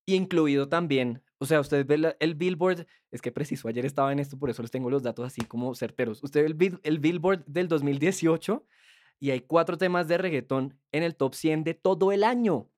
incluido 0.06 0.68
también, 0.68 1.24
o 1.42 1.46
sea, 1.46 1.60
usted 1.60 1.84
ve 1.84 1.98
la- 1.98 2.16
el 2.20 2.34
Billboard, 2.36 2.86
es 3.10 3.20
que 3.20 3.32
preciso, 3.32 3.66
ayer 3.68 3.84
estaba 3.84 4.12
en 4.12 4.18
esto, 4.20 4.38
por 4.38 4.48
eso 4.48 4.62
les 4.62 4.70
tengo 4.70 4.88
los 4.90 5.02
datos 5.02 5.26
así 5.26 5.42
como 5.42 5.74
certeros. 5.74 6.22
Usted 6.22 6.54
ve 6.56 6.66
el, 6.66 6.80
el 6.84 6.98
Billboard 7.00 7.44
del 7.46 7.66
2018 7.68 8.64
y 9.20 9.30
hay 9.30 9.40
cuatro 9.40 9.76
temas 9.76 10.06
de 10.08 10.18
reggaetón 10.18 10.78
en 10.92 11.02
el 11.02 11.16
top 11.16 11.34
100 11.34 11.64
de 11.64 11.74
todo 11.74 12.12
el 12.12 12.22
año. 12.24 12.68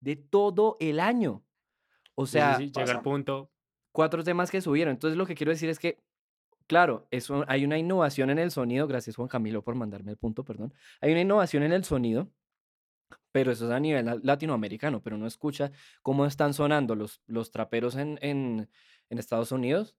De 0.00 0.16
todo 0.16 0.76
el 0.80 1.00
año. 1.00 1.44
O 2.14 2.26
Sí, 2.26 2.32
sí, 2.32 2.38
sea, 2.38 2.56
sí, 2.56 2.70
llega 2.70 2.92
al 2.92 3.02
punto. 3.02 3.50
cuatro 3.92 4.22
temas 4.22 4.50
que 4.50 4.60
subieron. 4.60 4.92
Entonces 4.92 5.16
lo 5.16 5.26
que 5.26 5.34
quiero 5.34 5.50
decir 5.52 5.68
es 5.70 5.78
que, 5.78 6.02
claro, 6.66 7.06
eso, 7.10 7.44
hay 7.48 7.64
una 7.64 7.78
innovación 7.78 8.30
en 8.30 8.38
el 8.38 8.50
sonido, 8.50 8.86
gracias 8.86 9.16
Juan 9.16 9.28
Camilo 9.28 9.62
por 9.62 9.74
mandarme 9.74 10.10
el 10.12 10.16
punto, 10.18 10.44
perdón. 10.44 10.72
Hay 11.00 11.12
una 11.12 11.20
innovación 11.22 11.62
en 11.62 11.72
el 11.72 11.84
sonido, 11.84 12.28
pero 13.32 13.52
eso 13.52 13.66
es 13.66 13.70
a 13.72 13.80
nivel 13.80 14.04
la- 14.06 14.18
latinoamericano, 14.22 15.02
pero 15.02 15.16
no 15.16 15.26
escucha 15.26 15.70
cómo 16.02 16.26
están 16.26 16.54
sonando 16.54 16.94
los, 16.94 17.20
los 17.26 17.50
traperos 17.50 17.96
en, 17.96 18.18
en, 18.22 18.68
en 19.10 19.18
Estados 19.18 19.52
Unidos 19.52 19.96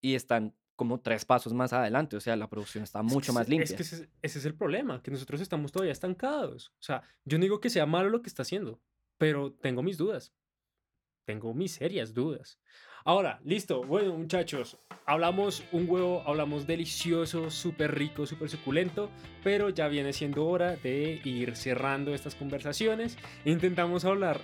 y 0.00 0.14
están 0.14 0.54
como 0.74 1.00
tres 1.00 1.24
pasos 1.24 1.52
más 1.52 1.72
adelante, 1.72 2.16
o 2.16 2.20
sea, 2.20 2.34
la 2.34 2.48
producción 2.48 2.82
está 2.82 3.00
Es 3.00 3.04
mucho 3.04 3.32
más 3.32 3.48
limpia. 3.48 3.64
Es 3.64 3.74
que 3.76 3.82
ese, 3.82 3.96
es- 3.96 4.08
ese 4.22 4.38
es 4.40 4.44
el 4.46 4.54
problema, 4.54 5.02
que 5.02 5.10
nosotros 5.10 5.40
estamos 5.40 5.70
todavía 5.70 5.92
estancados. 5.92 6.68
O 6.78 6.82
sea, 6.82 7.02
yo 7.24 7.38
no 7.38 7.42
digo 7.42 7.60
que 7.60 7.70
sea 7.70 7.86
malo 7.86 8.08
lo 8.08 8.22
que 8.22 8.28
está 8.28 8.42
haciendo, 8.42 8.80
pero 9.18 9.52
tengo 9.52 9.82
mis 9.82 9.98
dudas. 9.98 10.32
Tengo 11.24 11.54
mis 11.54 11.72
serias 11.72 12.14
dudas. 12.14 12.58
Ahora, 13.04 13.40
listo. 13.44 13.82
Bueno, 13.82 14.14
muchachos, 14.14 14.78
hablamos 15.06 15.64
un 15.72 15.90
huevo, 15.90 16.22
hablamos 16.24 16.66
delicioso, 16.66 17.50
súper 17.50 17.96
rico, 17.96 18.26
súper 18.26 18.48
suculento, 18.48 19.10
pero 19.42 19.70
ya 19.70 19.88
viene 19.88 20.12
siendo 20.12 20.46
hora 20.46 20.76
de 20.76 21.20
ir 21.24 21.56
cerrando 21.56 22.14
estas 22.14 22.36
conversaciones. 22.36 23.18
Intentamos 23.44 24.04
hablar 24.04 24.40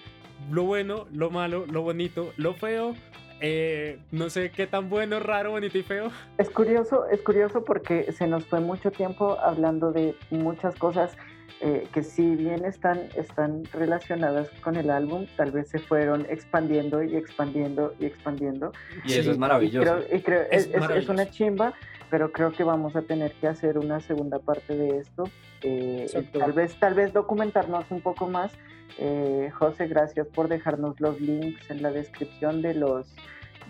lo 0.50 0.64
bueno, 0.64 1.06
lo 1.12 1.30
malo, 1.30 1.66
lo 1.66 1.82
bonito, 1.82 2.32
lo 2.36 2.54
feo. 2.54 2.94
eh, 3.40 4.00
no 4.10 4.30
sé 4.30 4.50
qué 4.50 4.66
tan 4.66 4.90
bueno, 4.90 5.20
raro, 5.20 5.52
bonito 5.52 5.78
y 5.78 5.84
feo. 5.84 6.10
Es 6.38 6.50
curioso, 6.50 7.06
es 7.08 7.20
curioso 7.22 7.64
porque 7.64 8.10
se 8.12 8.26
nos 8.26 8.44
fue 8.44 8.58
mucho 8.58 8.90
tiempo 8.90 9.38
hablando 9.38 9.92
de 9.92 10.16
muchas 10.30 10.74
cosas 10.74 11.16
eh, 11.60 11.86
que 11.92 12.02
si 12.02 12.36
bien 12.36 12.64
están, 12.64 13.00
están 13.16 13.64
relacionadas 13.72 14.48
con 14.62 14.76
el 14.76 14.90
álbum, 14.90 15.26
tal 15.36 15.50
vez 15.50 15.68
se 15.68 15.78
fueron 15.78 16.26
expandiendo 16.28 17.02
y 17.02 17.16
expandiendo 17.16 17.94
y 17.98 18.06
expandiendo. 18.06 18.72
Y 19.04 19.14
eso 19.14 19.30
es 19.30 19.36
Y 19.36 19.40
maravilloso. 19.40 19.80
creo, 20.04 20.16
y 20.18 20.22
creo- 20.22 20.46
Es 20.50 21.08
una 21.08 21.28
chimba, 21.30 21.74
pero 22.10 22.30
creo 22.32 22.52
que 22.52 22.64
vamos 22.64 22.94
a 22.96 23.02
tener 23.02 23.32
que 23.32 23.48
hacer 23.48 23.76
una 23.78 24.00
segunda 24.00 24.38
parte 24.38 24.76
de 24.76 24.98
esto. 24.98 25.24
eh, 25.62 26.06
tal, 26.38 26.52
vez, 26.52 26.78
tal 26.78 26.94
vez 26.94 27.12
documentarnos 27.12 27.84
un 27.90 28.00
poco 28.00 28.28
más. 28.28 28.52
Eh, 28.98 29.50
José, 29.58 29.88
gracias 29.88 30.28
por 30.28 30.46
dejarnos 30.48 31.00
los 31.00 31.20
links 31.20 31.68
en 31.70 31.82
la 31.82 31.90
descripción 31.90 32.62
de 32.62 32.74
los, 32.74 33.12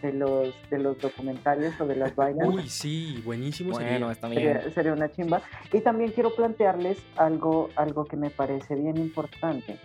de 0.02 0.12
los, 0.12 0.54
de 0.70 0.78
los 0.78 0.98
documentales 0.98 1.80
o 1.80 1.86
de 1.86 1.96
las 1.96 2.14
vainas. 2.16 2.46
Uy, 2.48 2.68
sí, 2.68 3.22
buenísimo 3.24 3.70
Bueno, 3.72 3.88
sería. 3.90 4.12
está 4.12 4.28
bien. 4.28 4.42
Sería, 4.42 4.70
sería 4.72 4.92
una 4.92 5.10
chimba. 5.10 5.42
Y 5.72 5.80
también 5.80 6.12
quiero 6.12 6.34
plantearles 6.34 6.98
algo, 7.16 7.68
algo 7.76 8.04
que 8.04 8.16
me 8.16 8.30
parece 8.30 8.74
bien 8.74 8.96
importante. 8.96 9.78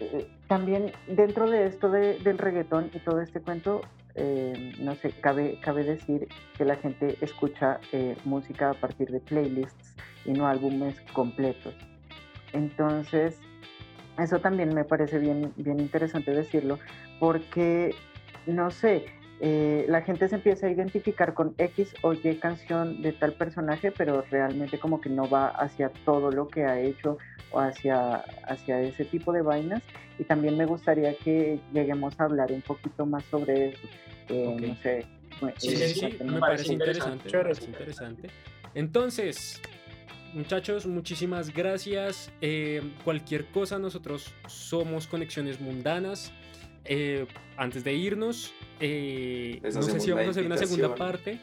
Eh, 0.00 0.28
también 0.48 0.92
dentro 1.06 1.48
de 1.50 1.66
esto 1.66 1.90
de- 1.90 2.18
del 2.20 2.38
reggaetón 2.38 2.90
y 2.94 2.98
todo 3.00 3.20
este 3.20 3.40
cuento, 3.40 3.82
eh, 4.14 4.72
no 4.80 4.94
sé, 4.94 5.10
cabe, 5.10 5.58
cabe 5.62 5.84
decir 5.84 6.26
que 6.56 6.64
la 6.64 6.76
gente 6.76 7.16
escucha 7.20 7.78
eh, 7.92 8.16
música 8.24 8.70
a 8.70 8.74
partir 8.74 9.08
de 9.10 9.20
playlists 9.20 9.94
y 10.24 10.32
no 10.32 10.46
álbumes 10.46 11.00
completos. 11.12 11.74
Entonces, 12.52 13.38
eso 14.18 14.38
también 14.40 14.74
me 14.74 14.84
parece 14.84 15.18
bien, 15.18 15.52
bien 15.56 15.78
interesante 15.80 16.32
decirlo, 16.32 16.78
porque, 17.20 17.94
no 18.46 18.70
sé, 18.70 19.04
eh, 19.42 19.86
la 19.88 20.02
gente 20.02 20.28
se 20.28 20.34
empieza 20.34 20.66
a 20.66 20.70
identificar 20.70 21.32
con 21.32 21.54
X 21.56 21.94
o 22.02 22.12
Y 22.12 22.36
canción 22.36 23.00
de 23.00 23.12
tal 23.12 23.32
personaje, 23.32 23.90
pero 23.90 24.22
realmente 24.30 24.78
como 24.78 25.00
que 25.00 25.08
no 25.08 25.28
va 25.28 25.48
hacia 25.48 25.88
todo 26.04 26.30
lo 26.30 26.48
que 26.48 26.64
ha 26.64 26.78
hecho 26.78 27.16
o 27.50 27.58
hacia, 27.58 28.16
hacia 28.46 28.82
ese 28.82 29.06
tipo 29.06 29.32
de 29.32 29.40
vainas. 29.40 29.82
Y 30.18 30.24
también 30.24 30.58
me 30.58 30.66
gustaría 30.66 31.14
que 31.14 31.58
lleguemos 31.72 32.20
a 32.20 32.24
hablar 32.24 32.52
un 32.52 32.60
poquito 32.60 33.06
más 33.06 33.24
sobre 33.24 33.70
eso. 33.70 33.88
Eh. 34.28 34.56
No 34.60 34.76
sé. 34.76 35.06
Sí, 35.56 35.68
eh, 35.68 35.76
sí, 35.76 35.94
sí, 35.94 36.24
me 36.24 36.38
parece 36.38 36.72
interesante, 36.74 36.74
interesante. 36.74 37.24
me 37.24 37.30
chévere. 37.30 37.48
parece 37.48 37.64
interesante. 37.64 38.30
Entonces, 38.74 39.62
muchachos, 40.34 40.86
muchísimas 40.86 41.54
gracias. 41.54 42.30
Eh, 42.42 42.82
cualquier 43.04 43.46
cosa, 43.46 43.78
nosotros 43.78 44.34
somos 44.46 45.06
Conexiones 45.06 45.60
Mundanas. 45.60 46.30
Eh, 46.84 47.26
antes 47.56 47.84
de 47.84 47.92
irnos, 47.92 48.52
eh, 48.80 49.60
no 49.62 49.82
sé 49.82 50.00
si 50.00 50.10
vamos 50.10 50.28
a 50.28 50.30
hacer 50.30 50.46
una 50.46 50.56
segunda 50.56 50.94
parte. 50.94 51.38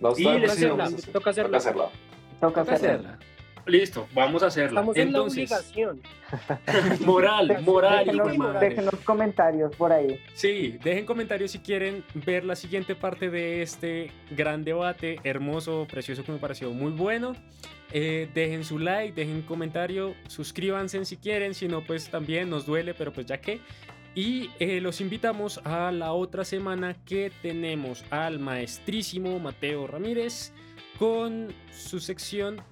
No, 0.00 0.12
Y 0.16 0.24
les 0.38 0.54
sí, 0.54 0.64
hacerla, 0.66 0.90
toca 1.12 1.30
hacerla. 1.30 1.58
hacerla. 1.58 1.88
Toca 2.40 2.60
hacerla. 2.62 3.18
Listo, 3.66 4.08
vamos 4.12 4.42
a 4.42 4.46
hacerlo. 4.46 4.70
Estamos 4.70 4.96
en 4.96 5.08
Entonces, 5.08 5.48
la 5.50 5.58
obligación. 5.58 6.00
moral, 7.06 7.62
moral, 7.62 8.06
Déjenos, 8.06 8.60
déjenos 8.60 8.94
comentarios 9.04 9.76
por 9.76 9.92
ahí. 9.92 10.18
Sí, 10.34 10.78
dejen 10.82 11.06
comentarios 11.06 11.52
si 11.52 11.60
quieren 11.60 12.04
ver 12.14 12.44
la 12.44 12.56
siguiente 12.56 12.96
parte 12.96 13.30
de 13.30 13.62
este 13.62 14.10
gran 14.30 14.64
debate, 14.64 15.20
hermoso, 15.22 15.86
precioso, 15.88 16.24
que 16.24 16.32
me 16.32 16.38
pareció 16.38 16.70
muy 16.72 16.90
bueno. 16.90 17.34
Eh, 17.92 18.28
dejen 18.34 18.64
su 18.64 18.78
like, 18.78 19.12
dejen 19.14 19.36
un 19.36 19.42
comentario, 19.42 20.14
suscríbanse 20.26 21.04
si 21.04 21.16
quieren, 21.18 21.54
si 21.54 21.68
no, 21.68 21.84
pues 21.84 22.08
también 22.10 22.48
nos 22.50 22.66
duele, 22.66 22.94
pero 22.94 23.12
pues 23.12 23.26
ya 23.26 23.40
que. 23.40 23.60
Y 24.14 24.50
eh, 24.58 24.80
los 24.80 25.00
invitamos 25.00 25.58
a 25.64 25.90
la 25.90 26.12
otra 26.12 26.44
semana 26.44 26.94
que 27.06 27.32
tenemos 27.40 28.04
al 28.10 28.38
maestrísimo 28.38 29.38
Mateo 29.38 29.86
Ramírez 29.86 30.52
con 30.98 31.54
su 31.72 31.98
sección 31.98 32.62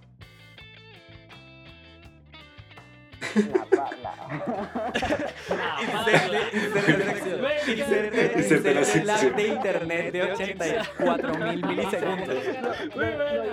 La 9.04 9.18
de 9.36 9.48
internet 9.48 10.12
de 10.12 10.22
84 10.22 11.34
mil 11.38 11.66
milisegundos. 11.66 12.44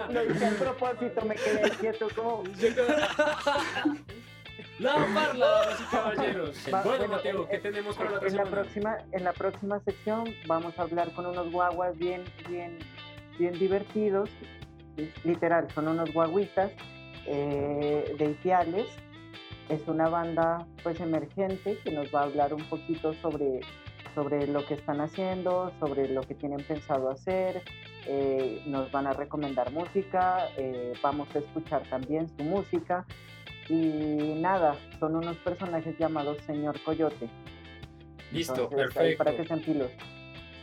Lo 0.09 0.31
hice 0.31 0.45
a 0.45 0.51
propósito, 0.51 1.25
me 1.25 1.35
quedé 1.35 1.69
quieto 1.79 2.07
como... 2.15 2.43
La 4.79 4.93
parla, 5.13 5.47
damas 5.47 5.81
y 5.81 5.83
caballeros. 5.95 6.57
Va- 6.73 6.81
Bueno, 6.83 6.97
bueno, 6.99 7.13
Mateo, 7.15 7.47
¿qué 7.49 7.55
eh, 7.55 7.59
tenemos 7.59 7.95
para 7.95 8.11
la 8.11 8.27
en 8.27 8.35
la 8.35 8.43
próxima 8.43 8.97
en 9.11 9.23
la 9.23 9.33
próxima 9.33 9.79
sección 9.79 10.25
vamos 10.45 10.77
a 10.77 10.83
hablar 10.83 11.11
con 11.13 11.25
unos 11.25 11.51
guaguas 11.51 11.97
bien 11.97 12.23
bien 12.47 12.77
bien 13.39 13.53
divertidos 13.57 14.29
literal 15.23 15.67
son 15.73 15.87
unos 15.87 16.13
guaguitas 16.13 16.71
eh, 17.25 18.15
de 18.19 18.25
Ipiales 18.25 18.85
es 19.69 19.81
una 19.87 20.09
banda 20.09 20.65
pues 20.83 20.99
emergente 20.99 21.77
que 21.83 21.91
nos 21.91 22.13
va 22.13 22.21
a 22.21 22.23
hablar 22.23 22.53
un 22.53 22.63
poquito 22.65 23.13
sobre 23.15 23.61
sobre 24.13 24.45
lo 24.47 24.63
que 24.65 24.75
están 24.75 25.01
haciendo 25.01 25.71
sobre 25.79 26.07
lo 26.09 26.21
que 26.21 26.35
tienen 26.35 26.61
pensado 26.63 27.09
hacer 27.09 27.63
eh, 28.05 28.61
nos 28.67 28.91
van 28.91 29.07
a 29.07 29.13
recomendar 29.13 29.71
música 29.71 30.49
eh, 30.57 30.93
vamos 31.01 31.27
a 31.35 31.39
escuchar 31.39 31.81
también 31.89 32.27
su 32.37 32.43
música 32.43 33.05
y 33.69 34.33
nada, 34.39 34.75
son 34.99 35.15
unos 35.15 35.37
personajes 35.37 35.97
llamados 35.97 36.37
Señor 36.45 36.79
Coyote. 36.83 37.29
Listo, 38.31 38.63
Entonces, 38.71 38.93
perfecto. 38.93 39.17
Para 39.23 39.35
que 39.37 39.45
sean 39.47 39.59
pilos. 39.61 39.89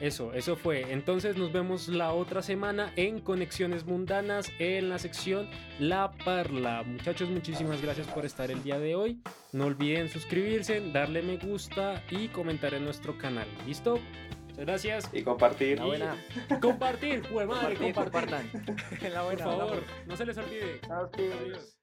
Eso, 0.00 0.32
eso 0.34 0.56
fue. 0.56 0.92
Entonces 0.92 1.36
nos 1.36 1.52
vemos 1.52 1.88
la 1.88 2.12
otra 2.12 2.42
semana 2.42 2.92
en 2.96 3.20
Conexiones 3.20 3.86
Mundanas 3.86 4.50
en 4.58 4.88
la 4.90 4.98
sección 4.98 5.48
La 5.78 6.10
Parla. 6.24 6.82
Muchachos, 6.82 7.30
muchísimas 7.30 7.80
gracias 7.80 8.08
por 8.08 8.26
estar 8.26 8.50
el 8.50 8.62
día 8.64 8.78
de 8.78 8.96
hoy. 8.96 9.20
No 9.52 9.66
olviden 9.66 10.08
suscribirse, 10.08 10.80
darle 10.92 11.22
me 11.22 11.36
gusta 11.38 12.02
y 12.10 12.28
comentar 12.28 12.74
en 12.74 12.84
nuestro 12.84 13.16
canal. 13.16 13.46
¿Listo? 13.66 13.98
Muchas 14.48 14.66
gracias. 14.66 15.10
Y 15.12 15.22
compartir. 15.22 15.78
La 15.78 15.84
buena. 15.86 16.16
Y 16.50 16.54
compartir, 16.60 17.22
jue 17.28 17.46
madre, 17.46 17.76
Compartir, 17.76 17.94
compartir. 17.94 18.46
compartan. 18.50 19.12
La 19.12 19.20
Por 19.22 19.24
buena. 19.36 19.44
favor, 19.44 19.82
no 20.06 20.16
se 20.16 20.26
les 20.26 20.36
olvide. 20.38 20.80
Chao, 20.86 21.08
sí. 21.16 21.22
Adiós. 21.40 21.76